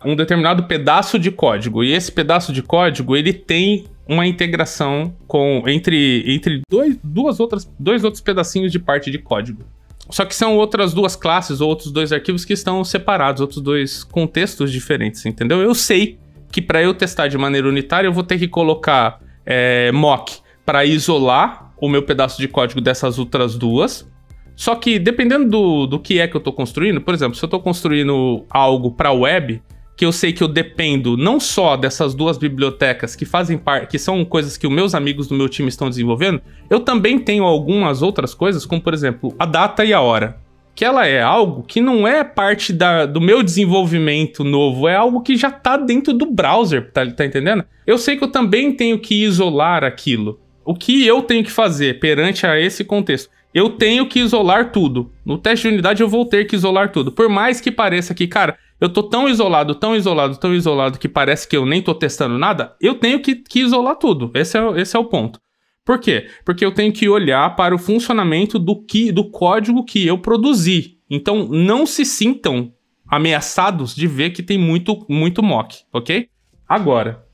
um 0.05 0.17
determinado 0.17 0.65
pedaço 0.65 1.19
de 1.19 1.31
código. 1.31 1.85
E 1.85 1.93
esse 1.93 2.11
pedaço 2.11 2.53
de 2.53 2.63
código, 2.63 3.17
ele 3.17 3.33
tem 3.33 3.85
uma 4.09 4.27
integração 4.27 5.15
com 5.27 5.63
entre, 5.67 6.25
entre 6.27 6.63
dois, 6.69 6.99
duas 7.03 7.39
outras, 7.39 7.71
dois 7.79 8.03
outros 8.03 8.23
pedacinhos 8.23 8.73
de 8.73 8.79
parte 8.79 9.11
de 9.11 9.19
código. 9.19 9.63
Só 10.11 10.25
que 10.25 10.35
são 10.35 10.57
outras 10.57 10.93
duas 10.93 11.15
classes 11.15 11.61
ou 11.61 11.69
outros 11.69 11.93
dois 11.93 12.13
arquivos 12.13 12.45
que 12.45 12.53
estão 12.53 12.83
separados, 12.83 13.41
outros 13.41 13.61
dois 13.61 14.03
contextos 14.03 14.73
diferentes, 14.73 15.25
entendeu? 15.25 15.61
Eu 15.61 15.75
sei 15.75 16.19
que 16.51 16.61
para 16.61 16.83
eu 16.83 16.93
testar 16.93 17.29
de 17.29 17.39
maneira 17.39 17.69
unitária 17.69 18.09
eu 18.09 18.13
vou 18.13 18.25
ter 18.25 18.39
que 18.39 18.49
colocar 18.49 19.21
é, 19.47 19.93
mock 19.93 20.39
para 20.67 20.85
isolar 20.85 21.73
o 21.81 21.89
meu 21.89 22.03
pedaço 22.03 22.41
de 22.41 22.49
código 22.49 22.81
dessas 22.81 23.19
outras 23.19 23.55
duas. 23.57 24.09
Só 24.57 24.75
que 24.75 24.99
dependendo 24.99 25.49
do, 25.49 25.87
do 25.87 26.01
que 26.01 26.19
é 26.19 26.27
que 26.27 26.37
eu 26.37 26.39
estou 26.39 26.53
construindo, 26.53 27.01
por 27.01 27.15
exemplo, 27.15 27.37
se 27.37 27.45
eu 27.45 27.47
estou 27.47 27.61
construindo 27.61 28.45
algo 28.51 28.91
para 28.91 29.13
web, 29.13 29.63
que 30.01 30.07
eu 30.07 30.13
sei 30.13 30.33
que 30.33 30.43
eu 30.43 30.49
dependo 30.49 31.15
não 31.15 31.39
só 31.39 31.77
dessas 31.77 32.15
duas 32.15 32.39
bibliotecas 32.39 33.15
que 33.15 33.27
fazem 33.27 33.59
parte, 33.59 33.91
que 33.91 33.99
são 33.99 34.25
coisas 34.25 34.57
que 34.57 34.67
os 34.67 34.73
meus 34.73 34.95
amigos 34.95 35.29
do 35.29 35.35
meu 35.35 35.47
time 35.47 35.69
estão 35.69 35.91
desenvolvendo, 35.91 36.41
eu 36.71 36.81
também 36.81 37.19
tenho 37.19 37.45
algumas 37.45 38.01
outras 38.01 38.33
coisas, 38.33 38.65
como 38.65 38.81
por 38.81 38.95
exemplo, 38.95 39.35
a 39.39 39.45
data 39.45 39.85
e 39.85 39.93
a 39.93 40.01
hora. 40.01 40.41
Que 40.75 40.87
ela 40.87 41.07
é 41.07 41.21
algo 41.21 41.65
que 41.65 41.83
não 41.83 42.09
é 42.09 42.25
parte 42.25 42.73
da, 42.73 43.05
do 43.05 43.21
meu 43.21 43.43
desenvolvimento 43.43 44.43
novo, 44.43 44.89
é 44.89 44.97
algo 44.97 45.21
que 45.21 45.37
já 45.37 45.49
está 45.49 45.77
dentro 45.77 46.15
do 46.15 46.25
browser, 46.25 46.91
tá, 46.91 47.05
tá 47.05 47.27
entendendo? 47.27 47.63
Eu 47.87 47.99
sei 47.99 48.17
que 48.17 48.25
eu 48.25 48.29
também 48.29 48.73
tenho 48.73 48.99
que 48.99 49.23
isolar 49.23 49.85
aquilo. 49.85 50.41
O 50.65 50.75
que 50.75 51.07
eu 51.07 51.21
tenho 51.21 51.45
que 51.45 51.51
fazer 51.51 52.01
perante 52.01 52.47
a 52.47 52.59
esse 52.59 52.85
contexto? 52.85 53.29
Eu 53.53 53.69
tenho 53.69 54.07
que 54.07 54.21
isolar 54.21 54.73
tudo. 54.73 55.13
No 55.27 55.37
teste 55.37 55.69
de 55.69 55.75
unidade 55.75 56.03
eu 56.03 56.09
vou 56.09 56.25
ter 56.25 56.47
que 56.47 56.57
isolar 56.57 56.91
tudo. 56.91 57.13
Por 57.13 57.29
mais 57.29 57.61
que 57.61 57.71
pareça 57.71 58.15
que, 58.15 58.27
cara, 58.27 58.57
eu 58.81 58.89
tô 58.89 59.03
tão 59.03 59.29
isolado, 59.29 59.75
tão 59.75 59.95
isolado, 59.95 60.37
tão 60.39 60.55
isolado 60.55 60.99
que 60.99 61.09
parece 61.09 61.47
que 61.47 61.57
eu 61.57 61.67
nem 61.67 61.83
tô 61.83 61.95
testando 61.95 62.39
nada, 62.39 62.75
eu 62.81 62.95
tenho 62.95 63.21
que, 63.21 63.37
que 63.37 63.61
isolar 63.61 63.97
tudo. 63.97 64.31
Esse 64.35 64.59
é, 64.59 64.81
esse 64.81 64.97
é 64.97 64.99
o 64.99 65.05
ponto. 65.05 65.39
Por 65.85 65.99
quê? 65.99 66.29
Porque 66.45 66.65
eu 66.65 66.73
tenho 66.73 66.93
que 66.93 67.09
olhar 67.09 67.57
para 67.57 67.75
o 67.75 67.79
funcionamento 67.79 68.59
do, 68.59 68.81
que, 68.81 69.13
do 69.13 69.31
código 69.31 69.85
que 69.85 70.07
eu 70.07 70.19
produzi. 70.19 70.99
Então, 71.11 71.49
não 71.49 71.85
se 71.85 72.05
sintam 72.05 72.73
ameaçados 73.07 73.95
de 73.95 74.07
ver 74.07 74.31
que 74.31 74.43
tem 74.43 74.57
muito, 74.57 75.05
muito 75.09 75.43
mock, 75.43 75.81
ok? 75.93 76.29
Agora, 76.69 77.25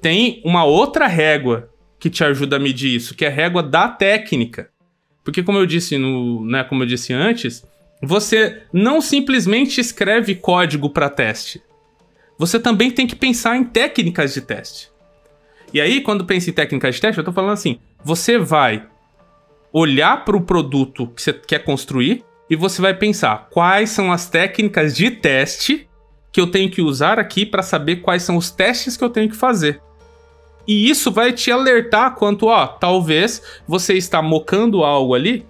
tem 0.00 0.40
uma 0.44 0.64
outra 0.64 1.06
régua 1.06 1.68
que 1.98 2.08
te 2.08 2.24
ajuda 2.24 2.56
a 2.56 2.58
medir 2.58 2.94
isso, 2.94 3.14
que 3.14 3.24
é 3.24 3.28
a 3.28 3.30
régua 3.30 3.62
da 3.62 3.88
técnica. 3.88 4.70
Porque 5.22 5.42
como 5.42 5.58
eu 5.58 5.66
disse 5.66 5.98
no, 5.98 6.46
né, 6.46 6.64
como 6.64 6.82
eu 6.82 6.86
disse 6.86 7.12
antes, 7.12 7.66
você 8.02 8.62
não 8.72 9.00
simplesmente 9.00 9.80
escreve 9.80 10.34
código 10.34 10.90
para 10.90 11.08
teste. 11.08 11.62
Você 12.38 12.60
também 12.60 12.90
tem 12.90 13.06
que 13.06 13.16
pensar 13.16 13.56
em 13.56 13.64
técnicas 13.64 14.34
de 14.34 14.42
teste. 14.42 14.90
E 15.72 15.80
aí, 15.80 16.00
quando 16.00 16.24
pensa 16.24 16.50
em 16.50 16.52
técnicas 16.52 16.94
de 16.94 17.00
teste, 17.00 17.18
eu 17.18 17.22
estou 17.22 17.34
falando 17.34 17.52
assim: 17.52 17.78
você 18.04 18.38
vai 18.38 18.86
olhar 19.72 20.24
para 20.24 20.36
o 20.36 20.42
produto 20.42 21.08
que 21.08 21.22
você 21.22 21.32
quer 21.32 21.64
construir 21.64 22.24
e 22.48 22.56
você 22.56 22.80
vai 22.80 22.94
pensar 22.94 23.48
quais 23.50 23.90
são 23.90 24.12
as 24.12 24.28
técnicas 24.28 24.94
de 24.94 25.10
teste 25.10 25.88
que 26.30 26.40
eu 26.40 26.46
tenho 26.46 26.70
que 26.70 26.82
usar 26.82 27.18
aqui 27.18 27.44
para 27.46 27.62
saber 27.62 27.96
quais 27.96 28.22
são 28.22 28.36
os 28.36 28.50
testes 28.50 28.96
que 28.96 29.02
eu 29.02 29.10
tenho 29.10 29.28
que 29.28 29.36
fazer. 29.36 29.80
E 30.66 30.90
isso 30.90 31.10
vai 31.10 31.32
te 31.32 31.50
alertar 31.50 32.14
quanto, 32.14 32.46
ó, 32.46 32.66
talvez 32.66 33.42
você 33.66 33.94
está 33.94 34.20
mocando 34.20 34.84
algo 34.84 35.14
ali 35.14 35.46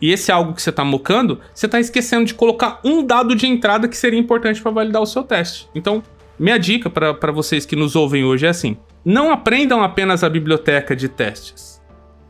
e 0.00 0.12
esse 0.12 0.30
algo 0.30 0.52
que 0.52 0.62
você 0.62 0.70
está 0.70 0.84
mocando, 0.84 1.40
você 1.54 1.66
está 1.66 1.80
esquecendo 1.80 2.24
de 2.24 2.34
colocar 2.34 2.80
um 2.84 3.02
dado 3.02 3.34
de 3.34 3.46
entrada 3.46 3.88
que 3.88 3.96
seria 3.96 4.18
importante 4.18 4.60
para 4.60 4.70
validar 4.70 5.02
o 5.02 5.06
seu 5.06 5.22
teste. 5.22 5.68
Então, 5.74 6.02
minha 6.38 6.58
dica 6.58 6.90
para 6.90 7.32
vocês 7.32 7.64
que 7.64 7.74
nos 7.74 7.96
ouvem 7.96 8.24
hoje 8.24 8.46
é 8.46 8.50
assim: 8.50 8.76
não 9.04 9.30
aprendam 9.30 9.82
apenas 9.82 10.22
a 10.22 10.28
biblioteca 10.28 10.94
de 10.94 11.08
testes. 11.08 11.80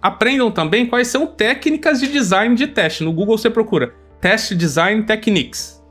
Aprendam 0.00 0.50
também 0.50 0.86
quais 0.86 1.08
são 1.08 1.26
técnicas 1.26 1.98
de 1.98 2.06
design 2.06 2.54
de 2.54 2.68
teste. 2.68 3.02
No 3.02 3.12
Google 3.12 3.36
você 3.36 3.50
procura 3.50 3.94
Test 4.20 4.54
Design 4.54 5.02
Techniques. 5.02 5.82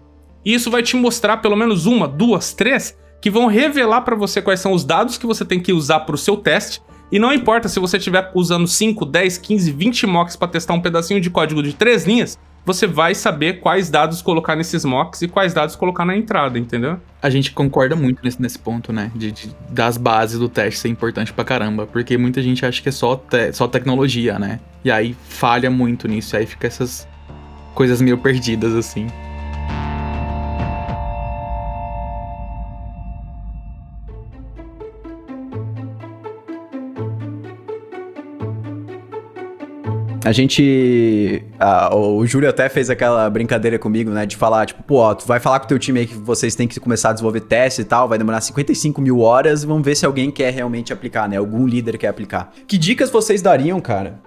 E 0.45 0.53
isso 0.53 0.71
vai 0.71 0.83
te 0.83 0.95
mostrar 0.95 1.37
pelo 1.37 1.55
menos 1.55 1.85
uma, 1.85 2.07
duas, 2.07 2.53
três 2.53 2.97
que 3.19 3.29
vão 3.31 3.47
revelar 3.47 4.01
para 4.01 4.15
você 4.15 4.41
quais 4.41 4.59
são 4.59 4.71
os 4.71 4.85
dados 4.85 5.17
que 5.17 5.25
você 5.25 5.43
tem 5.43 5.59
que 5.59 5.73
usar 5.73 6.01
para 6.01 6.13
o 6.13 6.17
seu 6.17 6.37
teste 6.37 6.81
e 7.11 7.19
não 7.19 7.33
importa 7.33 7.69
se 7.69 7.79
você 7.79 7.97
estiver 7.97 8.31
usando 8.33 8.67
5, 8.67 9.05
10, 9.05 9.37
15, 9.37 9.71
20 9.71 10.07
mocks 10.07 10.35
para 10.35 10.47
testar 10.47 10.73
um 10.73 10.81
pedacinho 10.81 11.21
de 11.21 11.29
código 11.29 11.61
de 11.61 11.73
três 11.73 12.05
linhas, 12.05 12.37
você 12.65 12.87
vai 12.87 13.13
saber 13.13 13.59
quais 13.59 13.91
dados 13.91 14.23
colocar 14.23 14.55
nesses 14.55 14.83
mocks 14.83 15.21
e 15.21 15.27
quais 15.27 15.53
dados 15.53 15.75
colocar 15.75 16.03
na 16.03 16.17
entrada, 16.17 16.57
entendeu? 16.57 16.99
A 17.21 17.29
gente 17.29 17.51
concorda 17.51 17.95
muito 17.95 18.23
nesse, 18.23 18.41
nesse 18.41 18.57
ponto, 18.57 18.91
né? 18.91 19.11
De, 19.13 19.31
de, 19.31 19.55
das 19.69 19.97
bases 19.97 20.39
do 20.39 20.49
teste 20.49 20.79
ser 20.79 20.89
importante 20.89 21.31
pra 21.31 21.45
caramba. 21.45 21.85
Porque 21.85 22.17
muita 22.17 22.41
gente 22.41 22.65
acha 22.65 22.81
que 22.81 22.89
é 22.89 22.91
só, 22.91 23.15
te, 23.15 23.53
só 23.53 23.67
tecnologia, 23.67 24.39
né? 24.39 24.59
E 24.83 24.89
aí 24.89 25.15
falha 25.29 25.69
muito 25.69 26.07
nisso. 26.07 26.35
Aí 26.35 26.47
fica 26.47 26.65
essas 26.65 27.07
coisas 27.75 28.01
meio 28.01 28.17
perdidas, 28.17 28.73
assim. 28.73 29.07
A 40.25 40.31
gente. 40.31 41.43
A, 41.59 41.95
o 41.95 42.25
Júlio 42.25 42.49
até 42.49 42.67
fez 42.67 42.89
aquela 42.89 43.29
brincadeira 43.29 43.77
comigo, 43.77 44.09
né? 44.09 44.25
De 44.25 44.35
falar, 44.35 44.65
tipo, 44.65 44.81
pô, 44.81 45.13
tu 45.13 45.23
vai 45.27 45.39
falar 45.39 45.59
com 45.59 45.65
o 45.65 45.67
teu 45.67 45.77
time 45.77 45.99
aí 45.99 46.07
que 46.07 46.15
vocês 46.15 46.55
têm 46.55 46.67
que 46.67 46.79
começar 46.79 47.11
a 47.11 47.13
desenvolver 47.13 47.41
teste 47.41 47.81
e 47.81 47.83
tal, 47.83 48.09
vai 48.09 48.17
demorar 48.17 48.41
55 48.41 48.99
mil 48.99 49.19
horas 49.19 49.63
vamos 49.63 49.85
ver 49.85 49.95
se 49.95 50.03
alguém 50.03 50.31
quer 50.31 50.51
realmente 50.51 50.91
aplicar, 50.91 51.29
né? 51.29 51.37
Algum 51.37 51.67
líder 51.67 51.99
quer 51.99 52.07
aplicar. 52.07 52.51
Que 52.67 52.75
dicas 52.75 53.11
vocês 53.11 53.39
dariam, 53.39 53.79
cara, 53.79 54.19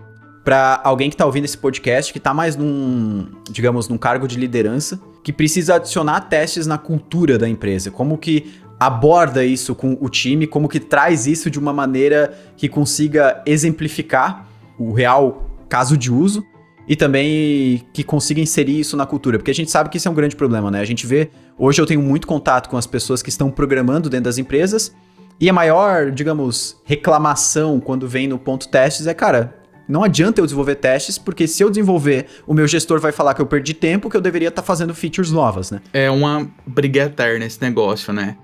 para 0.45 0.81
alguém 0.85 1.11
que 1.11 1.17
tá 1.17 1.27
ouvindo 1.27 1.47
esse 1.47 1.59
podcast, 1.59 2.13
que 2.13 2.21
tá 2.21 2.33
mais 2.33 2.55
num, 2.55 3.27
digamos, 3.51 3.89
num 3.89 3.99
cargo 3.99 4.29
de 4.29 4.39
liderança, 4.39 5.01
que 5.25 5.33
precisa 5.33 5.75
adicionar 5.75 6.21
testes 6.21 6.65
na 6.65 6.79
cultura 6.79 7.37
da 7.37 7.49
empresa? 7.49 7.91
Como 7.91 8.17
que 8.17 8.55
aborda 8.79 9.45
isso 9.45 9.75
com 9.75 9.99
o 10.01 10.09
time, 10.09 10.47
como 10.47 10.69
que 10.69 10.79
traz 10.79 11.27
isso 11.27 11.51
de 11.51 11.59
uma 11.59 11.73
maneira 11.73 12.33
que 12.57 12.69
consiga 12.69 13.43
exemplificar 13.45 14.47
o 14.79 14.93
real 14.93 15.48
caso 15.69 15.97
de 15.97 16.13
uso 16.13 16.45
e 16.87 16.97
também 16.97 17.87
que 17.93 18.03
consiga 18.03 18.41
inserir 18.41 18.81
isso 18.81 18.97
na 18.97 19.05
cultura, 19.05 19.39
porque 19.39 19.51
a 19.51 19.55
gente 19.55 19.71
sabe 19.71 19.91
que 19.91 19.99
isso 19.99 20.09
é 20.09 20.11
um 20.11 20.15
grande 20.15 20.35
problema, 20.35 20.71
né? 20.71 20.81
A 20.81 20.85
gente 20.85 21.07
vê, 21.07 21.31
hoje 21.59 21.81
eu 21.81 21.87
tenho 21.87 22.01
muito 22.01 22.27
contato 22.27 22.69
com 22.69 22.79
as 22.79 22.87
pessoas 22.87 23.23
que 23.23 23.29
estão 23.29 23.51
programando 23.51 24.09
dentro 24.09 24.25
das 24.25 24.39
empresas 24.39 24.95
e 25.39 25.51
a 25.51 25.53
maior, 25.53 26.11
digamos, 26.11 26.81
reclamação 26.85 27.79
quando 27.79 28.09
vem 28.09 28.27
no 28.27 28.39
ponto 28.39 28.69
testes 28.69 29.07
é, 29.07 29.13
cara, 29.13 29.55
não 29.89 30.03
adianta 30.03 30.41
eu 30.41 30.45
desenvolver 30.45 30.77
testes, 30.77 31.17
porque 31.17 31.47
se 31.47 31.63
eu 31.63 31.71
desenvolver, 31.71 32.27
o 32.47 32.53
meu 32.53 32.67
gestor 32.67 33.01
vai 33.01 33.13
falar 33.13 33.35
que 33.35 33.41
eu 33.41 33.47
perdi 33.47 33.73
tempo, 33.73 34.11
que 34.11 34.17
eu 34.17 34.21
deveria 34.21 34.49
estar 34.49 34.63
tá 34.63 34.67
fazendo 34.67 34.95
features 34.95 35.31
novas, 35.31 35.71
né? 35.71 35.81
É 35.93 36.11
uma 36.11 36.47
briga 36.67 37.05
eterna 37.05 37.47
esse 37.47 37.61
negócio, 37.63 38.13
né? 38.13 38.37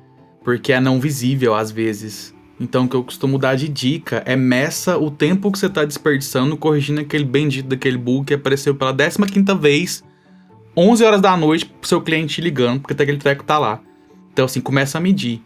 Porque 0.42 0.72
é 0.72 0.80
não 0.80 1.00
visível 1.00 1.54
às 1.54 1.70
vezes. 1.70 2.33
Então, 2.58 2.84
o 2.84 2.88
que 2.88 2.94
eu 2.94 3.02
costumo 3.02 3.38
dar 3.38 3.56
de 3.56 3.68
dica 3.68 4.22
é 4.24 4.36
meça 4.36 4.96
o 4.96 5.10
tempo 5.10 5.50
que 5.50 5.58
você 5.58 5.66
está 5.66 5.84
desperdiçando 5.84 6.56
corrigindo 6.56 7.00
aquele 7.00 7.24
bendito 7.24 7.66
daquele 7.66 7.98
bug 7.98 8.26
que 8.26 8.34
apareceu 8.34 8.74
pela 8.74 8.94
15 8.94 9.54
vez, 9.60 10.04
11 10.76 11.04
horas 11.04 11.20
da 11.20 11.36
noite, 11.36 11.66
pro 11.66 11.88
seu 11.88 12.00
cliente 12.00 12.40
ligando, 12.40 12.80
porque 12.80 13.00
aquele 13.00 13.18
treco 13.18 13.44
tá 13.44 13.58
lá. 13.58 13.80
Então, 14.32 14.44
assim, 14.44 14.60
começa 14.60 14.98
a 14.98 15.00
medir. 15.00 15.42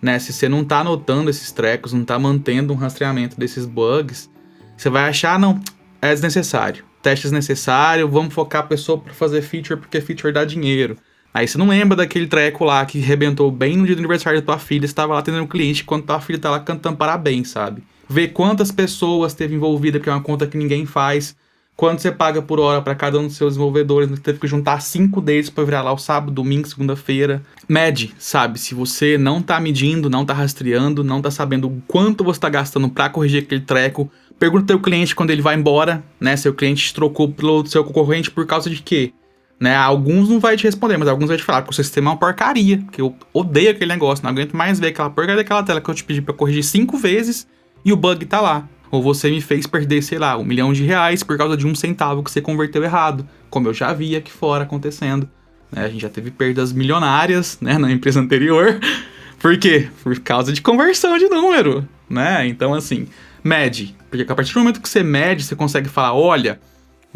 Né? 0.00 0.18
Se 0.18 0.32
você 0.32 0.48
não 0.48 0.64
tá 0.64 0.80
anotando 0.80 1.30
esses 1.30 1.52
trecos, 1.52 1.92
não 1.92 2.04
tá 2.04 2.18
mantendo 2.18 2.72
um 2.72 2.76
rastreamento 2.76 3.38
desses 3.38 3.66
bugs, 3.66 4.30
você 4.76 4.90
vai 4.90 5.08
achar, 5.08 5.38
não, 5.38 5.60
é 6.00 6.12
desnecessário. 6.12 6.84
Teste 7.02 7.24
desnecessário, 7.24 8.08
vamos 8.08 8.34
focar 8.34 8.62
a 8.62 8.66
pessoa 8.66 8.98
para 8.98 9.14
fazer 9.14 9.42
feature 9.42 9.78
porque 9.78 10.00
feature 10.00 10.32
dá 10.32 10.44
dinheiro. 10.44 10.96
Aí 11.36 11.46
você 11.46 11.58
não 11.58 11.68
lembra 11.68 11.94
daquele 11.94 12.26
treco 12.26 12.64
lá 12.64 12.82
que 12.86 12.98
rebentou 12.98 13.50
bem 13.50 13.76
no 13.76 13.84
dia 13.84 13.94
do 13.94 13.98
aniversário 13.98 14.40
da 14.40 14.46
tua 14.46 14.58
filha, 14.58 14.86
estava 14.86 15.12
lá 15.12 15.18
atendendo 15.18 15.44
o 15.44 15.46
cliente 15.46 15.84
quando 15.84 16.06
tua 16.06 16.18
filha 16.18 16.38
tá 16.38 16.50
lá 16.50 16.60
cantando 16.60 16.96
parabéns, 16.96 17.50
sabe? 17.50 17.82
Ver 18.08 18.28
quantas 18.28 18.72
pessoas 18.72 19.34
teve 19.34 19.54
envolvida, 19.54 20.00
que 20.00 20.08
é 20.08 20.12
uma 20.12 20.22
conta 20.22 20.46
que 20.46 20.56
ninguém 20.56 20.86
faz. 20.86 21.36
Quanto 21.76 22.00
você 22.00 22.10
paga 22.10 22.40
por 22.40 22.58
hora 22.58 22.80
para 22.80 22.94
cada 22.94 23.18
um 23.18 23.26
dos 23.26 23.36
seus 23.36 23.52
desenvolvedores, 23.52 24.18
teve 24.20 24.38
que 24.38 24.46
juntar 24.46 24.80
cinco 24.80 25.20
deles 25.20 25.50
para 25.50 25.62
virar 25.62 25.82
lá 25.82 25.92
o 25.92 25.98
sábado, 25.98 26.32
domingo, 26.32 26.66
segunda-feira. 26.66 27.42
Mede, 27.68 28.14
sabe? 28.18 28.58
Se 28.58 28.74
você 28.74 29.18
não 29.18 29.42
tá 29.42 29.60
medindo, 29.60 30.08
não 30.08 30.24
tá 30.24 30.32
rastreando, 30.32 31.04
não 31.04 31.20
tá 31.20 31.30
sabendo 31.30 31.68
o 31.68 31.82
quanto 31.86 32.24
você 32.24 32.40
tá 32.40 32.48
gastando 32.48 32.88
para 32.88 33.10
corrigir 33.10 33.42
aquele 33.42 33.60
treco, 33.60 34.10
pergunta 34.38 34.72
ao 34.72 34.80
cliente 34.80 35.14
quando 35.14 35.32
ele 35.32 35.42
vai 35.42 35.54
embora, 35.54 36.02
né? 36.18 36.34
Seu 36.34 36.54
cliente 36.54 36.94
trocou 36.94 37.30
pelo 37.30 37.66
seu 37.66 37.84
concorrente 37.84 38.30
por 38.30 38.46
causa 38.46 38.70
de 38.70 38.80
quê? 38.80 39.12
Né? 39.58 39.74
Alguns 39.74 40.28
não 40.28 40.38
vai 40.38 40.56
te 40.56 40.64
responder, 40.64 40.96
mas 40.96 41.08
alguns 41.08 41.28
vai 41.28 41.36
te 41.36 41.42
falar 41.42 41.62
que 41.62 41.70
o 41.70 41.74
sistema 41.74 42.10
é 42.10 42.12
uma 42.12 42.18
porcaria, 42.18 42.84
que 42.92 43.00
eu 43.00 43.14
odeio 43.32 43.70
aquele 43.70 43.90
negócio, 43.90 44.22
não 44.22 44.30
aguento 44.30 44.54
mais 44.54 44.78
ver 44.78 44.88
aquela 44.88 45.08
porcaria 45.08 45.36
daquela 45.36 45.62
tela 45.62 45.80
que 45.80 45.88
eu 45.88 45.94
te 45.94 46.04
pedi 46.04 46.20
para 46.20 46.34
corrigir 46.34 46.62
cinco 46.62 46.98
vezes 46.98 47.46
e 47.84 47.92
o 47.92 47.96
bug 47.96 48.24
tá 48.26 48.40
lá. 48.40 48.68
Ou 48.90 49.02
você 49.02 49.30
me 49.30 49.40
fez 49.40 49.66
perder, 49.66 50.02
sei 50.02 50.18
lá, 50.18 50.36
um 50.36 50.44
milhão 50.44 50.72
de 50.72 50.84
reais 50.84 51.22
por 51.22 51.36
causa 51.36 51.56
de 51.56 51.66
um 51.66 51.74
centavo 51.74 52.22
que 52.22 52.30
você 52.30 52.40
converteu 52.40 52.84
errado, 52.84 53.26
como 53.50 53.68
eu 53.68 53.74
já 53.74 53.92
vi 53.92 54.14
aqui 54.14 54.30
fora 54.30 54.64
acontecendo. 54.64 55.28
Né? 55.72 55.84
A 55.84 55.88
gente 55.88 56.02
já 56.02 56.08
teve 56.08 56.30
perdas 56.30 56.72
milionárias 56.72 57.58
né, 57.60 57.78
na 57.78 57.90
empresa 57.90 58.20
anterior. 58.20 58.78
Por 59.38 59.58
quê? 59.58 59.88
Por 60.02 60.18
causa 60.20 60.52
de 60.52 60.62
conversão 60.62 61.18
de 61.18 61.28
número, 61.28 61.86
né? 62.08 62.46
Então, 62.46 62.72
assim, 62.72 63.06
mede. 63.44 63.94
Porque 64.10 64.30
a 64.30 64.34
partir 64.34 64.54
do 64.54 64.60
momento 64.60 64.80
que 64.80 64.88
você 64.88 65.02
mede, 65.02 65.44
você 65.44 65.54
consegue 65.54 65.88
falar, 65.88 66.14
olha, 66.14 66.58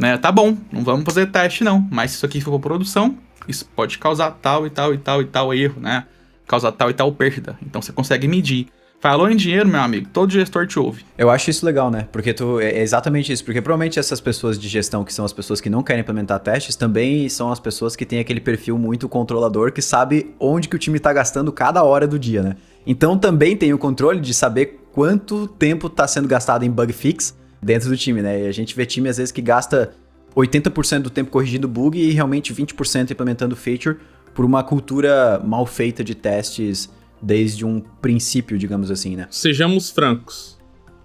né, 0.00 0.16
tá 0.16 0.32
bom, 0.32 0.56
não 0.72 0.82
vamos 0.82 1.04
fazer 1.04 1.26
teste 1.26 1.62
não, 1.62 1.86
mas 1.90 2.12
se 2.12 2.16
isso 2.16 2.26
aqui 2.26 2.40
for 2.40 2.58
produção, 2.58 3.18
isso 3.46 3.68
pode 3.76 3.98
causar 3.98 4.30
tal 4.30 4.66
e 4.66 4.70
tal 4.70 4.94
e 4.94 4.98
tal 4.98 5.20
e 5.20 5.24
tal 5.26 5.52
erro, 5.52 5.78
né? 5.78 6.06
Causar 6.46 6.72
tal 6.72 6.88
e 6.88 6.94
tal 6.94 7.12
perda. 7.12 7.58
Então 7.62 7.82
você 7.82 7.92
consegue 7.92 8.26
medir. 8.26 8.68
Falou 8.98 9.30
em 9.30 9.36
dinheiro, 9.36 9.66
meu 9.68 9.80
amigo, 9.80 10.08
todo 10.12 10.30
gestor 10.30 10.66
te 10.66 10.78
ouve. 10.78 11.04
Eu 11.16 11.30
acho 11.30 11.50
isso 11.50 11.64
legal, 11.64 11.90
né? 11.90 12.06
Porque 12.12 12.34
tu 12.34 12.60
é 12.60 12.80
exatamente 12.80 13.32
isso, 13.32 13.44
porque 13.44 13.60
provavelmente 13.60 13.98
essas 13.98 14.20
pessoas 14.20 14.58
de 14.58 14.68
gestão, 14.68 15.04
que 15.04 15.12
são 15.12 15.24
as 15.24 15.32
pessoas 15.32 15.60
que 15.60 15.70
não 15.70 15.82
querem 15.82 16.00
implementar 16.00 16.38
testes, 16.40 16.76
também 16.76 17.28
são 17.28 17.50
as 17.50 17.60
pessoas 17.60 17.94
que 17.94 18.04
têm 18.04 18.20
aquele 18.20 18.40
perfil 18.40 18.78
muito 18.78 19.08
controlador 19.08 19.72
que 19.72 19.80
sabe 19.80 20.34
onde 20.38 20.68
que 20.68 20.76
o 20.76 20.78
time 20.78 20.96
está 20.96 21.12
gastando 21.12 21.50
cada 21.50 21.82
hora 21.82 22.06
do 22.06 22.18
dia, 22.18 22.42
né? 22.42 22.56
Então 22.86 23.18
também 23.18 23.56
tem 23.56 23.72
o 23.72 23.78
controle 23.78 24.20
de 24.20 24.34
saber 24.34 24.80
quanto 24.92 25.46
tempo 25.46 25.86
está 25.86 26.06
sendo 26.06 26.28
gastado 26.28 26.64
em 26.64 26.70
bug 26.70 26.92
fix 26.92 27.38
dentro 27.62 27.88
do 27.88 27.96
time, 27.96 28.22
né? 28.22 28.44
E 28.44 28.46
a 28.46 28.52
gente 28.52 28.74
vê 28.74 28.86
time 28.86 29.08
às 29.08 29.16
vezes 29.16 29.32
que 29.32 29.42
gasta 29.42 29.92
80% 30.34 31.02
do 31.02 31.10
tempo 31.10 31.30
corrigindo 31.30 31.68
bug 31.68 31.98
e 31.98 32.10
realmente 32.10 32.54
20% 32.54 33.10
implementando 33.10 33.56
feature 33.56 33.98
por 34.34 34.44
uma 34.44 34.62
cultura 34.62 35.40
mal 35.44 35.66
feita 35.66 36.04
de 36.04 36.14
testes 36.14 36.88
desde 37.20 37.64
um 37.64 37.80
princípio, 37.80 38.56
digamos 38.56 38.90
assim, 38.90 39.16
né? 39.16 39.26
Sejamos 39.30 39.90
francos. 39.90 40.58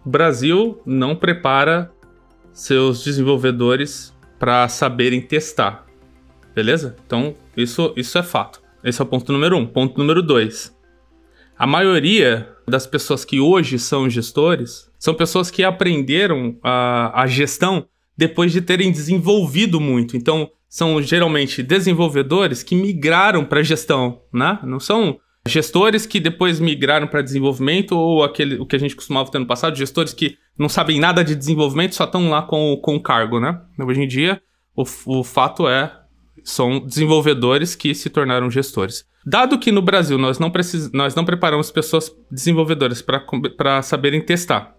O 0.05 0.09
Brasil 0.09 0.79
não 0.85 1.15
prepara 1.15 1.91
seus 2.53 3.03
desenvolvedores 3.03 4.13
para 4.39 4.67
saberem 4.67 5.21
testar. 5.21 5.85
Beleza? 6.53 6.95
Então, 7.05 7.35
isso, 7.57 7.93
isso 7.97 8.17
é 8.17 8.23
fato. 8.23 8.61
Esse 8.83 9.01
é 9.01 9.03
o 9.03 9.07
ponto 9.07 9.31
número 9.33 9.57
um. 9.57 9.65
Ponto 9.65 9.97
número 9.97 10.21
dois. 10.21 10.74
A 11.57 11.65
maioria 11.65 12.49
das 12.67 12.85
pessoas 12.85 13.23
que 13.23 13.39
hoje 13.39 13.79
são 13.79 14.09
gestores 14.09 14.89
são 14.99 15.13
pessoas 15.13 15.49
que 15.49 15.63
aprenderam 15.63 16.57
a, 16.61 17.21
a 17.21 17.27
gestão 17.27 17.85
depois 18.17 18.51
de 18.51 18.61
terem 18.61 18.91
desenvolvido 18.91 19.79
muito. 19.79 20.17
Então, 20.17 20.49
são 20.67 21.01
geralmente 21.01 21.63
desenvolvedores 21.63 22.61
que 22.61 22.75
migraram 22.75 23.45
para 23.45 23.63
gestão, 23.63 24.21
né? 24.33 24.59
Não 24.63 24.79
são 24.79 25.17
gestores 25.47 26.05
que 26.05 26.19
depois 26.19 26.59
migraram 26.59 27.07
para 27.07 27.21
desenvolvimento 27.21 27.93
ou 27.93 28.23
aquele 28.23 28.55
o 28.55 28.65
que 28.65 28.75
a 28.75 28.79
gente 28.79 28.95
costumava 28.95 29.31
ter 29.31 29.39
no 29.39 29.45
passado, 29.45 29.77
gestores 29.77 30.13
que 30.13 30.37
não 30.57 30.67
sabem 30.67 30.99
nada 30.99 31.23
de 31.23 31.35
desenvolvimento, 31.35 31.95
só 31.95 32.05
estão 32.05 32.29
lá 32.29 32.41
com, 32.41 32.77
com 32.81 32.95
o 32.95 33.01
cargo, 33.01 33.39
né? 33.39 33.61
Hoje 33.79 34.01
em 34.01 34.07
dia, 34.07 34.41
o, 34.75 34.83
o 35.05 35.23
fato 35.23 35.67
é 35.67 35.91
são 36.45 36.79
desenvolvedores 36.79 37.75
que 37.75 37.93
se 37.93 38.09
tornaram 38.09 38.49
gestores. 38.49 39.03
Dado 39.25 39.57
que 39.57 39.71
no 39.71 39.81
Brasil 39.81 40.17
nós 40.17 40.37
não, 40.37 40.51
precis, 40.51 40.91
nós 40.91 41.15
não 41.15 41.25
preparamos 41.25 41.71
pessoas 41.71 42.15
desenvolvedoras 42.31 43.01
para 43.01 43.81
saberem 43.81 44.21
testar, 44.21 44.75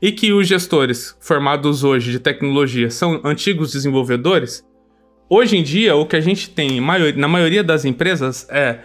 e 0.00 0.12
que 0.12 0.32
os 0.32 0.46
gestores 0.46 1.16
formados 1.20 1.82
hoje 1.82 2.12
de 2.12 2.20
tecnologia 2.20 2.88
são 2.90 3.20
antigos 3.24 3.72
desenvolvedores, 3.72 4.64
hoje 5.28 5.56
em 5.56 5.62
dia 5.64 5.96
o 5.96 6.06
que 6.06 6.14
a 6.14 6.20
gente 6.20 6.48
tem 6.50 6.80
na 7.16 7.28
maioria 7.28 7.64
das 7.64 7.84
empresas 7.84 8.46
é 8.48 8.78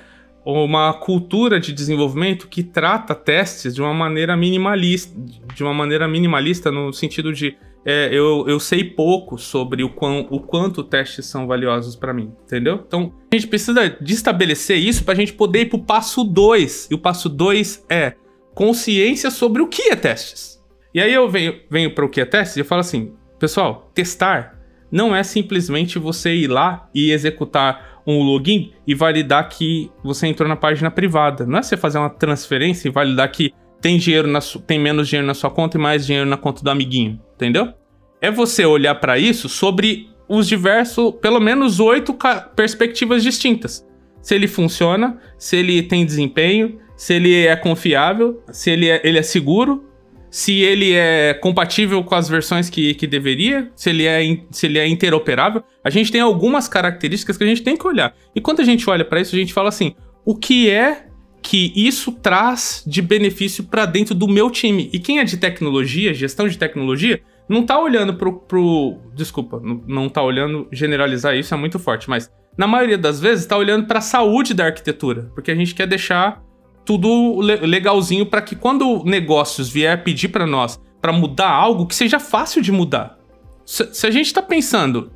uma 0.43 0.91
cultura 0.93 1.59
de 1.59 1.71
desenvolvimento 1.71 2.47
que 2.47 2.63
trata 2.63 3.15
testes 3.15 3.73
de 3.73 3.81
uma 3.81 3.93
maneira 3.93 4.35
minimalista, 4.35 5.15
de 5.53 5.63
uma 5.63 5.73
maneira 5.73 6.07
minimalista 6.07 6.69
no 6.71 6.91
sentido 6.91 7.31
de 7.31 7.55
é, 7.85 8.09
eu, 8.11 8.45
eu 8.47 8.59
sei 8.59 8.83
pouco 8.83 9.37
sobre 9.37 9.83
o, 9.83 9.89
quão, 9.89 10.27
o 10.29 10.39
quanto 10.39 10.83
testes 10.83 11.25
são 11.25 11.45
valiosos 11.45 11.95
para 11.95 12.13
mim, 12.13 12.31
entendeu? 12.43 12.83
Então, 12.87 13.13
a 13.31 13.35
gente 13.35 13.47
precisa 13.47 13.89
de 13.89 14.13
estabelecer 14.13 14.77
isso 14.77 15.03
para 15.03 15.13
a 15.13 15.17
gente 15.17 15.33
poder 15.33 15.61
ir 15.61 15.65
para 15.65 15.77
o 15.77 15.83
passo 15.83 16.23
2. 16.23 16.89
E 16.91 16.93
o 16.93 16.97
passo 16.97 17.27
2 17.27 17.85
é 17.89 18.13
consciência 18.53 19.29
sobre 19.29 19.61
o 19.61 19.67
que 19.67 19.89
é 19.89 19.95
testes. 19.95 20.63
E 20.93 21.01
aí 21.01 21.13
eu 21.13 21.27
venho, 21.27 21.59
venho 21.69 21.93
para 21.93 22.05
o 22.05 22.09
que 22.09 22.21
é 22.21 22.25
testes 22.25 22.55
e 22.55 22.59
eu 22.59 22.65
falo 22.65 22.81
assim, 22.81 23.13
pessoal, 23.39 23.91
testar 23.93 24.59
não 24.91 25.15
é 25.15 25.23
simplesmente 25.23 25.97
você 25.97 26.35
ir 26.35 26.47
lá 26.47 26.87
e 26.93 27.11
executar 27.11 28.01
um 28.05 28.21
login 28.21 28.73
e 28.85 28.93
validar 28.93 29.49
que 29.49 29.89
você 30.03 30.27
entrou 30.27 30.47
na 30.47 30.55
página 30.55 30.91
privada. 30.91 31.47
Não 31.47 31.57
é 31.57 31.63
você 31.63 31.75
fazer 31.75 31.97
uma 31.97 32.11
transferência 32.11 32.87
e 32.87 32.91
validar 32.91 33.31
que 33.31 33.51
tem 33.83 33.97
dinheiro 33.97 34.29
na 34.29 34.39
tem 34.65 34.79
menos 34.79 35.09
dinheiro 35.09 35.27
na 35.27 35.33
sua 35.33 35.51
conta 35.51 35.77
e 35.77 35.79
mais 35.79 36.05
dinheiro 36.05 36.27
na 36.27 36.37
conta 36.37 36.63
do 36.63 36.69
amiguinho, 36.69 37.19
entendeu? 37.35 37.73
É 38.21 38.31
você 38.31 38.65
olhar 38.65 38.95
para 38.95 39.19
isso 39.19 39.49
sobre 39.49 40.07
os 40.27 40.47
diversos, 40.47 41.13
pelo 41.21 41.41
menos 41.41 41.81
oito 41.81 42.17
perspectivas 42.55 43.21
distintas. 43.21 43.85
Se 44.21 44.33
ele 44.33 44.47
funciona, 44.47 45.19
se 45.37 45.57
ele 45.57 45.83
tem 45.83 46.05
desempenho, 46.05 46.79
se 46.95 47.15
ele 47.15 47.45
é 47.45 47.53
confiável, 47.57 48.41
se 48.53 48.71
ele 48.71 48.87
é, 48.87 49.01
ele 49.03 49.19
é 49.19 49.21
seguro, 49.21 49.83
se 50.31 50.61
ele 50.61 50.93
é 50.93 51.33
compatível 51.33 52.01
com 52.05 52.15
as 52.15 52.29
versões 52.29 52.69
que, 52.69 52.93
que 52.93 53.05
deveria, 53.05 53.69
se 53.75 53.89
ele, 53.89 54.05
é, 54.05 54.21
se 54.49 54.65
ele 54.65 54.79
é 54.79 54.87
interoperável. 54.87 55.61
A 55.83 55.89
gente 55.89 56.09
tem 56.09 56.21
algumas 56.21 56.69
características 56.69 57.37
que 57.37 57.43
a 57.43 57.47
gente 57.47 57.61
tem 57.61 57.75
que 57.75 57.85
olhar. 57.85 58.15
E 58.33 58.39
quando 58.39 58.61
a 58.61 58.63
gente 58.63 58.89
olha 58.89 59.03
para 59.03 59.19
isso, 59.19 59.35
a 59.35 59.39
gente 59.39 59.53
fala 59.53 59.67
assim: 59.67 59.93
o 60.25 60.37
que 60.37 60.69
é 60.69 61.07
que 61.43 61.73
isso 61.75 62.11
traz 62.13 62.83
de 62.87 63.01
benefício 63.01 63.65
para 63.65 63.85
dentro 63.85 64.15
do 64.15 64.27
meu 64.27 64.49
time? 64.49 64.89
E 64.93 64.97
quem 64.97 65.19
é 65.19 65.23
de 65.25 65.37
tecnologia, 65.37 66.13
gestão 66.13 66.47
de 66.47 66.57
tecnologia, 66.57 67.21
não 67.47 67.63
tá 67.63 67.77
olhando 67.77 68.13
pro. 68.15 68.39
pro 68.39 68.97
desculpa, 69.13 69.59
não, 69.61 69.83
não 69.85 70.09
tá 70.09 70.23
olhando, 70.23 70.67
generalizar 70.71 71.35
isso 71.35 71.53
é 71.53 71.57
muito 71.57 71.77
forte, 71.77 72.09
mas 72.09 72.31
na 72.57 72.65
maioria 72.65 72.97
das 72.97 73.19
vezes 73.19 73.45
tá 73.45 73.57
olhando 73.57 73.85
para 73.85 73.99
a 73.99 74.01
saúde 74.01 74.53
da 74.53 74.65
arquitetura, 74.65 75.29
porque 75.35 75.51
a 75.51 75.55
gente 75.55 75.75
quer 75.75 75.85
deixar 75.85 76.41
tudo 76.85 77.39
legalzinho 77.39 78.25
para 78.25 78.41
que 78.41 78.55
quando 78.55 79.03
negócios 79.05 79.69
vier 79.69 80.03
pedir 80.03 80.29
para 80.29 80.45
nós 80.45 80.79
para 81.01 81.11
mudar 81.11 81.49
algo, 81.49 81.85
que 81.85 81.93
seja 81.93 82.17
fácil 82.17 82.61
de 82.61 82.71
mudar. 82.71 83.19
Se, 83.65 83.93
se 83.93 84.07
a 84.07 84.11
gente 84.11 84.27
está 84.27 84.41
pensando, 84.41 85.11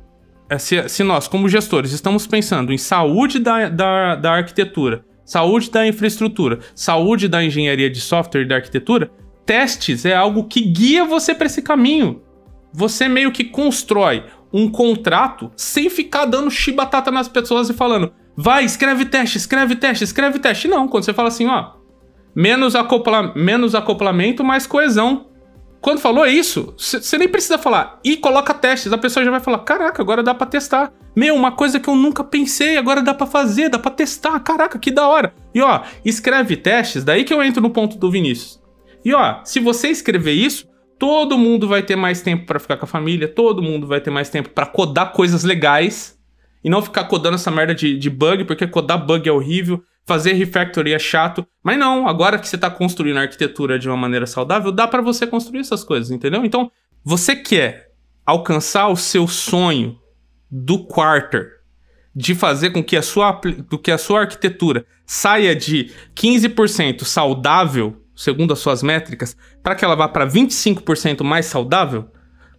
é, 0.50 0.58
se, 0.58 0.86
se, 0.86 1.02
nós, 1.02 1.26
como 1.26 1.48
gestores, 1.48 1.92
estamos 1.92 2.26
pensando 2.26 2.74
em 2.74 2.78
saúde 2.78 3.38
da, 3.38 3.70
da, 3.70 4.14
da 4.14 4.32
arquitetura, 4.32 5.02
saúde 5.28 5.70
da 5.70 5.86
infraestrutura, 5.86 6.60
saúde 6.74 7.28
da 7.28 7.44
engenharia 7.44 7.90
de 7.90 8.00
software 8.00 8.40
e 8.40 8.48
da 8.48 8.54
arquitetura, 8.54 9.10
testes 9.44 10.06
é 10.06 10.16
algo 10.16 10.44
que 10.44 10.62
guia 10.62 11.04
você 11.04 11.34
para 11.34 11.46
esse 11.46 11.60
caminho. 11.60 12.22
Você 12.72 13.08
meio 13.08 13.30
que 13.30 13.44
constrói 13.44 14.24
um 14.50 14.70
contrato 14.70 15.52
sem 15.54 15.90
ficar 15.90 16.24
dando 16.24 16.50
chibatata 16.50 17.10
nas 17.10 17.28
pessoas 17.28 17.68
e 17.68 17.74
falando: 17.74 18.10
Vai, 18.34 18.64
escreve 18.64 19.04
teste, 19.04 19.36
escreve 19.36 19.76
teste, 19.76 20.02
escreve 20.02 20.38
teste. 20.38 20.66
Não, 20.66 20.88
quando 20.88 21.04
você 21.04 21.12
fala 21.12 21.28
assim, 21.28 21.46
ó, 21.46 21.72
menos, 22.34 22.74
acopla, 22.74 23.34
menos 23.36 23.74
acoplamento, 23.74 24.42
mais 24.42 24.66
coesão. 24.66 25.26
Quando 25.80 26.00
falou 26.00 26.26
isso, 26.26 26.74
você 26.76 27.16
nem 27.16 27.28
precisa 27.28 27.56
falar 27.56 28.00
e 28.04 28.16
coloca 28.16 28.52
testes, 28.52 28.92
a 28.92 28.98
pessoa 28.98 29.24
já 29.24 29.30
vai 29.30 29.40
falar: 29.40 29.60
"Caraca, 29.60 30.02
agora 30.02 30.22
dá 30.22 30.34
para 30.34 30.46
testar". 30.46 30.92
Meu, 31.14 31.34
uma 31.34 31.52
coisa 31.52 31.80
que 31.80 31.88
eu 31.88 31.96
nunca 31.96 32.22
pensei, 32.22 32.76
agora 32.76 33.02
dá 33.02 33.12
para 33.12 33.26
fazer, 33.26 33.68
dá 33.68 33.78
para 33.78 33.90
testar. 33.90 34.38
Caraca, 34.40 34.78
que 34.78 34.90
da 34.90 35.08
hora. 35.08 35.34
E 35.54 35.60
ó, 35.60 35.82
escreve 36.04 36.56
testes, 36.56 37.02
daí 37.02 37.24
que 37.24 37.34
eu 37.34 37.42
entro 37.42 37.60
no 37.60 37.70
ponto 37.70 37.96
do 37.98 38.10
Vinícius. 38.10 38.60
E 39.04 39.12
ó, 39.14 39.40
se 39.44 39.60
você 39.60 39.88
escrever 39.88 40.32
isso, 40.32 40.68
todo 40.98 41.38
mundo 41.38 41.66
vai 41.66 41.82
ter 41.82 41.96
mais 41.96 42.22
tempo 42.22 42.46
para 42.46 42.58
ficar 42.58 42.76
com 42.76 42.84
a 42.84 42.88
família, 42.88 43.28
todo 43.28 43.62
mundo 43.62 43.86
vai 43.86 44.00
ter 44.00 44.10
mais 44.10 44.28
tempo 44.28 44.50
para 44.50 44.66
codar 44.66 45.12
coisas 45.12 45.44
legais 45.44 46.18
e 46.62 46.68
não 46.68 46.82
ficar 46.82 47.04
codando 47.04 47.36
essa 47.36 47.50
merda 47.50 47.74
de, 47.74 47.96
de 47.96 48.10
bug, 48.10 48.44
porque 48.44 48.66
codar 48.66 49.04
bug 49.04 49.28
é 49.28 49.32
horrível, 49.32 49.82
fazer 50.08 50.32
refactory 50.32 50.94
é 50.94 50.98
chato. 50.98 51.46
Mas 51.62 51.78
não, 51.78 52.08
agora 52.08 52.38
que 52.38 52.48
você 52.48 52.56
está 52.56 52.70
construindo 52.70 53.18
a 53.18 53.20
arquitetura 53.20 53.78
de 53.78 53.86
uma 53.88 53.96
maneira 53.96 54.26
saudável, 54.26 54.72
dá 54.72 54.88
para 54.88 55.02
você 55.02 55.26
construir 55.26 55.60
essas 55.60 55.84
coisas, 55.84 56.10
entendeu? 56.10 56.44
Então, 56.44 56.72
você 57.04 57.36
quer 57.36 57.92
alcançar 58.24 58.88
o 58.88 58.96
seu 58.96 59.28
sonho 59.28 59.98
do 60.50 60.86
quarter, 60.86 61.58
de 62.16 62.34
fazer 62.34 62.70
com 62.70 62.82
que 62.82 62.96
a 62.96 63.02
sua, 63.02 63.38
do 63.68 63.78
que 63.78 63.90
a 63.90 63.98
sua 63.98 64.20
arquitetura 64.20 64.86
saia 65.06 65.54
de 65.54 65.92
15% 66.16 67.04
saudável, 67.04 68.02
segundo 68.16 68.52
as 68.52 68.58
suas 68.58 68.82
métricas, 68.82 69.36
para 69.62 69.74
que 69.74 69.84
ela 69.84 69.94
vá 69.94 70.08
para 70.08 70.26
25% 70.26 71.22
mais 71.22 71.46
saudável, 71.46 72.10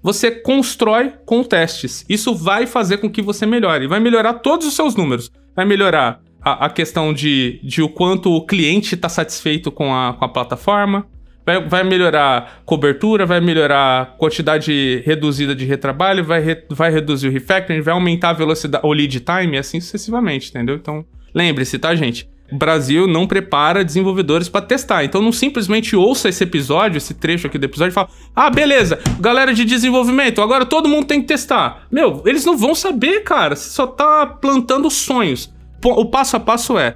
você 0.02 0.32
constrói 0.32 1.14
com 1.26 1.44
testes. 1.44 2.06
Isso 2.08 2.34
vai 2.34 2.66
fazer 2.66 3.00
com 3.00 3.10
que 3.10 3.22
você 3.22 3.46
melhore. 3.46 3.88
Vai 3.88 4.00
melhorar 4.00 4.36
todos 4.36 4.66
os 4.66 4.76
seus 4.76 4.96
números. 4.96 5.30
Vai 5.56 5.66
melhorar 5.66 6.22
a, 6.42 6.66
a 6.66 6.70
questão 6.70 7.14
de, 7.14 7.60
de 7.64 7.82
o 7.82 7.90
quanto 7.90 8.32
o 8.32 8.46
cliente 8.46 8.96
está 8.96 9.10
satisfeito 9.10 9.72
com 9.72 9.94
a, 9.94 10.14
com 10.14 10.26
a 10.26 10.30
plataforma. 10.30 11.06
Vai, 11.46 11.68
vai 11.68 11.84
melhorar 11.84 12.62
cobertura, 12.66 13.26
vai 13.26 13.42
melhorar 13.42 14.16
quantidade 14.18 15.02
reduzida 15.06 15.56
de 15.56 15.66
retrabalho, 15.66 16.24
vai, 16.24 16.40
re, 16.42 16.64
vai 16.70 16.92
reduzir 16.92 17.28
o 17.28 17.32
refactoring, 17.32 17.82
vai 17.82 17.94
aumentar 17.94 18.30
a 18.30 18.34
velocidade, 18.34 18.86
o 18.86 18.94
lead 18.94 19.20
time 19.20 19.58
assim 19.58 19.80
sucessivamente, 19.80 20.50
entendeu? 20.50 20.76
Então, 20.76 21.04
lembre-se, 21.34 21.80
tá, 21.80 21.96
gente? 21.96 22.30
o 22.52 22.58
Brasil 22.58 23.08
não 23.08 23.28
prepara 23.28 23.86
desenvolvedores 23.86 24.50
para 24.50 24.66
testar. 24.66 25.04
Então 25.04 25.22
não 25.22 25.32
simplesmente 25.32 25.96
ouça 25.96 26.30
esse 26.30 26.44
episódio, 26.44 26.98
esse 26.98 27.14
trecho 27.14 27.48
aqui 27.48 27.58
do 27.58 27.66
episódio 27.66 27.92
e 27.92 27.94
fala: 27.94 28.10
"Ah, 28.36 28.50
beleza, 28.50 29.00
galera 29.20 29.54
de 29.54 29.64
desenvolvimento, 29.66 30.42
agora 30.42 30.66
todo 30.66 30.90
mundo 30.90 31.06
tem 31.06 31.22
que 31.22 31.28
testar". 31.28 31.88
Meu, 31.92 32.24
eles 32.26 32.46
não 32.46 32.58
vão 32.58 32.74
saber, 32.74 33.24
cara. 33.24 33.56
Você 33.56 33.70
só 33.70 33.88
tá 33.88 34.26
plantando 34.26 34.90
sonhos. 34.90 35.54
O 35.84 36.06
passo 36.06 36.36
a 36.36 36.40
passo 36.40 36.78
é: 36.78 36.96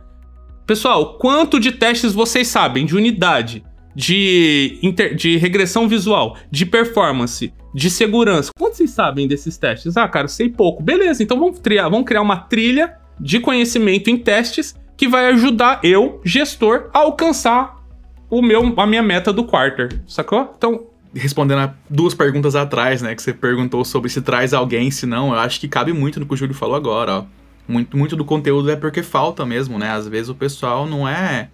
Pessoal, 0.66 1.18
quanto 1.18 1.60
de 1.60 1.72
testes 1.72 2.14
vocês 2.14 2.48
sabem 2.48 2.86
de 2.86 2.96
unidade, 2.96 3.64
de, 3.96 4.80
inter, 4.82 5.16
de 5.16 5.38
regressão 5.38 5.88
visual, 5.88 6.38
de 6.50 6.66
performance, 6.66 7.54
de 7.74 7.90
segurança? 7.90 8.52
Quanto 8.58 8.76
vocês 8.76 8.92
sabem 8.92 9.28
desses 9.28 9.58
testes? 9.58 9.98
Ah, 9.98 10.08
cara, 10.08 10.28
sei 10.28 10.50
pouco. 10.50 10.82
Beleza, 10.82 11.22
então 11.24 11.40
vamos, 11.40 11.60
triar, 11.60 11.90
vamos 11.90 12.06
criar 12.06 12.22
uma 12.22 12.38
trilha 12.38 12.96
de 13.20 13.40
conhecimento 13.40 14.10
em 14.10 14.18
testes 14.18 14.76
que 14.96 15.08
vai 15.08 15.28
ajudar 15.28 15.80
eu, 15.84 16.22
gestor, 16.24 16.90
a 16.94 17.00
alcançar 17.00 17.84
o 18.30 18.42
meu, 18.42 18.74
a 18.78 18.88
minha 18.88 19.04
meta 19.04 19.34
do 19.34 19.44
quarter, 19.44 20.02
sacou? 20.08 20.54
Então, 20.58 20.88
respondendo 21.14 21.60
a 21.60 21.74
duas 21.90 22.14
perguntas 22.14 22.56
atrás, 22.56 23.02
né? 23.02 23.14
Que 23.14 23.22
você 23.22 23.34
perguntou 23.34 23.84
sobre 23.86 24.10
se 24.10 24.22
traz 24.22 24.54
alguém, 24.54 24.90
se 24.92 25.06
não, 25.06 25.34
eu 25.34 25.40
acho 25.40 25.60
que 25.60 25.68
cabe 25.68 25.94
muito 25.94 26.20
no 26.20 26.26
que 26.26 26.34
o 26.34 26.38
Júlio 26.38 26.56
falou 26.56 26.76
agora, 26.76 27.20
ó. 27.20 27.26
Muito, 27.68 27.96
muito 27.96 28.16
do 28.16 28.26
conteúdo 28.26 28.70
é 28.70 28.76
porque 28.76 29.02
falta 29.02 29.46
mesmo, 29.46 29.80
né? 29.80 29.92
Às 29.92 30.08
vezes 30.08 30.30
o 30.30 30.36
pessoal 30.36 30.86
não 30.86 31.08
é 31.08 31.50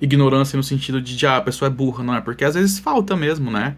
ignorância 0.00 0.56
no 0.56 0.62
sentido 0.62 1.00
de, 1.00 1.26
ah, 1.26 1.36
a 1.36 1.40
pessoa 1.40 1.66
é 1.66 1.70
burra, 1.70 2.02
não 2.02 2.14
é? 2.14 2.20
Porque 2.20 2.44
às 2.44 2.54
vezes 2.54 2.78
falta 2.78 3.16
mesmo, 3.16 3.50
né? 3.50 3.76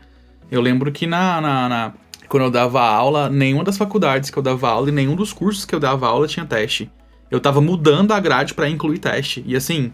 Eu 0.50 0.60
lembro 0.60 0.92
que 0.92 1.06
na, 1.06 1.40
na, 1.40 1.68
na, 1.68 1.92
quando 2.28 2.44
eu 2.44 2.50
dava 2.50 2.82
aula, 2.82 3.28
nenhuma 3.28 3.64
das 3.64 3.76
faculdades 3.76 4.30
que 4.30 4.38
eu 4.38 4.42
dava 4.42 4.68
aula 4.68 4.88
e 4.90 4.92
nenhum 4.92 5.16
dos 5.16 5.32
cursos 5.32 5.64
que 5.64 5.74
eu 5.74 5.80
dava 5.80 6.06
aula 6.06 6.26
tinha 6.26 6.44
teste. 6.44 6.90
Eu 7.30 7.40
tava 7.40 7.60
mudando 7.60 8.12
a 8.12 8.20
grade 8.20 8.52
para 8.52 8.68
incluir 8.68 8.98
teste. 8.98 9.42
E 9.46 9.56
assim, 9.56 9.90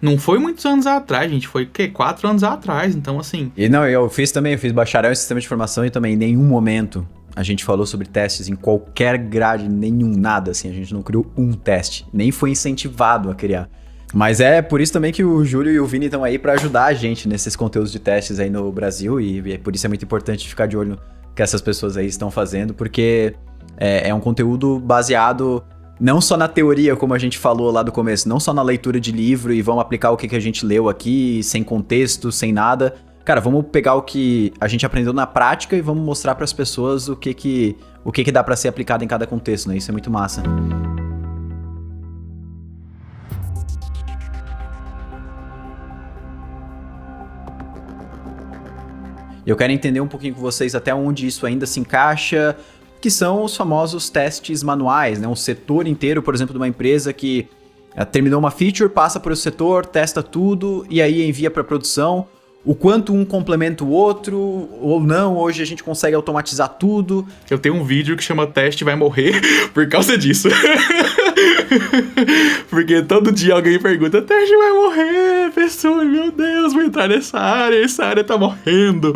não 0.00 0.18
foi 0.18 0.40
muitos 0.40 0.66
anos 0.66 0.84
atrás, 0.84 1.30
gente. 1.30 1.46
Foi 1.46 1.62
o 1.62 1.68
quê? 1.68 1.86
Quatro 1.86 2.28
anos 2.28 2.42
atrás. 2.42 2.96
Então, 2.96 3.20
assim. 3.20 3.52
E 3.56 3.68
não, 3.68 3.86
eu 3.86 4.10
fiz 4.10 4.32
também, 4.32 4.54
eu 4.54 4.58
fiz 4.58 4.72
bacharel 4.72 5.12
em 5.12 5.14
sistema 5.14 5.38
de 5.38 5.46
informação 5.46 5.86
e 5.86 5.90
também 5.90 6.14
em 6.14 6.16
nenhum 6.16 6.42
momento 6.42 7.06
a 7.34 7.42
gente 7.42 7.64
falou 7.64 7.86
sobre 7.86 8.06
testes 8.06 8.48
em 8.48 8.54
qualquer 8.54 9.16
grade, 9.16 9.68
nenhum, 9.68 10.16
nada, 10.16 10.50
assim. 10.50 10.68
A 10.68 10.72
gente 10.72 10.92
não 10.92 11.02
criou 11.02 11.26
um 11.36 11.52
teste. 11.52 12.06
Nem 12.12 12.30
foi 12.30 12.50
incentivado 12.50 13.30
a 13.30 13.34
criar. 13.34 13.68
Mas 14.12 14.40
é 14.40 14.60
por 14.60 14.80
isso 14.80 14.92
também 14.92 15.12
que 15.12 15.24
o 15.24 15.42
Júlio 15.44 15.72
e 15.72 15.80
o 15.80 15.86
Vini 15.86 16.06
estão 16.06 16.22
aí 16.22 16.38
para 16.38 16.52
ajudar 16.52 16.84
a 16.84 16.92
gente 16.92 17.26
nesses 17.26 17.56
conteúdos 17.56 17.90
de 17.90 17.98
testes 17.98 18.38
aí 18.38 18.50
no 18.50 18.70
Brasil. 18.70 19.18
E, 19.20 19.52
é 19.52 19.58
por 19.58 19.74
isso 19.74 19.86
é 19.86 19.88
muito 19.88 20.04
importante 20.04 20.46
ficar 20.46 20.66
de 20.66 20.76
olho 20.76 20.98
que 21.34 21.42
essas 21.42 21.62
pessoas 21.62 21.96
aí 21.96 22.06
estão 22.06 22.30
fazendo, 22.30 22.74
porque 22.74 23.34
é, 23.78 24.10
é 24.10 24.14
um 24.14 24.20
conteúdo 24.20 24.78
baseado 24.78 25.64
não 25.98 26.20
só 26.20 26.36
na 26.36 26.48
teoria, 26.48 26.96
como 26.96 27.14
a 27.14 27.18
gente 27.18 27.38
falou 27.38 27.70
lá 27.70 27.82
do 27.82 27.92
começo, 27.92 28.28
não 28.28 28.40
só 28.40 28.52
na 28.52 28.60
leitura 28.60 29.00
de 29.00 29.12
livro 29.12 29.52
e 29.52 29.62
vamos 29.62 29.80
aplicar 29.80 30.10
o 30.10 30.16
que, 30.16 30.28
que 30.28 30.36
a 30.36 30.40
gente 30.40 30.66
leu 30.66 30.88
aqui, 30.88 31.42
sem 31.42 31.62
contexto, 31.62 32.30
sem 32.30 32.52
nada. 32.52 32.94
Cara, 33.24 33.40
vamos 33.40 33.66
pegar 33.70 33.94
o 33.94 34.02
que 34.02 34.52
a 34.60 34.66
gente 34.66 34.84
aprendeu 34.84 35.12
na 35.12 35.26
prática 35.28 35.76
e 35.76 35.80
vamos 35.80 36.04
mostrar 36.04 36.34
para 36.34 36.42
as 36.42 36.52
pessoas 36.52 37.08
o 37.08 37.14
que 37.14 37.32
que, 37.32 37.76
o 38.04 38.10
que, 38.10 38.24
que 38.24 38.32
dá 38.32 38.42
para 38.42 38.56
ser 38.56 38.66
aplicado 38.66 39.04
em 39.04 39.06
cada 39.06 39.28
contexto, 39.28 39.68
né? 39.68 39.76
Isso 39.76 39.90
é 39.90 39.92
muito 39.92 40.10
massa. 40.10 40.42
Eu 49.46 49.56
quero 49.56 49.72
entender 49.72 50.00
um 50.00 50.08
pouquinho 50.08 50.34
com 50.34 50.40
vocês 50.40 50.74
até 50.74 50.92
onde 50.92 51.26
isso 51.26 51.46
ainda 51.46 51.64
se 51.64 51.78
encaixa, 51.78 52.56
que 53.00 53.10
são 53.10 53.44
os 53.44 53.56
famosos 53.56 54.10
testes 54.10 54.64
manuais, 54.64 55.20
né? 55.20 55.28
Um 55.28 55.36
setor 55.36 55.86
inteiro, 55.86 56.22
por 56.22 56.34
exemplo, 56.34 56.52
de 56.52 56.58
uma 56.58 56.68
empresa 56.68 57.12
que 57.12 57.48
uh, 57.96 58.04
terminou 58.04 58.40
uma 58.40 58.50
feature, 58.50 58.88
passa 58.88 59.20
por 59.20 59.30
o 59.30 59.36
setor, 59.36 59.86
testa 59.86 60.24
tudo 60.24 60.84
e 60.90 61.00
aí 61.00 61.28
envia 61.28 61.52
para 61.52 61.62
produção. 61.62 62.26
O 62.64 62.76
quanto 62.76 63.12
um 63.12 63.24
complementa 63.24 63.82
o 63.82 63.90
outro 63.90 64.38
ou 64.80 65.00
não, 65.00 65.36
hoje 65.36 65.62
a 65.62 65.66
gente 65.66 65.82
consegue 65.82 66.14
automatizar 66.14 66.68
tudo. 66.68 67.26
Eu 67.50 67.58
tenho 67.58 67.74
um 67.74 67.82
vídeo 67.82 68.16
que 68.16 68.22
chama 68.22 68.46
Teste 68.46 68.84
Vai 68.84 68.94
Morrer 68.94 69.40
por 69.74 69.88
causa 69.88 70.16
disso. 70.16 70.48
Porque 72.68 73.02
todo 73.02 73.32
dia 73.32 73.54
alguém 73.54 73.78
pergunta: 73.78 74.22
teste 74.22 74.56
vai 74.56 74.72
morrer, 74.72 75.52
pessoa, 75.54 76.04
meu 76.04 76.30
Deus, 76.30 76.72
vou 76.72 76.82
entrar 76.82 77.08
nessa 77.08 77.38
área, 77.38 77.82
essa 77.82 78.04
área 78.04 78.24
tá 78.24 78.36
morrendo. 78.36 79.12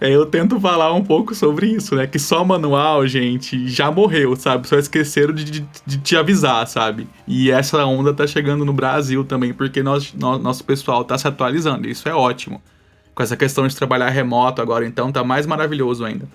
É, 0.00 0.10
eu 0.14 0.26
tento 0.26 0.60
falar 0.60 0.92
um 0.92 1.04
pouco 1.04 1.34
sobre 1.34 1.66
isso, 1.66 1.94
né? 1.94 2.06
Que 2.06 2.18
só 2.18 2.44
manual, 2.44 3.06
gente, 3.06 3.68
já 3.68 3.90
morreu, 3.90 4.36
sabe? 4.36 4.68
Só 4.68 4.78
esqueceram 4.78 5.34
de, 5.34 5.44
de, 5.44 5.66
de 5.86 5.98
te 5.98 6.16
avisar, 6.16 6.66
sabe? 6.66 7.08
E 7.26 7.50
essa 7.50 7.84
onda 7.84 8.12
tá 8.12 8.26
chegando 8.26 8.64
no 8.64 8.72
Brasil 8.72 9.24
também, 9.24 9.52
porque 9.52 9.82
nós, 9.82 10.14
nosso 10.14 10.64
pessoal 10.64 11.04
tá 11.04 11.16
se 11.18 11.26
atualizando, 11.26 11.88
isso 11.88 12.08
é 12.08 12.14
ótimo. 12.14 12.62
Com 13.14 13.22
essa 13.22 13.36
questão 13.36 13.66
de 13.66 13.74
trabalhar 13.74 14.10
remoto 14.10 14.62
agora, 14.62 14.86
então, 14.86 15.10
tá 15.10 15.24
mais 15.24 15.46
maravilhoso 15.46 16.04
ainda. 16.04 16.28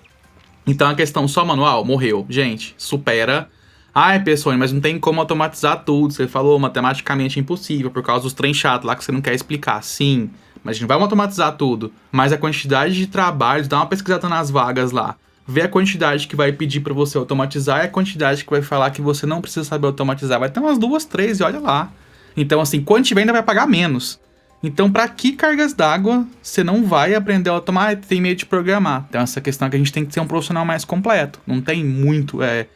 Então 0.66 0.88
a 0.88 0.94
questão 0.94 1.28
só 1.28 1.44
manual 1.44 1.84
morreu. 1.84 2.26
Gente, 2.28 2.74
supera 2.78 3.48
Ai, 3.94 4.18
pessoa, 4.18 4.56
mas 4.56 4.72
não 4.72 4.80
tem 4.80 4.98
como 4.98 5.20
automatizar 5.20 5.84
tudo. 5.84 6.12
Você 6.12 6.26
falou 6.26 6.58
matematicamente 6.58 7.38
impossível 7.38 7.92
por 7.92 8.02
causa 8.02 8.24
dos 8.24 8.32
trem 8.32 8.52
chato 8.52 8.84
lá 8.84 8.96
que 8.96 9.04
você 9.04 9.12
não 9.12 9.20
quer 9.20 9.34
explicar. 9.34 9.80
Sim, 9.84 10.30
mas 10.64 10.76
a 10.76 10.78
gente 10.80 10.88
vai 10.88 11.00
automatizar 11.00 11.56
tudo. 11.56 11.92
Mas 12.10 12.32
a 12.32 12.36
quantidade 12.36 12.94
de 12.94 13.06
trabalhos, 13.06 13.68
dá 13.68 13.76
uma 13.76 13.86
pesquisada 13.86 14.28
nas 14.28 14.50
vagas 14.50 14.90
lá. 14.90 15.14
Vê 15.46 15.62
a 15.62 15.68
quantidade 15.68 16.26
que 16.26 16.34
vai 16.34 16.50
pedir 16.50 16.80
para 16.80 16.92
você 16.92 17.16
automatizar 17.16 17.82
e 17.82 17.86
a 17.86 17.88
quantidade 17.88 18.44
que 18.44 18.50
vai 18.50 18.62
falar 18.62 18.90
que 18.90 19.00
você 19.00 19.26
não 19.26 19.40
precisa 19.40 19.62
saber 19.62 19.86
automatizar. 19.86 20.40
Vai 20.40 20.50
ter 20.50 20.58
umas 20.58 20.76
duas, 20.76 21.04
três 21.04 21.38
e 21.38 21.44
olha 21.44 21.60
lá. 21.60 21.92
Então, 22.36 22.60
assim, 22.60 22.80
quando 22.80 23.04
tiver 23.04 23.20
ainda 23.20 23.32
vai 23.32 23.42
pagar 23.44 23.68
menos. 23.68 24.18
Então, 24.60 24.90
para 24.90 25.06
que 25.06 25.32
cargas 25.32 25.72
d'água 25.72 26.26
você 26.42 26.64
não 26.64 26.84
vai 26.84 27.14
aprender 27.14 27.50
a 27.50 27.52
automatar? 27.52 27.96
Tem 27.96 28.20
meio 28.20 28.34
de 28.34 28.46
programar. 28.46 29.04
Então, 29.08 29.20
essa 29.20 29.40
questão 29.40 29.68
é 29.68 29.70
que 29.70 29.76
a 29.76 29.78
gente 29.78 29.92
tem 29.92 30.04
que 30.04 30.12
ser 30.12 30.20
um 30.20 30.26
profissional 30.26 30.64
mais 30.64 30.84
completo. 30.84 31.38
Não 31.46 31.60
tem 31.60 31.84
muito. 31.84 32.42
É, 32.42 32.66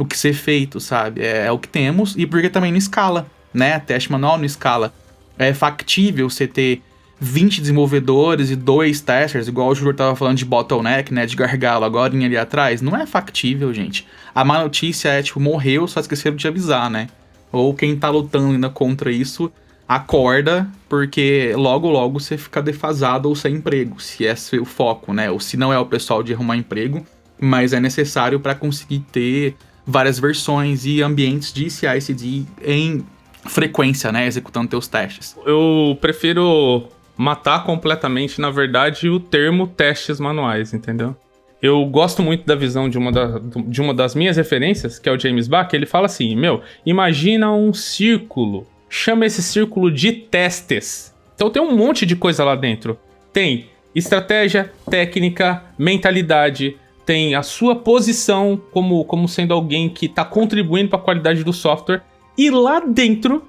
o 0.00 0.04
que 0.06 0.16
ser 0.16 0.32
feito, 0.32 0.80
sabe? 0.80 1.20
É, 1.20 1.46
é, 1.46 1.52
o 1.52 1.58
que 1.58 1.68
temos 1.68 2.14
e 2.16 2.26
porque 2.26 2.48
também 2.48 2.70
não 2.72 2.78
escala, 2.78 3.26
né? 3.52 3.78
Teste 3.78 4.10
manual 4.10 4.38
não 4.38 4.44
escala. 4.44 4.94
É 5.38 5.52
factível 5.52 6.28
você 6.28 6.46
ter 6.46 6.82
20 7.20 7.60
desenvolvedores 7.60 8.50
e 8.50 8.56
dois 8.56 9.02
testers, 9.02 9.46
igual 9.46 9.68
o 9.68 9.74
Júlio 9.74 9.92
tava 9.92 10.16
falando 10.16 10.38
de 10.38 10.44
bottleneck, 10.46 11.12
né? 11.12 11.26
De 11.26 11.36
gargalo 11.36 11.84
agora 11.84 12.14
ali 12.14 12.36
atrás. 12.36 12.80
Não 12.80 12.96
é 12.96 13.04
factível, 13.04 13.72
gente. 13.74 14.06
A 14.34 14.42
má 14.42 14.62
notícia 14.62 15.10
é, 15.10 15.22
tipo, 15.22 15.38
morreu, 15.38 15.86
só 15.86 16.00
esqueceram 16.00 16.36
de 16.36 16.48
avisar, 16.48 16.88
né? 16.88 17.08
Ou 17.52 17.74
quem 17.74 17.94
tá 17.94 18.08
lutando 18.08 18.54
ainda 18.54 18.70
contra 18.70 19.12
isso, 19.12 19.52
acorda, 19.86 20.66
porque 20.88 21.52
logo 21.56 21.90
logo 21.90 22.18
você 22.18 22.38
fica 22.38 22.62
defasado 22.62 23.28
ou 23.28 23.36
sem 23.36 23.56
emprego, 23.56 24.00
se 24.00 24.26
é 24.26 24.34
seu 24.34 24.64
foco, 24.64 25.12
né? 25.12 25.30
Ou 25.30 25.40
se 25.40 25.58
não 25.58 25.72
é 25.72 25.78
o 25.78 25.84
pessoal 25.84 26.22
de 26.22 26.32
arrumar 26.32 26.56
emprego, 26.56 27.04
mas 27.38 27.74
é 27.74 27.80
necessário 27.80 28.40
para 28.40 28.54
conseguir 28.54 29.00
ter 29.12 29.56
várias 29.86 30.18
versões 30.18 30.84
e 30.84 31.02
ambientes 31.02 31.52
de 31.52 31.70
CI/CD 31.70 32.44
em 32.64 33.04
frequência, 33.46 34.12
né, 34.12 34.26
executando 34.26 34.68
teus 34.68 34.86
testes. 34.86 35.36
Eu 35.46 35.96
prefiro 36.00 36.88
matar 37.16 37.64
completamente, 37.64 38.40
na 38.40 38.50
verdade, 38.50 39.08
o 39.08 39.20
termo 39.20 39.66
testes 39.66 40.20
manuais, 40.20 40.72
entendeu? 40.72 41.16
Eu 41.62 41.84
gosto 41.84 42.22
muito 42.22 42.46
da 42.46 42.54
visão 42.54 42.88
de 42.88 42.96
uma, 42.96 43.12
da, 43.12 43.38
de 43.38 43.80
uma 43.80 43.92
das 43.92 44.14
minhas 44.14 44.36
referências, 44.36 44.98
que 44.98 45.08
é 45.08 45.12
o 45.12 45.18
James 45.18 45.46
Bach, 45.46 45.68
ele 45.74 45.84
fala 45.84 46.06
assim, 46.06 46.34
meu, 46.34 46.62
imagina 46.86 47.52
um 47.52 47.74
círculo, 47.74 48.66
chama 48.88 49.26
esse 49.26 49.42
círculo 49.42 49.90
de 49.90 50.12
testes. 50.12 51.14
Então 51.34 51.50
tem 51.50 51.62
um 51.62 51.76
monte 51.76 52.06
de 52.06 52.16
coisa 52.16 52.44
lá 52.44 52.54
dentro. 52.54 52.98
Tem 53.32 53.68
estratégia, 53.94 54.72
técnica, 54.88 55.62
mentalidade, 55.78 56.76
tem 57.04 57.34
a 57.34 57.42
sua 57.42 57.76
posição 57.76 58.60
como, 58.70 59.04
como 59.04 59.28
sendo 59.28 59.54
alguém 59.54 59.88
que 59.88 60.06
está 60.06 60.24
contribuindo 60.24 60.90
para 60.90 60.98
a 60.98 61.02
qualidade 61.02 61.44
do 61.44 61.52
software. 61.52 62.02
E 62.36 62.50
lá 62.50 62.80
dentro, 62.80 63.44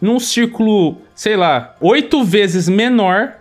num 0.00 0.20
círculo, 0.20 0.96
sei 1.14 1.36
lá, 1.36 1.76
oito 1.80 2.24
vezes 2.24 2.68
menor, 2.68 3.36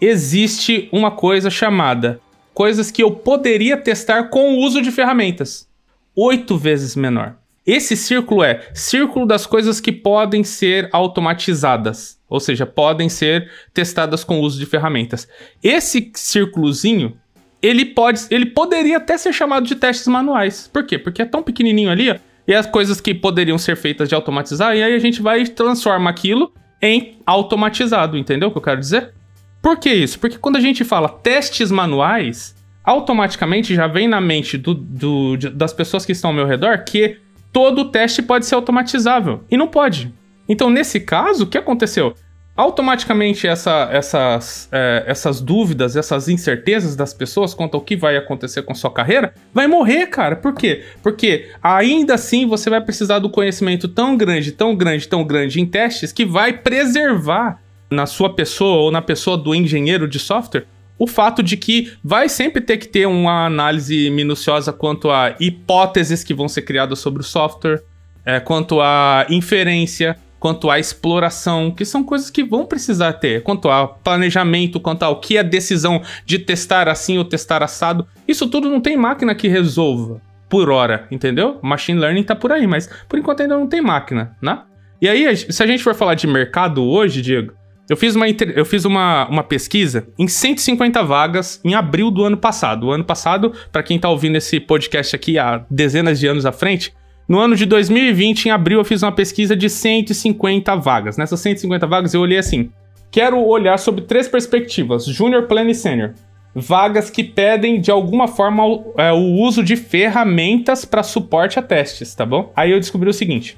existe 0.00 0.88
uma 0.92 1.10
coisa 1.10 1.50
chamada 1.50 2.20
coisas 2.54 2.90
que 2.90 3.02
eu 3.02 3.10
poderia 3.10 3.76
testar 3.76 4.24
com 4.24 4.54
o 4.54 4.58
uso 4.58 4.82
de 4.82 4.90
ferramentas. 4.90 5.68
Oito 6.14 6.56
vezes 6.56 6.94
menor. 6.94 7.36
Esse 7.66 7.96
círculo 7.96 8.42
é 8.42 8.68
círculo 8.74 9.24
das 9.24 9.46
coisas 9.46 9.80
que 9.80 9.92
podem 9.92 10.42
ser 10.42 10.88
automatizadas, 10.92 12.18
ou 12.28 12.40
seja, 12.40 12.66
podem 12.66 13.08
ser 13.08 13.50
testadas 13.72 14.24
com 14.24 14.40
o 14.40 14.42
uso 14.42 14.58
de 14.58 14.66
ferramentas. 14.66 15.28
Esse 15.62 16.10
círculozinho 16.14 17.16
ele 17.62 17.84
pode, 17.84 18.26
ele 18.30 18.46
poderia 18.46 18.96
até 18.96 19.16
ser 19.16 19.32
chamado 19.32 19.64
de 19.64 19.76
testes 19.76 20.08
manuais. 20.08 20.68
Por 20.72 20.84
quê? 20.84 20.98
Porque 20.98 21.22
é 21.22 21.24
tão 21.24 21.42
pequenininho 21.42 21.90
ali, 21.90 22.10
ó, 22.10 22.16
e 22.46 22.52
as 22.52 22.66
coisas 22.66 23.00
que 23.00 23.14
poderiam 23.14 23.56
ser 23.56 23.76
feitas 23.76 24.08
de 24.08 24.14
automatizar, 24.14 24.76
e 24.76 24.82
aí 24.82 24.94
a 24.94 24.98
gente 24.98 25.22
vai 25.22 25.44
transforma 25.46 26.10
aquilo 26.10 26.52
em 26.80 27.18
automatizado, 27.24 28.18
entendeu 28.18 28.48
o 28.48 28.52
que 28.52 28.58
eu 28.58 28.62
quero 28.62 28.80
dizer? 28.80 29.14
Por 29.62 29.78
que 29.78 29.92
isso? 29.92 30.18
Porque 30.18 30.36
quando 30.38 30.56
a 30.56 30.60
gente 30.60 30.82
fala 30.84 31.08
testes 31.08 31.70
manuais, 31.70 32.56
automaticamente 32.82 33.74
já 33.74 33.86
vem 33.86 34.08
na 34.08 34.20
mente 34.20 34.58
do, 34.58 34.74
do, 34.74 35.36
das 35.52 35.72
pessoas 35.72 36.04
que 36.04 36.10
estão 36.10 36.30
ao 36.30 36.34
meu 36.34 36.46
redor 36.46 36.82
que 36.84 37.18
todo 37.52 37.90
teste 37.90 38.20
pode 38.22 38.44
ser 38.46 38.56
automatizável. 38.56 39.44
E 39.48 39.56
não 39.56 39.68
pode. 39.68 40.12
Então, 40.48 40.68
nesse 40.68 40.98
caso, 40.98 41.44
o 41.44 41.46
que 41.46 41.56
aconteceu? 41.56 42.14
Automaticamente 42.56 43.46
essa, 43.46 43.88
essas, 43.90 44.68
é, 44.70 45.04
essas 45.06 45.40
dúvidas, 45.40 45.96
essas 45.96 46.28
incertezas 46.28 46.94
das 46.94 47.14
pessoas 47.14 47.54
quanto 47.54 47.76
ao 47.76 47.80
que 47.80 47.96
vai 47.96 48.16
acontecer 48.16 48.62
com 48.62 48.74
sua 48.74 48.90
carreira, 48.90 49.34
vai 49.54 49.66
morrer, 49.66 50.06
cara. 50.06 50.36
Por 50.36 50.54
quê? 50.54 50.84
Porque 51.02 51.50
ainda 51.62 52.14
assim 52.14 52.46
você 52.46 52.68
vai 52.68 52.80
precisar 52.80 53.18
do 53.18 53.30
conhecimento 53.30 53.88
tão 53.88 54.16
grande, 54.16 54.52
tão 54.52 54.76
grande, 54.76 55.08
tão 55.08 55.24
grande 55.24 55.60
em 55.60 55.66
testes 55.66 56.12
que 56.12 56.24
vai 56.24 56.52
preservar 56.52 57.58
na 57.90 58.06
sua 58.06 58.34
pessoa 58.34 58.82
ou 58.82 58.90
na 58.90 59.02
pessoa 59.02 59.36
do 59.36 59.54
engenheiro 59.54 60.06
de 60.06 60.18
software 60.18 60.66
o 60.98 61.06
fato 61.06 61.42
de 61.42 61.56
que 61.56 61.92
vai 62.04 62.28
sempre 62.28 62.60
ter 62.60 62.76
que 62.76 62.86
ter 62.86 63.06
uma 63.06 63.46
análise 63.46 64.08
minuciosa 64.10 64.72
quanto 64.72 65.10
a 65.10 65.34
hipóteses 65.40 66.22
que 66.22 66.32
vão 66.32 66.48
ser 66.48 66.62
criadas 66.62 67.00
sobre 67.00 67.22
o 67.22 67.24
software, 67.24 67.82
é, 68.24 68.38
quanto 68.38 68.80
a 68.80 69.26
inferência, 69.28 70.16
quanto 70.42 70.68
à 70.68 70.76
exploração, 70.76 71.70
que 71.70 71.84
são 71.84 72.02
coisas 72.02 72.28
que 72.28 72.42
vão 72.42 72.66
precisar 72.66 73.12
ter, 73.12 73.44
quanto 73.44 73.68
ao 73.68 73.94
planejamento, 74.02 74.80
quanto 74.80 75.04
ao 75.04 75.20
que 75.20 75.36
é 75.36 75.40
a 75.40 75.44
decisão 75.44 76.02
de 76.26 76.36
testar 76.36 76.88
assim 76.88 77.16
ou 77.16 77.24
testar 77.24 77.62
assado. 77.62 78.08
Isso 78.26 78.48
tudo 78.48 78.68
não 78.68 78.80
tem 78.80 78.96
máquina 78.96 79.36
que 79.36 79.46
resolva 79.46 80.20
por 80.48 80.68
hora, 80.68 81.06
entendeu? 81.12 81.60
Machine 81.62 82.00
learning 82.00 82.24
tá 82.24 82.34
por 82.34 82.50
aí, 82.50 82.66
mas 82.66 82.90
por 83.08 83.20
enquanto 83.20 83.42
ainda 83.42 83.56
não 83.56 83.68
tem 83.68 83.80
máquina, 83.80 84.36
né? 84.42 84.62
E 85.00 85.08
aí, 85.08 85.36
se 85.36 85.62
a 85.62 85.66
gente 85.66 85.84
for 85.84 85.94
falar 85.94 86.14
de 86.14 86.26
mercado 86.26 86.82
hoje, 86.82 87.22
Diego, 87.22 87.52
eu 87.88 87.96
fiz 87.96 88.16
uma, 88.16 88.26
eu 88.28 88.64
fiz 88.64 88.84
uma, 88.84 89.28
uma 89.28 89.44
pesquisa 89.44 90.08
em 90.18 90.26
150 90.26 91.04
vagas 91.04 91.60
em 91.64 91.76
abril 91.76 92.10
do 92.10 92.24
ano 92.24 92.36
passado. 92.36 92.88
O 92.88 92.90
ano 92.90 93.04
passado, 93.04 93.52
para 93.70 93.84
quem 93.84 93.96
tá 93.96 94.08
ouvindo 94.08 94.34
esse 94.34 94.58
podcast 94.58 95.14
aqui 95.14 95.38
há 95.38 95.64
dezenas 95.70 96.18
de 96.18 96.26
anos 96.26 96.44
à 96.44 96.50
frente, 96.50 96.92
no 97.28 97.38
ano 97.38 97.54
de 97.54 97.64
2020, 97.66 98.46
em 98.46 98.50
abril, 98.50 98.78
eu 98.78 98.84
fiz 98.84 99.02
uma 99.02 99.12
pesquisa 99.12 99.56
de 99.56 99.70
150 99.70 100.74
vagas. 100.76 101.16
Nessas 101.16 101.40
150 101.40 101.86
vagas, 101.86 102.14
eu 102.14 102.20
olhei 102.20 102.38
assim: 102.38 102.70
quero 103.10 103.40
olhar 103.40 103.78
sobre 103.78 104.02
três 104.02 104.28
perspectivas: 104.28 105.04
Júnior, 105.04 105.44
Pleno 105.44 105.70
e 105.70 105.74
Sênior. 105.74 106.12
Vagas 106.54 107.08
que 107.08 107.24
pedem, 107.24 107.80
de 107.80 107.90
alguma 107.90 108.28
forma, 108.28 108.66
o, 108.66 108.92
é, 108.98 109.10
o 109.10 109.40
uso 109.40 109.62
de 109.62 109.74
ferramentas 109.74 110.84
para 110.84 111.02
suporte 111.02 111.58
a 111.58 111.62
testes, 111.62 112.14
tá 112.14 112.26
bom? 112.26 112.52
Aí 112.54 112.70
eu 112.70 112.80
descobri 112.80 113.08
o 113.08 113.14
seguinte: 113.14 113.56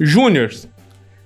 Júniors, 0.00 0.68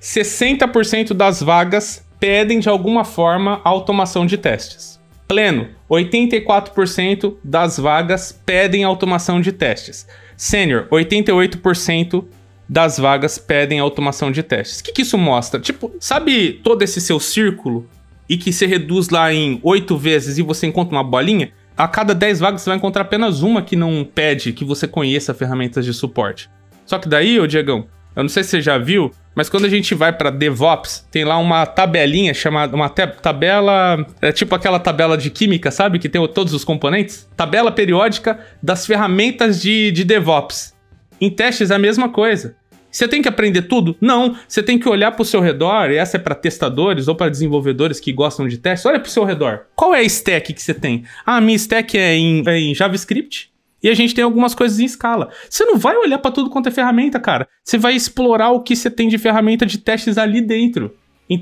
60% 0.00 1.14
das 1.14 1.42
vagas 1.42 2.06
pedem, 2.20 2.58
de 2.58 2.68
alguma 2.68 3.04
forma, 3.04 3.60
automação 3.64 4.26
de 4.26 4.36
testes. 4.36 4.98
Pleno, 5.26 5.68
84% 5.90 7.36
das 7.44 7.78
vagas 7.78 8.32
pedem 8.44 8.84
automação 8.84 9.40
de 9.40 9.52
testes. 9.52 10.06
Sênior, 10.38 10.86
88% 10.88 12.24
das 12.68 12.96
vagas 12.96 13.38
pedem 13.38 13.80
automação 13.80 14.30
de 14.30 14.40
testes. 14.44 14.78
O 14.78 14.84
que, 14.84 14.92
que 14.92 15.02
isso 15.02 15.18
mostra? 15.18 15.58
Tipo, 15.58 15.92
sabe 15.98 16.60
todo 16.62 16.82
esse 16.82 17.00
seu 17.00 17.18
círculo 17.18 17.88
e 18.28 18.36
que 18.36 18.52
você 18.52 18.64
reduz 18.64 19.08
lá 19.08 19.32
em 19.34 19.58
8 19.64 19.98
vezes 19.98 20.38
e 20.38 20.42
você 20.42 20.68
encontra 20.68 20.94
uma 20.94 21.02
bolinha? 21.02 21.50
A 21.76 21.88
cada 21.88 22.14
10 22.14 22.38
vagas 22.38 22.62
você 22.62 22.70
vai 22.70 22.76
encontrar 22.76 23.02
apenas 23.02 23.42
uma 23.42 23.62
que 23.62 23.74
não 23.74 24.04
pede 24.04 24.52
que 24.52 24.64
você 24.64 24.86
conheça 24.86 25.34
ferramentas 25.34 25.84
de 25.84 25.92
suporte. 25.92 26.48
Só 26.86 26.98
que 26.98 27.08
daí, 27.08 27.40
ô 27.40 27.46
Diegão, 27.46 27.88
eu 28.14 28.22
não 28.22 28.28
sei 28.28 28.44
se 28.44 28.50
você 28.50 28.60
já 28.60 28.78
viu, 28.78 29.10
mas 29.38 29.48
quando 29.48 29.66
a 29.66 29.68
gente 29.68 29.94
vai 29.94 30.12
para 30.12 30.30
DevOps, 30.30 31.06
tem 31.12 31.24
lá 31.24 31.38
uma 31.38 31.64
tabelinha 31.64 32.34
chamada 32.34 32.74
uma 32.74 32.88
tabela, 32.88 34.04
é 34.20 34.32
tipo 34.32 34.52
aquela 34.52 34.80
tabela 34.80 35.16
de 35.16 35.30
química, 35.30 35.70
sabe, 35.70 36.00
que 36.00 36.08
tem 36.08 36.26
todos 36.26 36.52
os 36.52 36.64
componentes, 36.64 37.28
tabela 37.36 37.70
periódica 37.70 38.40
das 38.60 38.84
ferramentas 38.84 39.62
de, 39.62 39.92
de 39.92 40.02
DevOps. 40.02 40.74
Em 41.20 41.30
testes 41.30 41.70
é 41.70 41.76
a 41.76 41.78
mesma 41.78 42.08
coisa. 42.08 42.56
Você 42.90 43.06
tem 43.06 43.22
que 43.22 43.28
aprender 43.28 43.62
tudo? 43.62 43.96
Não. 44.00 44.36
Você 44.48 44.60
tem 44.60 44.76
que 44.76 44.88
olhar 44.88 45.12
para 45.12 45.22
o 45.22 45.24
seu 45.24 45.40
redor, 45.40 45.92
e 45.92 45.96
essa 45.96 46.16
é 46.16 46.20
para 46.20 46.34
testadores 46.34 47.06
ou 47.06 47.14
para 47.14 47.30
desenvolvedores 47.30 48.00
que 48.00 48.12
gostam 48.12 48.48
de 48.48 48.58
testes. 48.58 48.86
Olha 48.86 48.98
para 48.98 49.08
o 49.08 49.12
seu 49.12 49.22
redor. 49.22 49.66
Qual 49.76 49.94
é 49.94 50.00
a 50.00 50.02
stack 50.02 50.52
que 50.52 50.60
você 50.60 50.74
tem? 50.74 51.04
Ah, 51.24 51.40
minha 51.40 51.54
stack 51.54 51.96
é 51.96 52.16
em, 52.16 52.42
é 52.44 52.58
em 52.58 52.74
JavaScript. 52.74 53.47
E 53.82 53.88
a 53.88 53.94
gente 53.94 54.14
tem 54.14 54.24
algumas 54.24 54.54
coisas 54.54 54.80
em 54.80 54.84
escala. 54.84 55.30
Você 55.48 55.64
não 55.64 55.76
vai 55.76 55.96
olhar 55.96 56.18
para 56.18 56.30
tudo 56.30 56.50
quanto 56.50 56.68
é 56.68 56.72
ferramenta, 56.72 57.20
cara. 57.20 57.46
Você 57.62 57.78
vai 57.78 57.94
explorar 57.94 58.50
o 58.50 58.62
que 58.62 58.74
você 58.74 58.90
tem 58.90 59.08
de 59.08 59.18
ferramenta 59.18 59.64
de 59.64 59.78
testes 59.78 60.18
ali 60.18 60.40
dentro. 60.40 60.94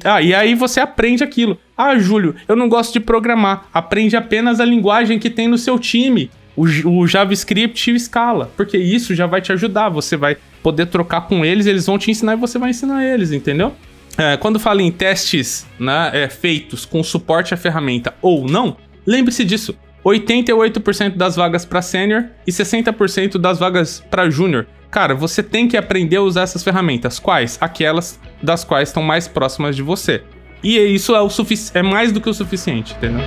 Ah, 0.05 0.21
e 0.21 0.35
aí 0.35 0.55
você 0.55 0.81
aprende 0.81 1.23
aquilo. 1.23 1.59
Ah, 1.77 1.97
Júlio, 1.97 2.35
eu 2.49 2.57
não 2.57 2.69
gosto 2.69 2.93
de 2.93 3.01
programar. 3.01 3.69
Aprende 3.73 4.17
apenas 4.17 4.61
a 4.61 4.65
linguagem 4.65 5.19
que 5.19 5.31
tem 5.31 5.49
no 5.49 5.57
seu 5.57 5.79
time. 5.79 6.31
O, 6.57 6.65
o 6.65 7.07
JavaScript 7.07 7.91
e 7.91 7.95
o 7.95 8.01
Scala. 8.01 8.51
Porque 8.57 8.77
isso 8.77 9.15
já 9.15 9.27
vai 9.27 9.41
te 9.41 9.53
ajudar. 9.53 9.89
Você 9.91 10.17
vai 10.17 10.37
poder 10.63 10.87
trocar 10.87 11.23
com 11.23 11.45
eles, 11.45 11.67
eles 11.67 11.87
vão 11.87 11.99
te 11.99 12.11
ensinar 12.11 12.33
e 12.33 12.37
você 12.37 12.59
vai 12.59 12.71
ensinar 12.71 13.05
eles, 13.05 13.31
entendeu? 13.31 13.73
É, 14.19 14.37
quando 14.37 14.59
fala 14.59 14.83
em 14.83 14.91
testes 14.91 15.67
né, 15.79 16.11
é, 16.13 16.29
feitos 16.29 16.85
com 16.85 17.03
suporte 17.03 17.53
à 17.53 17.57
ferramenta 17.57 18.15
ou 18.21 18.49
não, 18.49 18.77
lembre-se 19.07 19.45
disso. 19.45 19.77
88% 20.07 21.17
das 21.17 21.35
vagas 21.35 21.65
para 21.65 21.83
sênior 21.83 22.27
e 22.47 22.53
60% 22.53 23.39
das 23.39 23.59
vagas 23.59 24.01
para 24.09 24.31
júnior. 24.31 24.67
Cara, 24.89 25.15
você 25.15 25.43
tem 25.43 25.67
que 25.67 25.77
aprender 25.77 26.17
a 26.17 26.23
usar 26.23 26.43
essas 26.43 26.63
ferramentas. 26.63 27.19
Quais? 27.19 27.59
Aquelas 27.61 28.21
das 28.41 28.63
quais 28.63 28.89
estão 28.89 29.03
mais 29.03 29.27
próximas 29.27 29.75
de 29.75 29.83
você. 29.83 30.23
E 30.63 30.79
isso 30.79 31.15
é, 31.15 31.21
o 31.21 31.29
é 31.75 31.83
mais 31.83 32.13
do 32.13 32.21
que 32.21 32.31
o 32.31 32.35
suficiente, 32.35 32.95
entendeu? 32.95 33.21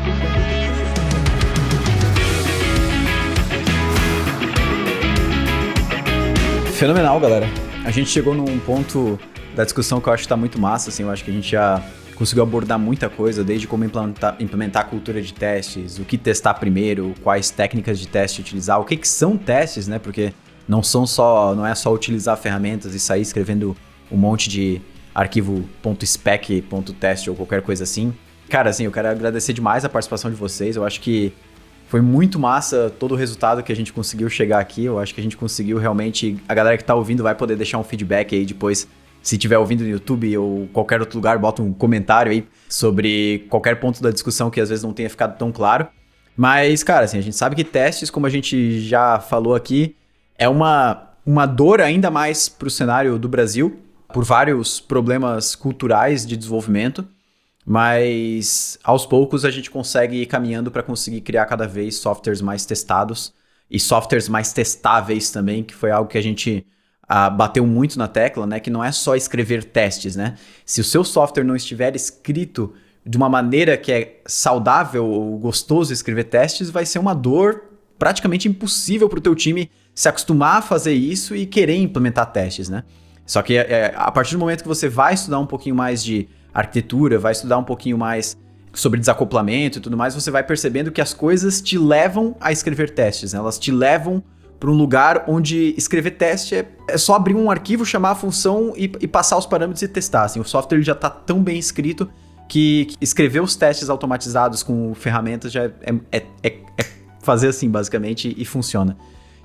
Fenomenal, 6.73 7.19
galera. 7.19 7.45
A 7.83 7.91
gente 7.91 8.09
chegou 8.09 8.33
num 8.33 8.57
ponto 8.59 9.19
da 9.53 9.65
discussão 9.65 9.99
que 9.99 10.07
eu 10.07 10.13
acho 10.13 10.23
que 10.23 10.29
tá 10.29 10.37
muito 10.37 10.57
massa, 10.57 10.89
assim. 10.89 11.03
Eu 11.03 11.11
acho 11.11 11.25
que 11.25 11.29
a 11.29 11.33
gente 11.33 11.51
já 11.51 11.83
conseguiu 12.19 12.43
abordar 12.43 12.77
muita 12.77 13.09
coisa, 13.09 13.45
desde 13.45 13.65
como 13.65 13.85
implementar, 13.85 14.35
implementar 14.41 14.85
a 14.85 14.85
cultura 14.85 15.21
de 15.21 15.33
testes, 15.33 15.97
o 15.97 16.03
que 16.03 16.17
testar 16.17 16.53
primeiro, 16.55 17.15
quais 17.23 17.49
técnicas 17.49 17.97
de 17.97 18.09
teste 18.09 18.41
utilizar, 18.41 18.77
o 18.77 18.83
que, 18.83 18.97
que 18.97 19.07
são 19.07 19.37
testes, 19.37 19.87
né? 19.87 19.97
Porque 19.97 20.33
não 20.67 20.83
são 20.83 21.07
só, 21.07 21.55
não 21.55 21.65
é 21.65 21.73
só 21.73 21.93
utilizar 21.93 22.35
ferramentas 22.35 22.93
e 22.93 22.99
sair 22.99 23.21
escrevendo 23.21 23.75
um 24.11 24.17
monte 24.17 24.49
de 24.49 24.81
arquivo 25.15 25.63
.spec, 26.03 26.61
.test 26.99 27.29
ou 27.29 27.35
qualquer 27.35 27.61
coisa 27.61 27.85
assim. 27.85 28.13
Cara, 28.49 28.69
assim, 28.69 28.83
eu 28.83 28.91
quero 28.91 29.07
agradecer 29.07 29.53
demais 29.53 29.85
a 29.85 29.89
participação 29.89 30.29
de 30.29 30.35
vocês. 30.35 30.75
Eu 30.75 30.85
acho 30.85 30.99
que 30.99 31.31
foi 31.87 32.01
muito 32.01 32.37
massa 32.37 32.93
todo 32.99 33.13
o 33.13 33.15
resultado 33.15 33.63
que 33.63 33.71
a 33.71 33.75
gente 33.75 33.93
conseguiu 33.93 34.29
chegar 34.29 34.59
aqui. 34.59 34.83
Eu 34.83 34.99
acho 34.99 35.13
que 35.13 35.21
a 35.21 35.23
gente 35.23 35.37
conseguiu 35.37 35.77
realmente. 35.77 36.37
A 36.49 36.53
galera 36.53 36.77
que 36.77 36.83
tá 36.83 36.95
ouvindo 36.95 37.23
vai 37.23 37.33
poder 37.33 37.55
deixar 37.55 37.77
um 37.77 37.83
feedback 37.83 38.35
aí 38.35 38.45
depois 38.45 38.87
se 39.21 39.35
estiver 39.35 39.57
ouvindo 39.57 39.83
no 39.83 39.89
YouTube 39.89 40.37
ou 40.37 40.67
qualquer 40.67 40.99
outro 40.99 41.17
lugar, 41.17 41.37
bota 41.37 41.61
um 41.61 41.73
comentário 41.73 42.31
aí 42.31 42.47
sobre 42.67 43.45
qualquer 43.49 43.79
ponto 43.79 44.01
da 44.01 44.11
discussão 44.11 44.49
que 44.49 44.61
às 44.61 44.69
vezes 44.69 44.83
não 44.83 44.93
tenha 44.93 45.09
ficado 45.09 45.37
tão 45.37 45.51
claro. 45.51 45.87
Mas, 46.35 46.83
cara, 46.83 47.05
assim, 47.05 47.17
a 47.17 47.21
gente 47.21 47.35
sabe 47.35 47.55
que 47.55 47.63
testes, 47.63 48.09
como 48.09 48.25
a 48.25 48.29
gente 48.29 48.79
já 48.79 49.19
falou 49.19 49.55
aqui, 49.55 49.95
é 50.37 50.47
uma, 50.47 51.09
uma 51.25 51.45
dor 51.45 51.81
ainda 51.81 52.09
mais 52.09 52.47
para 52.47 52.67
o 52.67 52.71
cenário 52.71 53.19
do 53.19 53.27
Brasil, 53.27 53.77
por 54.13 54.23
vários 54.23 54.79
problemas 54.79 55.53
culturais 55.53 56.25
de 56.25 56.37
desenvolvimento. 56.37 57.05
Mas 57.65 58.79
aos 58.83 59.05
poucos 59.05 59.43
a 59.45 59.51
gente 59.51 59.69
consegue 59.69 60.21
ir 60.21 60.25
caminhando 60.25 60.71
para 60.71 60.81
conseguir 60.81 61.21
criar 61.21 61.45
cada 61.45 61.67
vez 61.67 61.97
softwares 61.97 62.41
mais 62.41 62.65
testados 62.65 63.33
e 63.69 63.79
softwares 63.79 64.27
mais 64.27 64.51
testáveis 64.51 65.29
também, 65.29 65.63
que 65.63 65.75
foi 65.75 65.91
algo 65.91 66.09
que 66.09 66.17
a 66.17 66.23
gente 66.23 66.65
uh, 67.09 67.35
bateu 67.35 67.65
muito 67.65 67.97
na 67.97 68.07
tecla, 68.07 68.45
né? 68.45 68.59
Que 68.59 68.69
não 68.69 68.83
é 68.83 68.91
só 68.91 69.15
escrever 69.15 69.63
testes, 69.63 70.15
né? 70.15 70.35
Se 70.65 70.79
o 70.79 70.83
seu 70.83 71.03
software 71.03 71.43
não 71.43 71.55
estiver 71.55 71.95
escrito 71.95 72.73
de 73.05 73.17
uma 73.17 73.29
maneira 73.29 73.75
que 73.77 73.91
é 73.91 74.21
saudável 74.25 75.05
ou 75.05 75.37
gostoso 75.37 75.91
escrever 75.91 76.25
testes, 76.25 76.69
vai 76.69 76.85
ser 76.85 76.99
uma 76.99 77.13
dor 77.13 77.63
praticamente 77.97 78.47
impossível 78.47 79.09
para 79.09 79.19
o 79.19 79.21
teu 79.21 79.35
time 79.35 79.69
se 79.95 80.07
acostumar 80.07 80.57
a 80.57 80.61
fazer 80.61 80.93
isso 80.93 81.35
e 81.35 81.45
querer 81.45 81.75
implementar 81.75 82.31
testes, 82.31 82.69
né? 82.69 82.83
Só 83.25 83.41
que 83.41 83.57
é, 83.57 83.93
a 83.95 84.11
partir 84.11 84.33
do 84.33 84.39
momento 84.39 84.61
que 84.61 84.67
você 84.67 84.87
vai 84.87 85.13
estudar 85.13 85.39
um 85.39 85.45
pouquinho 85.45 85.75
mais 85.75 86.03
de 86.03 86.27
arquitetura, 86.53 87.19
vai 87.19 87.31
estudar 87.31 87.57
um 87.57 87.63
pouquinho 87.63 87.97
mais 87.97 88.37
sobre 88.73 88.99
desacoplamento 88.99 89.77
e 89.77 89.81
tudo 89.81 89.97
mais, 89.97 90.15
você 90.15 90.31
vai 90.31 90.43
percebendo 90.43 90.91
que 90.91 91.01
as 91.01 91.13
coisas 91.13 91.61
te 91.61 91.77
levam 91.77 92.35
a 92.39 92.51
escrever 92.51 92.91
testes, 92.91 93.33
né? 93.33 93.39
elas 93.39 93.57
te 93.57 93.71
levam 93.71 94.23
para 94.59 94.69
um 94.69 94.73
lugar 94.73 95.23
onde 95.27 95.73
escrever 95.77 96.11
teste 96.11 96.55
é, 96.55 96.67
é, 96.87 96.97
só 96.97 97.15
abrir 97.15 97.35
um 97.35 97.49
arquivo, 97.49 97.85
chamar 97.85 98.11
a 98.11 98.15
função 98.15 98.73
e, 98.75 98.91
e 98.99 99.07
passar 99.07 99.37
os 99.37 99.45
parâmetros 99.45 99.81
e 99.81 99.87
testar. 99.87 100.23
Assim, 100.23 100.39
o 100.39 100.43
software 100.43 100.81
já 100.81 100.91
está 100.91 101.09
tão 101.09 101.41
bem 101.41 101.57
escrito 101.57 102.09
que, 102.47 102.85
que, 102.85 102.97
escrever 102.99 103.41
os 103.41 103.55
testes 103.55 103.89
automatizados 103.89 104.61
com 104.61 104.93
ferramentas 104.93 105.51
já 105.51 105.63
é, 105.63 105.71
é, 106.11 106.23
é, 106.43 106.47
é 106.77 106.85
fazer 107.21 107.47
assim, 107.47 107.69
basicamente, 107.69 108.35
e 108.37 108.43
funciona. 108.43 108.97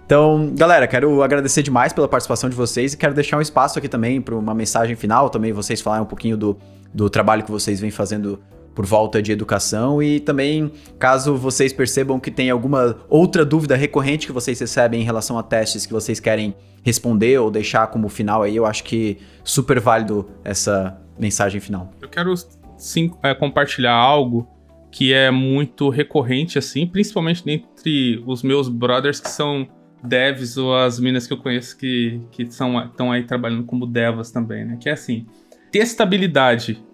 Então, 0.05 0.53
galera, 0.55 0.87
quero 0.87 1.23
agradecer 1.23 1.63
demais 1.63 1.93
pela 1.93 2.09
participação 2.09 2.51
de 2.51 2.57
vocês 2.57 2.93
e 2.93 2.97
quero 2.97 3.15
deixar 3.15 3.39
um 3.39 3.41
espaço 3.41 3.79
aqui 3.79 3.89
também 3.89 4.21
para 4.21 4.35
uma 4.35 4.55
mensagem 4.55 4.97
final, 4.97 5.31
também 5.31 5.53
vocês 5.53 5.81
falarem 5.81 6.05
um 6.05 6.09
pouquinho 6.09 6.37
do, 6.37 6.59
do 6.93 7.09
trabalho 7.09 7.43
que 7.43 7.51
vocês 7.51 7.81
vêm 7.81 7.91
fazendo 7.91 8.39
por 8.75 8.85
volta 8.85 9.23
de 9.23 9.31
educação 9.31 10.03
e 10.03 10.19
também 10.21 10.73
caso 10.99 11.37
vocês 11.37 11.73
percebam 11.73 12.19
que 12.19 12.31
tem 12.31 12.51
alguma 12.51 12.97
outra 13.09 13.45
dúvida 13.45 13.77
recorrente 13.77 14.27
que 14.27 14.33
vocês 14.33 14.59
recebem 14.59 15.01
em 15.01 15.05
relação 15.05 15.39
a 15.39 15.43
testes 15.43 15.87
que 15.87 15.93
vocês 15.93 16.19
querem 16.19 16.55
responder 16.83 17.39
ou 17.39 17.51
deixar 17.51 17.87
como 17.87 18.09
final 18.09 18.43
aí, 18.43 18.57
eu 18.57 18.67
acho 18.67 18.85
que 18.85 19.19
super 19.43 19.81
válido 19.81 20.29
essa 20.45 21.01
mensagem 21.19 21.61
final. 21.61 21.91
Eu 22.03 22.09
quero 22.09 22.35
sim 22.77 23.11
é, 23.23 23.35
compartilhar 23.35 23.95
algo 23.95 24.49
que 24.91 25.13
é 25.13 25.31
muito 25.31 25.89
recorrente, 25.89 26.59
assim, 26.59 26.87
principalmente 26.87 27.43
entre 27.49 28.23
os 28.27 28.43
meus 28.43 28.69
brothers 28.69 29.19
que 29.19 29.29
são 29.29 29.67
devs 30.03 30.57
ou 30.57 30.77
as 30.77 31.01
minas 31.01 31.27
que 31.27 31.33
eu 31.33 31.39
conheço 31.39 31.77
que 31.79 32.21
que 32.31 32.43
estão 32.43 33.11
aí 33.11 33.25
trabalhando 33.25 33.65
como 33.65 33.87
devas 33.87 34.31
também, 34.31 34.65
né? 34.65 34.77
Que 34.79 34.89
é 34.89 34.93
assim, 34.93 35.27
testabilidade 35.73 36.85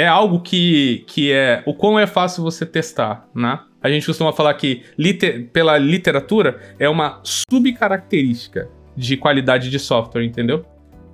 é 0.00 0.06
algo 0.06 0.40
que, 0.40 1.04
que 1.06 1.30
é 1.30 1.62
o 1.66 1.74
quão 1.74 1.98
é 1.98 2.06
fácil 2.06 2.42
você 2.42 2.64
testar, 2.64 3.28
né? 3.34 3.60
A 3.82 3.90
gente 3.90 4.06
costuma 4.06 4.32
falar 4.32 4.54
que 4.54 4.82
liter, 4.96 5.50
pela 5.52 5.76
literatura 5.76 6.58
é 6.78 6.88
uma 6.88 7.20
subcaracterística 7.22 8.66
de 8.96 9.18
qualidade 9.18 9.68
de 9.68 9.78
software, 9.78 10.24
entendeu? 10.24 10.64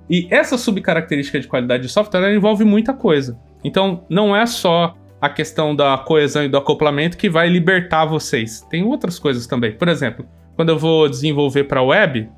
E 0.09 0.25
essa 0.31 0.57
subcaracterística 0.57 1.37
de 1.37 1.47
qualidade 1.49 1.83
de 1.83 1.89
software 1.89 2.33
envolve 2.33 2.63
muita 2.63 2.93
coisa. 2.93 3.37
Então, 3.61 4.05
não 4.09 4.33
é 4.33 4.45
só 4.45 4.95
a 5.19 5.27
questão 5.27 5.75
da 5.75 5.97
coesão 5.97 6.45
e 6.45 6.47
do 6.47 6.55
acoplamento 6.55 7.17
que 7.17 7.29
vai 7.29 7.49
libertar 7.49 8.05
vocês. 8.05 8.61
Tem 8.69 8.83
outras 8.85 9.19
coisas 9.19 9.45
também. 9.45 9.73
Por 9.73 9.89
exemplo, 9.89 10.25
quando 10.55 10.69
eu 10.69 10.79
vou 10.79 11.09
desenvolver 11.09 11.65
para 11.65 11.81
web, 11.81 12.29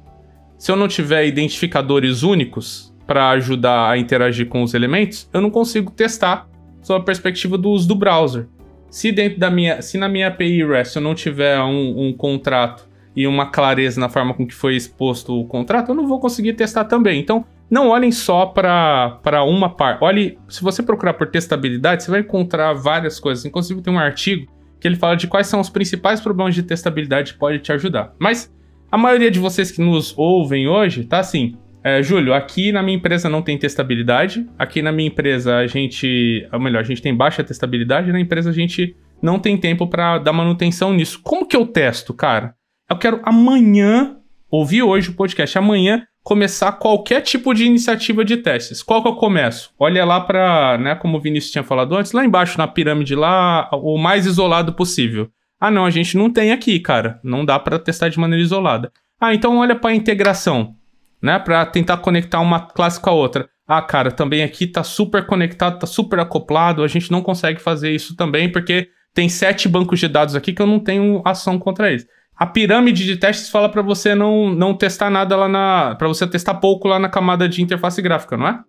se 0.58 0.72
eu 0.72 0.76
não 0.76 0.88
tiver 0.88 1.28
identificadores 1.28 2.24
únicos 2.24 2.89
para 3.10 3.32
ajudar 3.32 3.90
a 3.90 3.98
interagir 3.98 4.48
com 4.48 4.62
os 4.62 4.76
elementos, 4.76 5.28
eu 5.34 5.42
não 5.42 5.50
consigo 5.50 5.90
testar 5.90 6.48
sob 6.80 7.02
a 7.02 7.04
perspectiva 7.04 7.58
do 7.58 7.72
uso 7.72 7.88
do 7.88 7.96
browser. 7.96 8.48
Se 8.88 9.12
dentro 9.12 9.40
da 9.40 9.50
minha, 9.50 9.82
se 9.82 9.98
na 9.98 10.08
minha 10.08 10.28
API 10.28 10.64
REST 10.64 10.96
eu 10.96 11.02
não 11.02 11.16
tiver 11.16 11.60
um, 11.60 12.08
um 12.08 12.14
contrato 12.14 12.88
e 13.16 13.26
uma 13.26 13.48
clareza 13.48 14.00
na 14.00 14.10
forma 14.10 14.36
com 14.36 14.46
que 14.46 14.54
foi 14.54 14.76
exposto 14.76 15.34
o 15.34 15.44
contrato, 15.48 15.90
eu 15.90 15.96
não 15.96 16.06
vou 16.06 16.20
conseguir 16.20 16.54
testar 16.54 16.86
também. 16.86 17.20
Então, 17.20 17.44
não 17.68 17.90
olhem 17.90 18.12
só 18.12 18.46
para 18.46 19.44
uma 19.44 19.72
parte. 19.72 20.04
Olhe, 20.04 20.38
se 20.48 20.62
você 20.62 20.84
procurar 20.84 21.14
por 21.14 21.32
testabilidade, 21.32 22.04
você 22.04 22.12
vai 22.12 22.20
encontrar 22.20 22.74
várias 22.74 23.20
coisas. 23.20 23.44
Inclusive, 23.44 23.82
tem 23.82 23.92
um 23.92 23.98
artigo 23.98 24.46
que 24.80 24.88
ele 24.88 24.96
fala 24.96 25.16
de 25.16 25.26
quais 25.26 25.48
são 25.48 25.60
os 25.60 25.70
principais 25.70 26.22
problemas 26.22 26.54
de 26.54 26.62
testabilidade 26.62 27.34
que 27.34 27.40
pode 27.40 27.58
te 27.58 27.72
ajudar. 27.72 28.14
Mas 28.20 28.54
a 28.92 29.00
maioria 29.00 29.32
de 29.32 29.40
vocês 29.40 29.72
que 29.72 29.82
nos 29.82 30.14
ouvem 30.16 30.68
hoje 30.68 31.06
tá 31.06 31.18
assim. 31.18 31.58
É, 31.84 32.04
Júlio, 32.04 32.34
aqui 32.34 32.72
na 32.72 32.84
minha 32.84 32.98
empresa 32.98 33.30
não 33.30 33.42
tem 33.42 33.58
testabilidade. 33.58 34.46
Aqui 34.58 34.82
na 34.82 34.92
minha 34.92 35.08
empresa 35.08 35.58
a 35.58 35.68
gente. 35.68 36.48
Ou 36.52 36.60
melhor, 36.60 36.80
a 36.80 36.84
gente 36.84 37.02
tem 37.02 37.16
baixa 37.16 37.44
testabilidade. 37.44 38.12
Na 38.12 38.20
empresa 38.20 38.50
a 38.50 38.54
gente 38.54 38.96
não 39.22 39.40
tem 39.40 39.58
tempo 39.58 39.88
para 39.88 40.18
dar 40.18 40.34
manutenção 40.34 40.94
nisso. 40.94 41.20
Como 41.24 41.46
que 41.46 41.56
eu 41.56 41.66
testo, 41.66 42.14
cara? 42.14 42.54
Eu 42.90 42.98
quero 42.98 43.22
amanhã 43.24 44.18
ouvir 44.50 44.84
hoje 44.84 45.10
o 45.10 45.14
podcast. 45.14 45.58
Amanhã 45.58 46.06
começar 46.24 46.74
qualquer 46.74 47.22
tipo 47.22 47.54
de 47.54 47.66
iniciativa 47.66 48.26
de 48.26 48.38
testes. 48.38 48.84
Qual 48.84 49.02
que 49.02 49.08
eu 49.08 49.16
começo? 49.16 49.72
Olha 49.80 50.04
lá 50.06 50.20
para, 50.20 50.78
né, 50.78 50.96
como 50.96 51.18
o 51.18 51.22
Vinícius 51.22 51.52
tinha 51.52 51.64
falado 51.64 51.96
antes, 51.96 52.12
lá 52.12 52.24
embaixo 52.24 52.58
na 52.58 52.68
pirâmide 52.68 53.16
lá, 53.16 53.70
o 53.74 53.98
mais 53.98 54.26
isolado 54.26 54.74
possível. 54.74 55.30
Ah, 55.60 55.72
não, 55.72 55.86
a 55.86 55.90
gente 55.90 56.18
não 56.18 56.30
tem 56.30 56.52
aqui, 56.52 56.80
cara. 56.80 57.20
Não 57.24 57.44
dá 57.44 57.58
para 57.58 57.80
testar 57.80 58.10
de 58.10 58.20
maneira 58.20 58.44
isolada. 58.44 58.92
Ah, 59.20 59.34
então 59.34 59.58
olha 59.58 59.76
para 59.76 59.94
integração, 59.94 60.76
né, 61.22 61.40
para 61.40 61.66
tentar 61.66 61.98
conectar 61.98 62.40
uma 62.40 62.60
classe 62.60 63.00
com 63.00 63.10
a 63.10 63.14
outra. 63.14 63.50
Ah, 63.68 63.82
cara, 63.82 64.12
também 64.12 64.44
aqui 64.44 64.66
tá 64.66 64.84
super 64.84 65.26
conectado, 65.26 65.80
tá 65.80 65.86
super 65.86 66.20
acoplado, 66.20 66.84
a 66.84 66.88
gente 66.88 67.12
não 67.12 67.22
consegue 67.22 67.62
fazer 67.62 67.92
isso 67.92 68.16
também 68.16 68.52
porque 68.52 68.90
tem 69.14 69.30
sete 69.30 69.68
bancos 69.68 70.00
de 70.00 70.08
dados 70.08 70.36
aqui 70.36 70.54
que 70.54 70.62
eu 70.62 70.68
não 70.68 70.80
tenho 70.80 71.22
ação 71.26 71.60
contra 71.60 71.92
eles. 71.92 72.08
A 72.36 72.46
pirâmide 72.46 73.06
de 73.06 73.18
testes 73.18 73.50
fala 73.50 73.68
para 73.68 73.82
você 73.82 74.16
não, 74.16 74.50
não 74.50 74.74
testar 74.74 75.10
nada 75.10 75.36
lá 75.36 75.50
na. 75.50 75.96
para 75.96 76.08
você 76.08 76.26
testar 76.26 76.56
pouco 76.56 76.88
lá 76.88 76.98
na 76.98 77.10
camada 77.10 77.50
de 77.50 77.62
interface 77.62 78.02
gráfica, 78.02 78.38
não 78.38 78.48
é? 78.48 78.60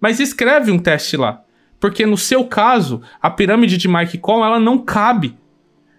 Mas 0.00 0.18
escreve 0.18 0.72
um 0.72 0.78
teste 0.78 1.16
lá. 1.16 1.40
Porque 1.78 2.04
no 2.04 2.18
seu 2.18 2.44
caso, 2.44 3.00
a 3.22 3.30
pirâmide 3.30 3.76
de 3.76 3.88
Mike 3.88 4.18
Cohn, 4.18 4.44
ela 4.44 4.58
não 4.58 4.78
cabe. 4.78 5.38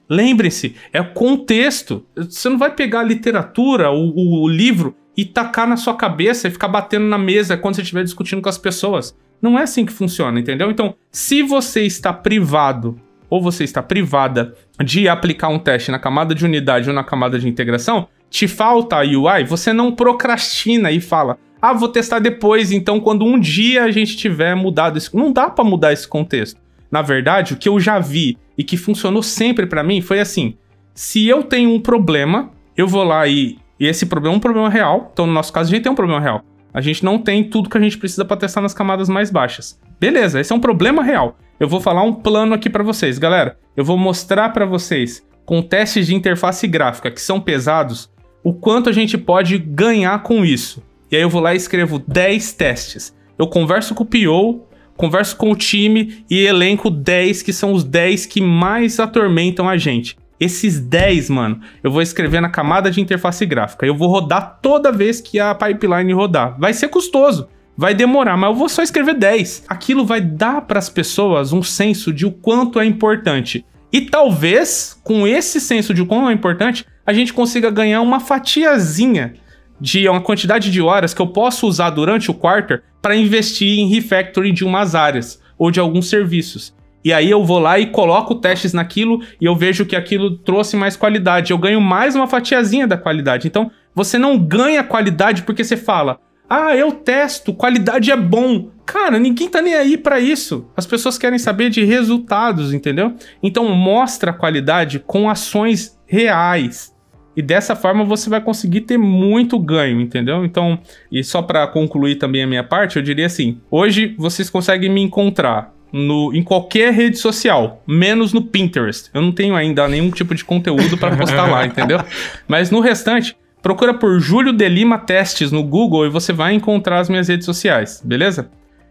Lembre-se, 0.10 0.76
é 0.92 1.00
o 1.00 1.14
contexto. 1.14 2.06
Você 2.16 2.50
não 2.50 2.58
vai 2.58 2.76
pegar 2.76 3.00
a 3.00 3.04
literatura, 3.04 3.90
o, 3.90 4.10
o, 4.10 4.44
o 4.44 4.48
livro, 4.50 4.94
e 5.16 5.26
tacar 5.26 5.68
na 5.68 5.78
sua 5.78 5.96
cabeça 5.96 6.48
e 6.48 6.52
ficar 6.52 6.68
batendo 6.68 7.06
na 7.06 7.18
mesa 7.18 7.58
quando 7.58 7.76
você 7.76 7.82
estiver 7.82 8.04
discutindo 8.04 8.42
com 8.42 8.50
as 8.50 8.58
pessoas. 8.58 9.16
Não 9.42 9.58
é 9.58 9.64
assim 9.64 9.86
que 9.86 9.92
funciona, 9.92 10.40
entendeu? 10.40 10.70
Então, 10.70 10.96
se 11.12 11.42
você 11.42 11.84
está 11.84 12.14
privado 12.14 13.00
ou 13.30 13.42
você 13.42 13.64
está 13.64 13.82
privada 13.82 14.54
de 14.84 15.08
aplicar 15.08 15.50
um 15.50 15.58
teste 15.58 15.90
na 15.90 15.98
camada 15.98 16.36
de 16.36 16.46
unidade 16.46 16.90
ou 16.90 16.96
na 16.96 17.04
camada 17.04 17.40
de 17.40 17.48
integração, 17.48 18.08
te 18.30 18.48
falta 18.48 18.98
a 18.98 19.02
UI, 19.02 19.44
você 19.46 19.74
não 19.74 19.94
procrastina 19.94 20.92
e 20.92 21.02
fala: 21.02 21.38
"Ah, 21.62 21.74
vou 21.74 21.90
testar 21.90 22.20
depois, 22.20 22.72
então 22.72 23.00
quando 23.00 23.26
um 23.26 23.40
dia 23.40 23.84
a 23.84 23.92
gente 23.92 24.16
tiver 24.16 24.56
mudado 24.56 24.98
isso". 24.98 25.16
Não 25.16 25.32
dá 25.32 25.50
para 25.50 25.64
mudar 25.64 25.92
esse 25.92 26.08
contexto. 26.08 26.60
Na 26.92 27.02
verdade, 27.02 27.54
o 27.54 27.58
que 27.58 27.70
eu 27.70 27.80
já 27.80 28.00
vi 28.00 28.38
e 28.58 28.64
que 28.64 28.78
funcionou 28.78 29.24
sempre 29.24 29.66
para 29.66 29.84
mim 29.84 30.02
foi 30.02 30.20
assim: 30.20 30.56
se 30.94 31.28
eu 31.28 31.42
tenho 31.42 31.74
um 31.74 31.80
problema, 31.80 32.52
eu 32.76 32.88
vou 32.88 33.04
lá 33.04 33.28
e 33.28 33.58
e 33.82 33.88
esse 33.88 34.06
problema 34.06 34.36
é 34.36 34.38
um 34.38 34.40
problema 34.40 34.70
real. 34.70 35.10
Então, 35.12 35.28
no 35.28 35.34
nosso 35.34 35.52
caso, 35.52 35.70
a 35.70 35.76
gente 35.76 35.84
tem 35.84 35.92
um 35.92 35.96
problema 35.96 36.22
real. 36.22 36.42
A 36.74 36.80
gente 36.80 37.04
não 37.04 37.20
tem 37.20 37.44
tudo 37.44 37.70
que 37.70 37.78
a 37.78 37.82
gente 37.82 37.98
precisa 37.98 38.24
para 38.24 38.38
testar 38.38 38.62
nas 38.62 38.74
camadas 38.74 39.10
mais 39.10 39.30
baixas. 39.30 39.78
Beleza, 40.00 40.40
esse 40.40 40.54
é 40.54 40.56
um 40.56 40.60
problema 40.60 41.04
real 41.04 41.36
eu 41.62 41.68
vou 41.68 41.80
falar 41.80 42.02
um 42.02 42.12
plano 42.12 42.56
aqui 42.56 42.72
para 42.72 42.84
vocês. 42.84 43.20
Galera, 43.20 43.56
eu 43.78 43.86
vou 43.86 43.96
mostrar 43.96 44.50
para 44.50 44.66
vocês, 44.66 45.24
com 45.46 45.62
testes 45.62 46.08
de 46.08 46.16
interface 46.16 46.68
gráfica 46.68 47.12
que 47.12 47.22
são 47.22 47.40
pesados, 47.40 48.10
o 48.44 48.52
quanto 48.52 48.90
a 48.90 48.92
gente 48.92 49.16
pode 49.16 49.60
ganhar 49.60 50.24
com 50.24 50.44
isso. 50.44 50.82
E 51.12 51.16
aí 51.16 51.22
eu 51.22 51.30
vou 51.30 51.40
lá 51.40 51.54
e 51.54 51.58
escrevo 51.58 52.00
10 52.00 52.54
testes. 52.54 53.16
Eu 53.38 53.46
converso 53.46 53.94
com 53.94 54.04
o 54.04 54.08
PO, 54.08 54.66
converso 54.98 55.38
com 55.38 55.52
o 55.52 55.56
time 55.56 56.26
e 56.28 56.40
elenco 56.40 56.90
10 56.90 57.44
que 57.44 57.54
são 57.54 57.74
os 57.74 57.84
10 57.84 58.26
que 58.26 58.42
mais 58.42 59.00
atormentam 59.00 59.70
a 59.70 59.78
gente. 59.78 60.18
Esses 60.42 60.80
10, 60.80 61.30
mano, 61.30 61.62
eu 61.84 61.92
vou 61.92 62.02
escrever 62.02 62.42
na 62.42 62.50
camada 62.50 62.90
de 62.90 63.00
interface 63.00 63.46
gráfica. 63.46 63.86
Eu 63.86 63.96
vou 63.96 64.10
rodar 64.10 64.58
toda 64.60 64.92
vez 64.92 65.22
que 65.22 65.40
a 65.40 65.54
pipeline 65.54 66.12
rodar. 66.14 66.60
Vai 66.60 66.74
ser 66.74 66.88
custoso. 66.88 67.48
Vai 67.78 67.94
demorar, 67.94 68.36
mas 68.36 68.50
eu 68.50 68.56
vou 68.56 68.68
só 68.68 68.82
escrever 68.82 69.14
10. 69.14 69.66
Aquilo 69.68 70.04
vai 70.04 70.20
dar 70.20 70.62
para 70.62 70.80
as 70.80 70.90
pessoas 70.90 71.54
um 71.54 71.62
senso 71.62 72.12
de 72.12 72.26
o 72.26 72.32
quanto 72.32 72.80
é 72.80 72.86
importante. 72.88 73.64
E 73.94 74.02
talvez, 74.02 75.00
com 75.04 75.28
esse 75.28 75.62
senso 75.62 75.94
de 75.94 76.02
o 76.02 76.08
quanto 76.08 76.32
é 76.32 76.34
importante, 76.34 76.88
a 77.06 77.14
gente 77.14 77.34
consiga 77.34 77.70
ganhar 77.70 78.02
uma 78.02 78.20
fatiazinha 78.20 79.36
de 79.80 80.10
uma 80.10 80.22
quantidade 80.22 80.72
de 80.72 80.82
horas 80.82 81.14
que 81.14 81.22
eu 81.22 81.28
posso 81.28 81.68
usar 81.68 81.92
durante 81.92 82.32
o 82.32 82.34
quarter 82.34 82.82
para 83.00 83.16
investir 83.16 83.78
em 83.78 83.90
refactoring 83.90 84.56
de 84.56 84.66
umas 84.66 84.96
áreas 84.96 85.40
ou 85.56 85.70
de 85.70 85.80
alguns 85.80 86.10
serviços. 86.10 86.74
E 87.04 87.12
aí 87.12 87.30
eu 87.30 87.44
vou 87.44 87.60
lá 87.60 87.80
e 87.80 87.88
coloco 87.88 88.36
testes 88.36 88.74
naquilo 88.74 89.22
e 89.40 89.46
eu 89.46 89.56
vejo 89.56 89.86
que 89.86 89.96
aquilo 89.96 90.38
trouxe 90.38 90.78
mais 90.78 90.96
qualidade. 90.96 91.52
Eu 91.52 91.58
ganho 91.58 91.82
mais 91.82 92.16
uma 92.16 92.28
fatiazinha 92.28 92.88
da 92.88 92.98
qualidade. 92.98 93.48
Então, 93.48 93.72
você 93.94 94.18
não 94.18 94.38
ganha 94.38 94.84
qualidade 94.84 95.44
porque 95.44 95.64
você 95.64 95.76
fala: 95.76 96.20
ah, 96.50 96.76
eu 96.76 96.92
testo, 96.92 97.54
qualidade 97.54 98.12
é 98.12 98.18
bom. 98.18 98.70
Cara, 98.86 99.18
ninguém 99.18 99.48
tá 99.48 99.62
nem 99.62 99.74
aí 99.74 99.98
para 99.98 100.20
isso. 100.20 100.70
As 100.76 100.86
pessoas 100.86 101.18
querem 101.18 101.40
saber 101.40 101.70
de 101.70 101.84
resultados, 101.86 102.74
entendeu? 102.74 103.16
Então 103.42 103.74
mostra 103.74 104.32
a 104.32 104.34
qualidade 104.34 105.00
com 105.00 105.30
ações 105.30 105.98
reais. 106.06 106.94
E 107.38 107.42
dessa 107.42 107.74
forma 107.74 108.04
você 108.04 108.30
vai 108.30 108.42
conseguir 108.42 108.82
ter 108.82 108.98
muito 108.98 109.58
ganho, 109.58 110.02
entendeu? 110.02 110.44
Então, 110.44 110.78
e 111.10 111.24
só 111.24 111.42
para 111.42 111.66
concluir 111.68 112.16
também 112.16 112.44
a 112.44 112.48
minha 112.48 112.64
parte, 112.64 112.98
eu 112.98 113.02
diria 113.02 113.28
assim: 113.28 113.62
hoje 113.72 114.14
vocês 114.18 114.50
conseguem 114.50 114.90
me 114.90 115.02
encontrar 115.02 115.74
no, 115.92 116.34
em 116.34 116.44
qualquer 116.44 116.94
rede 116.94 117.18
social, 117.18 117.84
menos 117.88 118.34
no 118.34 118.42
Pinterest. 118.42 119.10
Eu 119.14 119.22
não 119.22 119.32
tenho 119.32 119.56
ainda 119.56 119.88
nenhum 119.88 120.12
tipo 120.12 120.34
de 120.34 120.44
conteúdo 120.44 120.98
para 120.98 121.16
postar 121.18 121.48
lá, 121.48 121.66
entendeu? 121.66 122.00
Mas 122.48 122.72
no 122.72 122.80
restante, 122.80 123.36
Procura 123.62 123.94
por 123.94 124.20
Júlio 124.20 124.52
de 124.52 124.68
Lima 124.68 124.98
Testes 124.98 125.52
no 125.52 125.64
Google 125.64 126.08
e 126.08 126.10
você 126.10 126.34
vai 126.34 126.54
encontrar 126.54 127.00
as 127.00 127.10
minhas 127.10 127.28
redes 127.28 127.46
sociais, 127.46 128.02
beleza? 128.04 128.50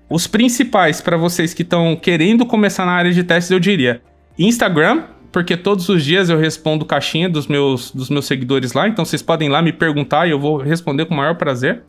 Os 0.08 0.28
principais 0.28 1.00
para 1.00 1.16
vocês 1.16 1.52
que 1.52 1.62
estão 1.62 1.96
querendo 1.96 2.46
começar 2.46 2.86
na 2.86 2.92
área 2.92 3.12
de 3.12 3.24
testes, 3.24 3.50
eu 3.50 3.58
diria 3.58 4.00
Instagram, 4.38 5.04
porque 5.32 5.56
todos 5.56 5.88
os 5.88 6.04
dias 6.04 6.30
eu 6.30 6.38
respondo 6.38 6.84
caixinha 6.84 7.28
dos 7.28 7.48
meus, 7.48 7.90
dos 7.90 8.08
meus 8.10 8.26
seguidores 8.26 8.72
lá, 8.72 8.86
então 8.86 9.04
vocês 9.04 9.22
podem 9.22 9.48
ir 9.48 9.50
lá 9.50 9.60
me 9.60 9.72
perguntar 9.72 10.28
e 10.28 10.30
eu 10.30 10.38
vou 10.38 10.58
responder 10.58 11.04
com 11.04 11.14
o 11.14 11.16
maior 11.16 11.34
prazer. 11.34 11.82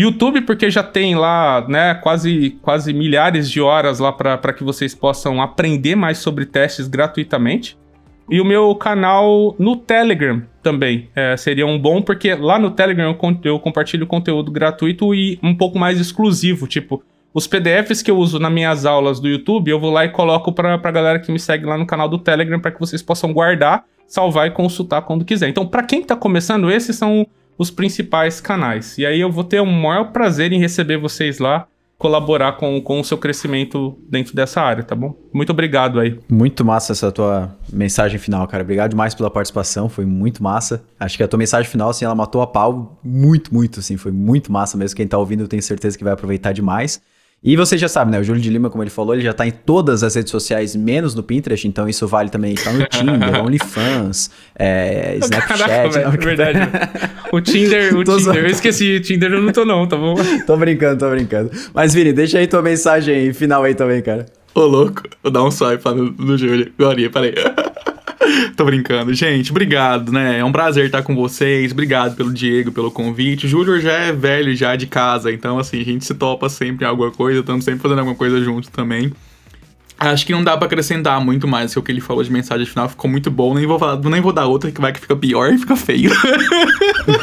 YouTube, 0.00 0.42
porque 0.42 0.70
já 0.70 0.84
tem 0.84 1.16
lá, 1.16 1.66
né, 1.68 1.92
quase, 1.94 2.50
quase 2.62 2.92
milhares 2.92 3.50
de 3.50 3.60
horas 3.60 3.98
lá 3.98 4.12
para 4.12 4.52
que 4.52 4.62
vocês 4.62 4.94
possam 4.94 5.42
aprender 5.42 5.96
mais 5.96 6.18
sobre 6.18 6.46
testes 6.46 6.86
gratuitamente. 6.86 7.76
E 8.30 8.40
o 8.40 8.44
meu 8.44 8.72
canal 8.76 9.56
no 9.58 9.74
Telegram 9.74 10.42
também 10.62 11.08
é, 11.16 11.36
seria 11.36 11.66
um 11.66 11.76
bom, 11.76 12.00
porque 12.00 12.32
lá 12.34 12.60
no 12.60 12.70
Telegram 12.70 13.16
eu, 13.20 13.38
eu 13.42 13.58
compartilho 13.58 14.06
conteúdo 14.06 14.52
gratuito 14.52 15.12
e 15.12 15.36
um 15.42 15.52
pouco 15.52 15.78
mais 15.78 15.98
exclusivo. 15.98 16.68
Tipo, 16.68 17.02
os 17.34 17.48
PDFs 17.48 18.00
que 18.00 18.10
eu 18.10 18.18
uso 18.18 18.38
nas 18.38 18.52
minhas 18.52 18.86
aulas 18.86 19.18
do 19.18 19.26
YouTube, 19.26 19.68
eu 19.68 19.80
vou 19.80 19.90
lá 19.90 20.04
e 20.04 20.10
coloco 20.10 20.52
pra, 20.52 20.78
pra 20.78 20.92
galera 20.92 21.18
que 21.18 21.32
me 21.32 21.40
segue 21.40 21.64
lá 21.64 21.76
no 21.76 21.86
canal 21.86 22.08
do 22.08 22.18
Telegram 22.18 22.60
para 22.60 22.70
que 22.70 22.78
vocês 22.78 23.02
possam 23.02 23.32
guardar, 23.32 23.84
salvar 24.06 24.46
e 24.46 24.50
consultar 24.52 25.02
quando 25.02 25.24
quiser. 25.24 25.48
Então, 25.48 25.66
para 25.66 25.82
quem 25.82 26.04
tá 26.04 26.14
começando, 26.14 26.70
esses 26.70 26.94
são 26.94 27.26
os 27.58 27.70
principais 27.70 28.40
canais. 28.40 28.96
E 28.96 29.04
aí 29.04 29.20
eu 29.20 29.30
vou 29.30 29.44
ter 29.44 29.60
o 29.60 29.66
maior 29.66 30.12
prazer 30.12 30.52
em 30.52 30.60
receber 30.60 30.96
vocês 30.96 31.38
lá 31.38 31.66
colaborar 31.98 32.52
com, 32.52 32.80
com 32.80 33.00
o 33.00 33.04
seu 33.04 33.18
crescimento 33.18 33.98
dentro 34.08 34.34
dessa 34.34 34.60
área, 34.60 34.84
tá 34.84 34.94
bom? 34.94 35.16
Muito 35.32 35.50
obrigado 35.50 35.98
aí. 35.98 36.16
Muito 36.28 36.64
massa 36.64 36.92
essa 36.92 37.10
tua 37.10 37.56
mensagem 37.72 38.18
final, 38.20 38.46
cara. 38.46 38.62
Obrigado 38.62 38.90
demais 38.90 39.16
pela 39.16 39.28
participação, 39.28 39.88
foi 39.88 40.06
muito 40.06 40.40
massa. 40.40 40.84
Acho 40.98 41.16
que 41.16 41.24
a 41.24 41.28
tua 41.28 41.38
mensagem 41.38 41.68
final, 41.68 41.90
assim, 41.90 42.04
ela 42.04 42.14
matou 42.14 42.40
a 42.40 42.46
pau 42.46 43.00
muito, 43.02 43.52
muito, 43.52 43.80
assim, 43.80 43.96
foi 43.96 44.12
muito 44.12 44.52
massa 44.52 44.76
mesmo. 44.78 44.96
Quem 44.96 45.08
tá 45.08 45.18
ouvindo, 45.18 45.42
eu 45.42 45.48
tenho 45.48 45.62
certeza 45.62 45.98
que 45.98 46.04
vai 46.04 46.12
aproveitar 46.12 46.52
demais. 46.52 47.02
E 47.42 47.56
você 47.56 47.78
já 47.78 47.86
sabe, 47.86 48.10
né? 48.10 48.18
O 48.18 48.24
Júlio 48.24 48.42
de 48.42 48.50
Lima, 48.50 48.68
como 48.68 48.82
ele 48.82 48.90
falou, 48.90 49.14
ele 49.14 49.22
já 49.22 49.32
tá 49.32 49.46
em 49.46 49.52
todas 49.52 50.02
as 50.02 50.16
redes 50.16 50.30
sociais, 50.30 50.74
menos 50.74 51.14
no 51.14 51.22
Pinterest, 51.22 51.68
então 51.68 51.88
isso 51.88 52.06
vale 52.08 52.30
também. 52.30 52.54
Tá 52.56 52.72
no 52.72 52.84
Tinder, 52.84 53.38
OnlyFans, 53.44 54.30
é, 54.58 55.16
Snapchat. 55.18 55.58
Caraca, 55.58 56.00
não, 56.00 56.10
verdade. 56.10 56.58
o 57.32 57.40
Tinder, 57.40 57.96
o 57.96 58.02
Tinder, 58.04 58.44
eu 58.44 58.50
esqueci, 58.50 58.96
o 58.96 59.00
Tinder 59.00 59.32
eu 59.32 59.40
não 59.40 59.52
tô 59.52 59.64
não, 59.64 59.86
tá 59.86 59.96
bom? 59.96 60.16
tô 60.46 60.56
brincando, 60.56 60.98
tô 60.98 61.10
brincando. 61.10 61.50
Mas, 61.72 61.94
Vini, 61.94 62.12
deixa 62.12 62.38
aí 62.38 62.48
tua 62.48 62.60
mensagem 62.60 63.32
final 63.32 63.62
aí 63.62 63.74
também, 63.74 64.02
cara. 64.02 64.26
Ô, 64.52 64.62
louco, 64.62 65.02
vou 65.22 65.30
dar 65.30 65.44
um 65.44 65.50
swipe 65.50 65.84
no, 65.84 66.10
no 66.10 66.36
Júlio. 66.36 66.72
Agora, 66.76 67.08
peraí. 67.08 67.34
Tô 68.56 68.64
brincando. 68.64 69.12
Gente, 69.14 69.50
obrigado, 69.50 70.12
né? 70.12 70.38
É 70.38 70.44
um 70.44 70.52
prazer 70.52 70.86
estar 70.86 71.02
com 71.02 71.14
vocês. 71.14 71.72
Obrigado 71.72 72.16
pelo 72.16 72.32
Diego, 72.32 72.72
pelo 72.72 72.90
convite. 72.90 73.46
O 73.46 73.48
Júlio 73.48 73.80
já 73.80 73.92
é 73.92 74.12
velho 74.12 74.54
já 74.54 74.76
de 74.76 74.86
casa, 74.86 75.32
então 75.32 75.58
assim, 75.58 75.80
a 75.80 75.84
gente 75.84 76.04
se 76.04 76.14
topa 76.14 76.48
sempre 76.48 76.84
em 76.84 76.88
alguma 76.88 77.10
coisa, 77.10 77.40
estamos 77.40 77.64
sempre 77.64 77.80
fazendo 77.80 77.98
alguma 77.98 78.16
coisa 78.16 78.40
junto 78.42 78.70
também. 78.70 79.12
Acho 79.98 80.24
que 80.24 80.32
não 80.32 80.44
dá 80.44 80.56
para 80.56 80.66
acrescentar 80.66 81.20
muito 81.20 81.48
mais 81.48 81.72
que 81.72 81.78
o 81.78 81.82
que 81.82 81.90
ele 81.90 82.00
falou 82.00 82.22
de 82.22 82.30
mensagem 82.30 82.64
final 82.64 82.88
ficou 82.88 83.10
muito 83.10 83.32
bom. 83.32 83.52
Nem 83.52 83.66
vou, 83.66 83.80
falar, 83.80 83.98
nem 83.98 84.20
vou 84.20 84.32
dar 84.32 84.46
outra 84.46 84.70
que 84.70 84.80
vai 84.80 84.92
que 84.92 85.00
fica 85.00 85.16
pior 85.16 85.52
e 85.52 85.58
fica 85.58 85.74
feio. 85.74 86.12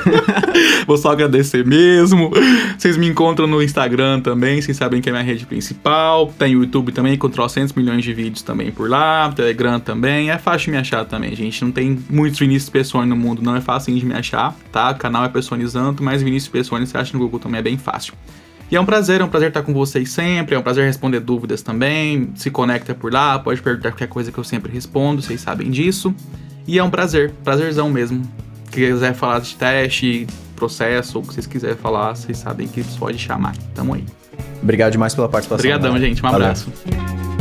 vou 0.85 0.97
só 0.97 1.11
agradecer 1.11 1.65
mesmo. 1.65 2.31
Vocês 2.77 2.97
me 2.97 3.07
encontram 3.07 3.47
no 3.47 3.63
Instagram 3.63 4.19
também, 4.19 4.61
vocês 4.61 4.75
sabem 4.75 5.01
que 5.01 5.07
é 5.07 5.11
minha 5.11 5.23
rede 5.23 5.45
principal. 5.45 6.33
Tem 6.37 6.51
YouTube 6.51 6.91
também, 6.91 7.17
com 7.17 7.29
300 7.29 7.73
milhões 7.73 8.03
de 8.03 8.13
vídeos 8.13 8.41
também 8.41 8.71
por 8.71 8.89
lá. 8.89 9.31
Telegram 9.31 9.79
também. 9.79 10.29
É 10.29 10.37
fácil 10.37 10.65
de 10.65 10.71
me 10.71 10.77
achar 10.77 11.05
também, 11.05 11.33
gente. 11.33 11.63
Não 11.63 11.71
tem 11.71 11.97
muitos 12.09 12.39
Vinícius 12.39 12.69
Pessoa 12.69 13.05
no 13.05 13.15
mundo, 13.15 13.41
não 13.41 13.55
é 13.55 13.61
fácil 13.61 13.95
de 13.95 14.05
me 14.05 14.13
achar, 14.13 14.53
tá? 14.71 14.91
O 14.91 14.95
canal 14.95 15.23
é 15.23 15.29
Pessoanizando, 15.29 16.03
mas 16.03 16.21
Vinícius 16.21 16.51
Pessoa 16.51 16.85
você 16.85 16.97
acha 16.97 17.13
no 17.13 17.23
Google 17.23 17.39
também 17.39 17.59
é 17.59 17.63
bem 17.63 17.77
fácil. 17.77 18.13
E 18.69 18.75
é 18.75 18.81
um 18.81 18.85
prazer, 18.85 19.21
é 19.21 19.23
um 19.23 19.29
prazer 19.29 19.49
estar 19.49 19.61
com 19.61 19.73
vocês 19.73 20.09
sempre, 20.11 20.55
é 20.55 20.59
um 20.59 20.61
prazer 20.61 20.85
responder 20.85 21.19
dúvidas 21.19 21.61
também. 21.61 22.31
Se 22.35 22.49
conecta 22.49 22.95
por 22.95 23.13
lá, 23.13 23.37
pode 23.37 23.61
perguntar 23.61 23.91
qualquer 23.91 24.07
coisa 24.07 24.31
que 24.31 24.37
eu 24.37 24.43
sempre 24.43 24.71
respondo, 24.71 25.21
vocês 25.21 25.39
sabem 25.41 25.69
disso. 25.69 26.13
E 26.67 26.79
é 26.79 26.83
um 26.83 26.89
prazer, 26.89 27.31
prazerzão 27.43 27.89
mesmo. 27.89 28.23
Se 28.65 28.71
quiser 28.71 29.13
falar 29.13 29.39
de 29.39 29.55
teste, 29.55 30.27
processo, 30.55 31.17
ou 31.17 31.23
o 31.23 31.27
que 31.27 31.33
vocês 31.33 31.45
quiserem 31.45 31.77
falar, 31.77 32.15
vocês 32.15 32.37
sabem 32.37 32.67
que 32.67 32.83
pode 32.97 33.19
chamar. 33.19 33.55
Tamo 33.75 33.93
aí. 33.93 34.03
Obrigado 34.61 34.93
demais 34.93 35.13
pela 35.13 35.29
participação. 35.29 35.69
Obrigadão, 35.69 35.99
gente. 35.99 36.23
Um 36.23 36.27
abraço. 36.27 36.71
Valeu. 36.85 37.34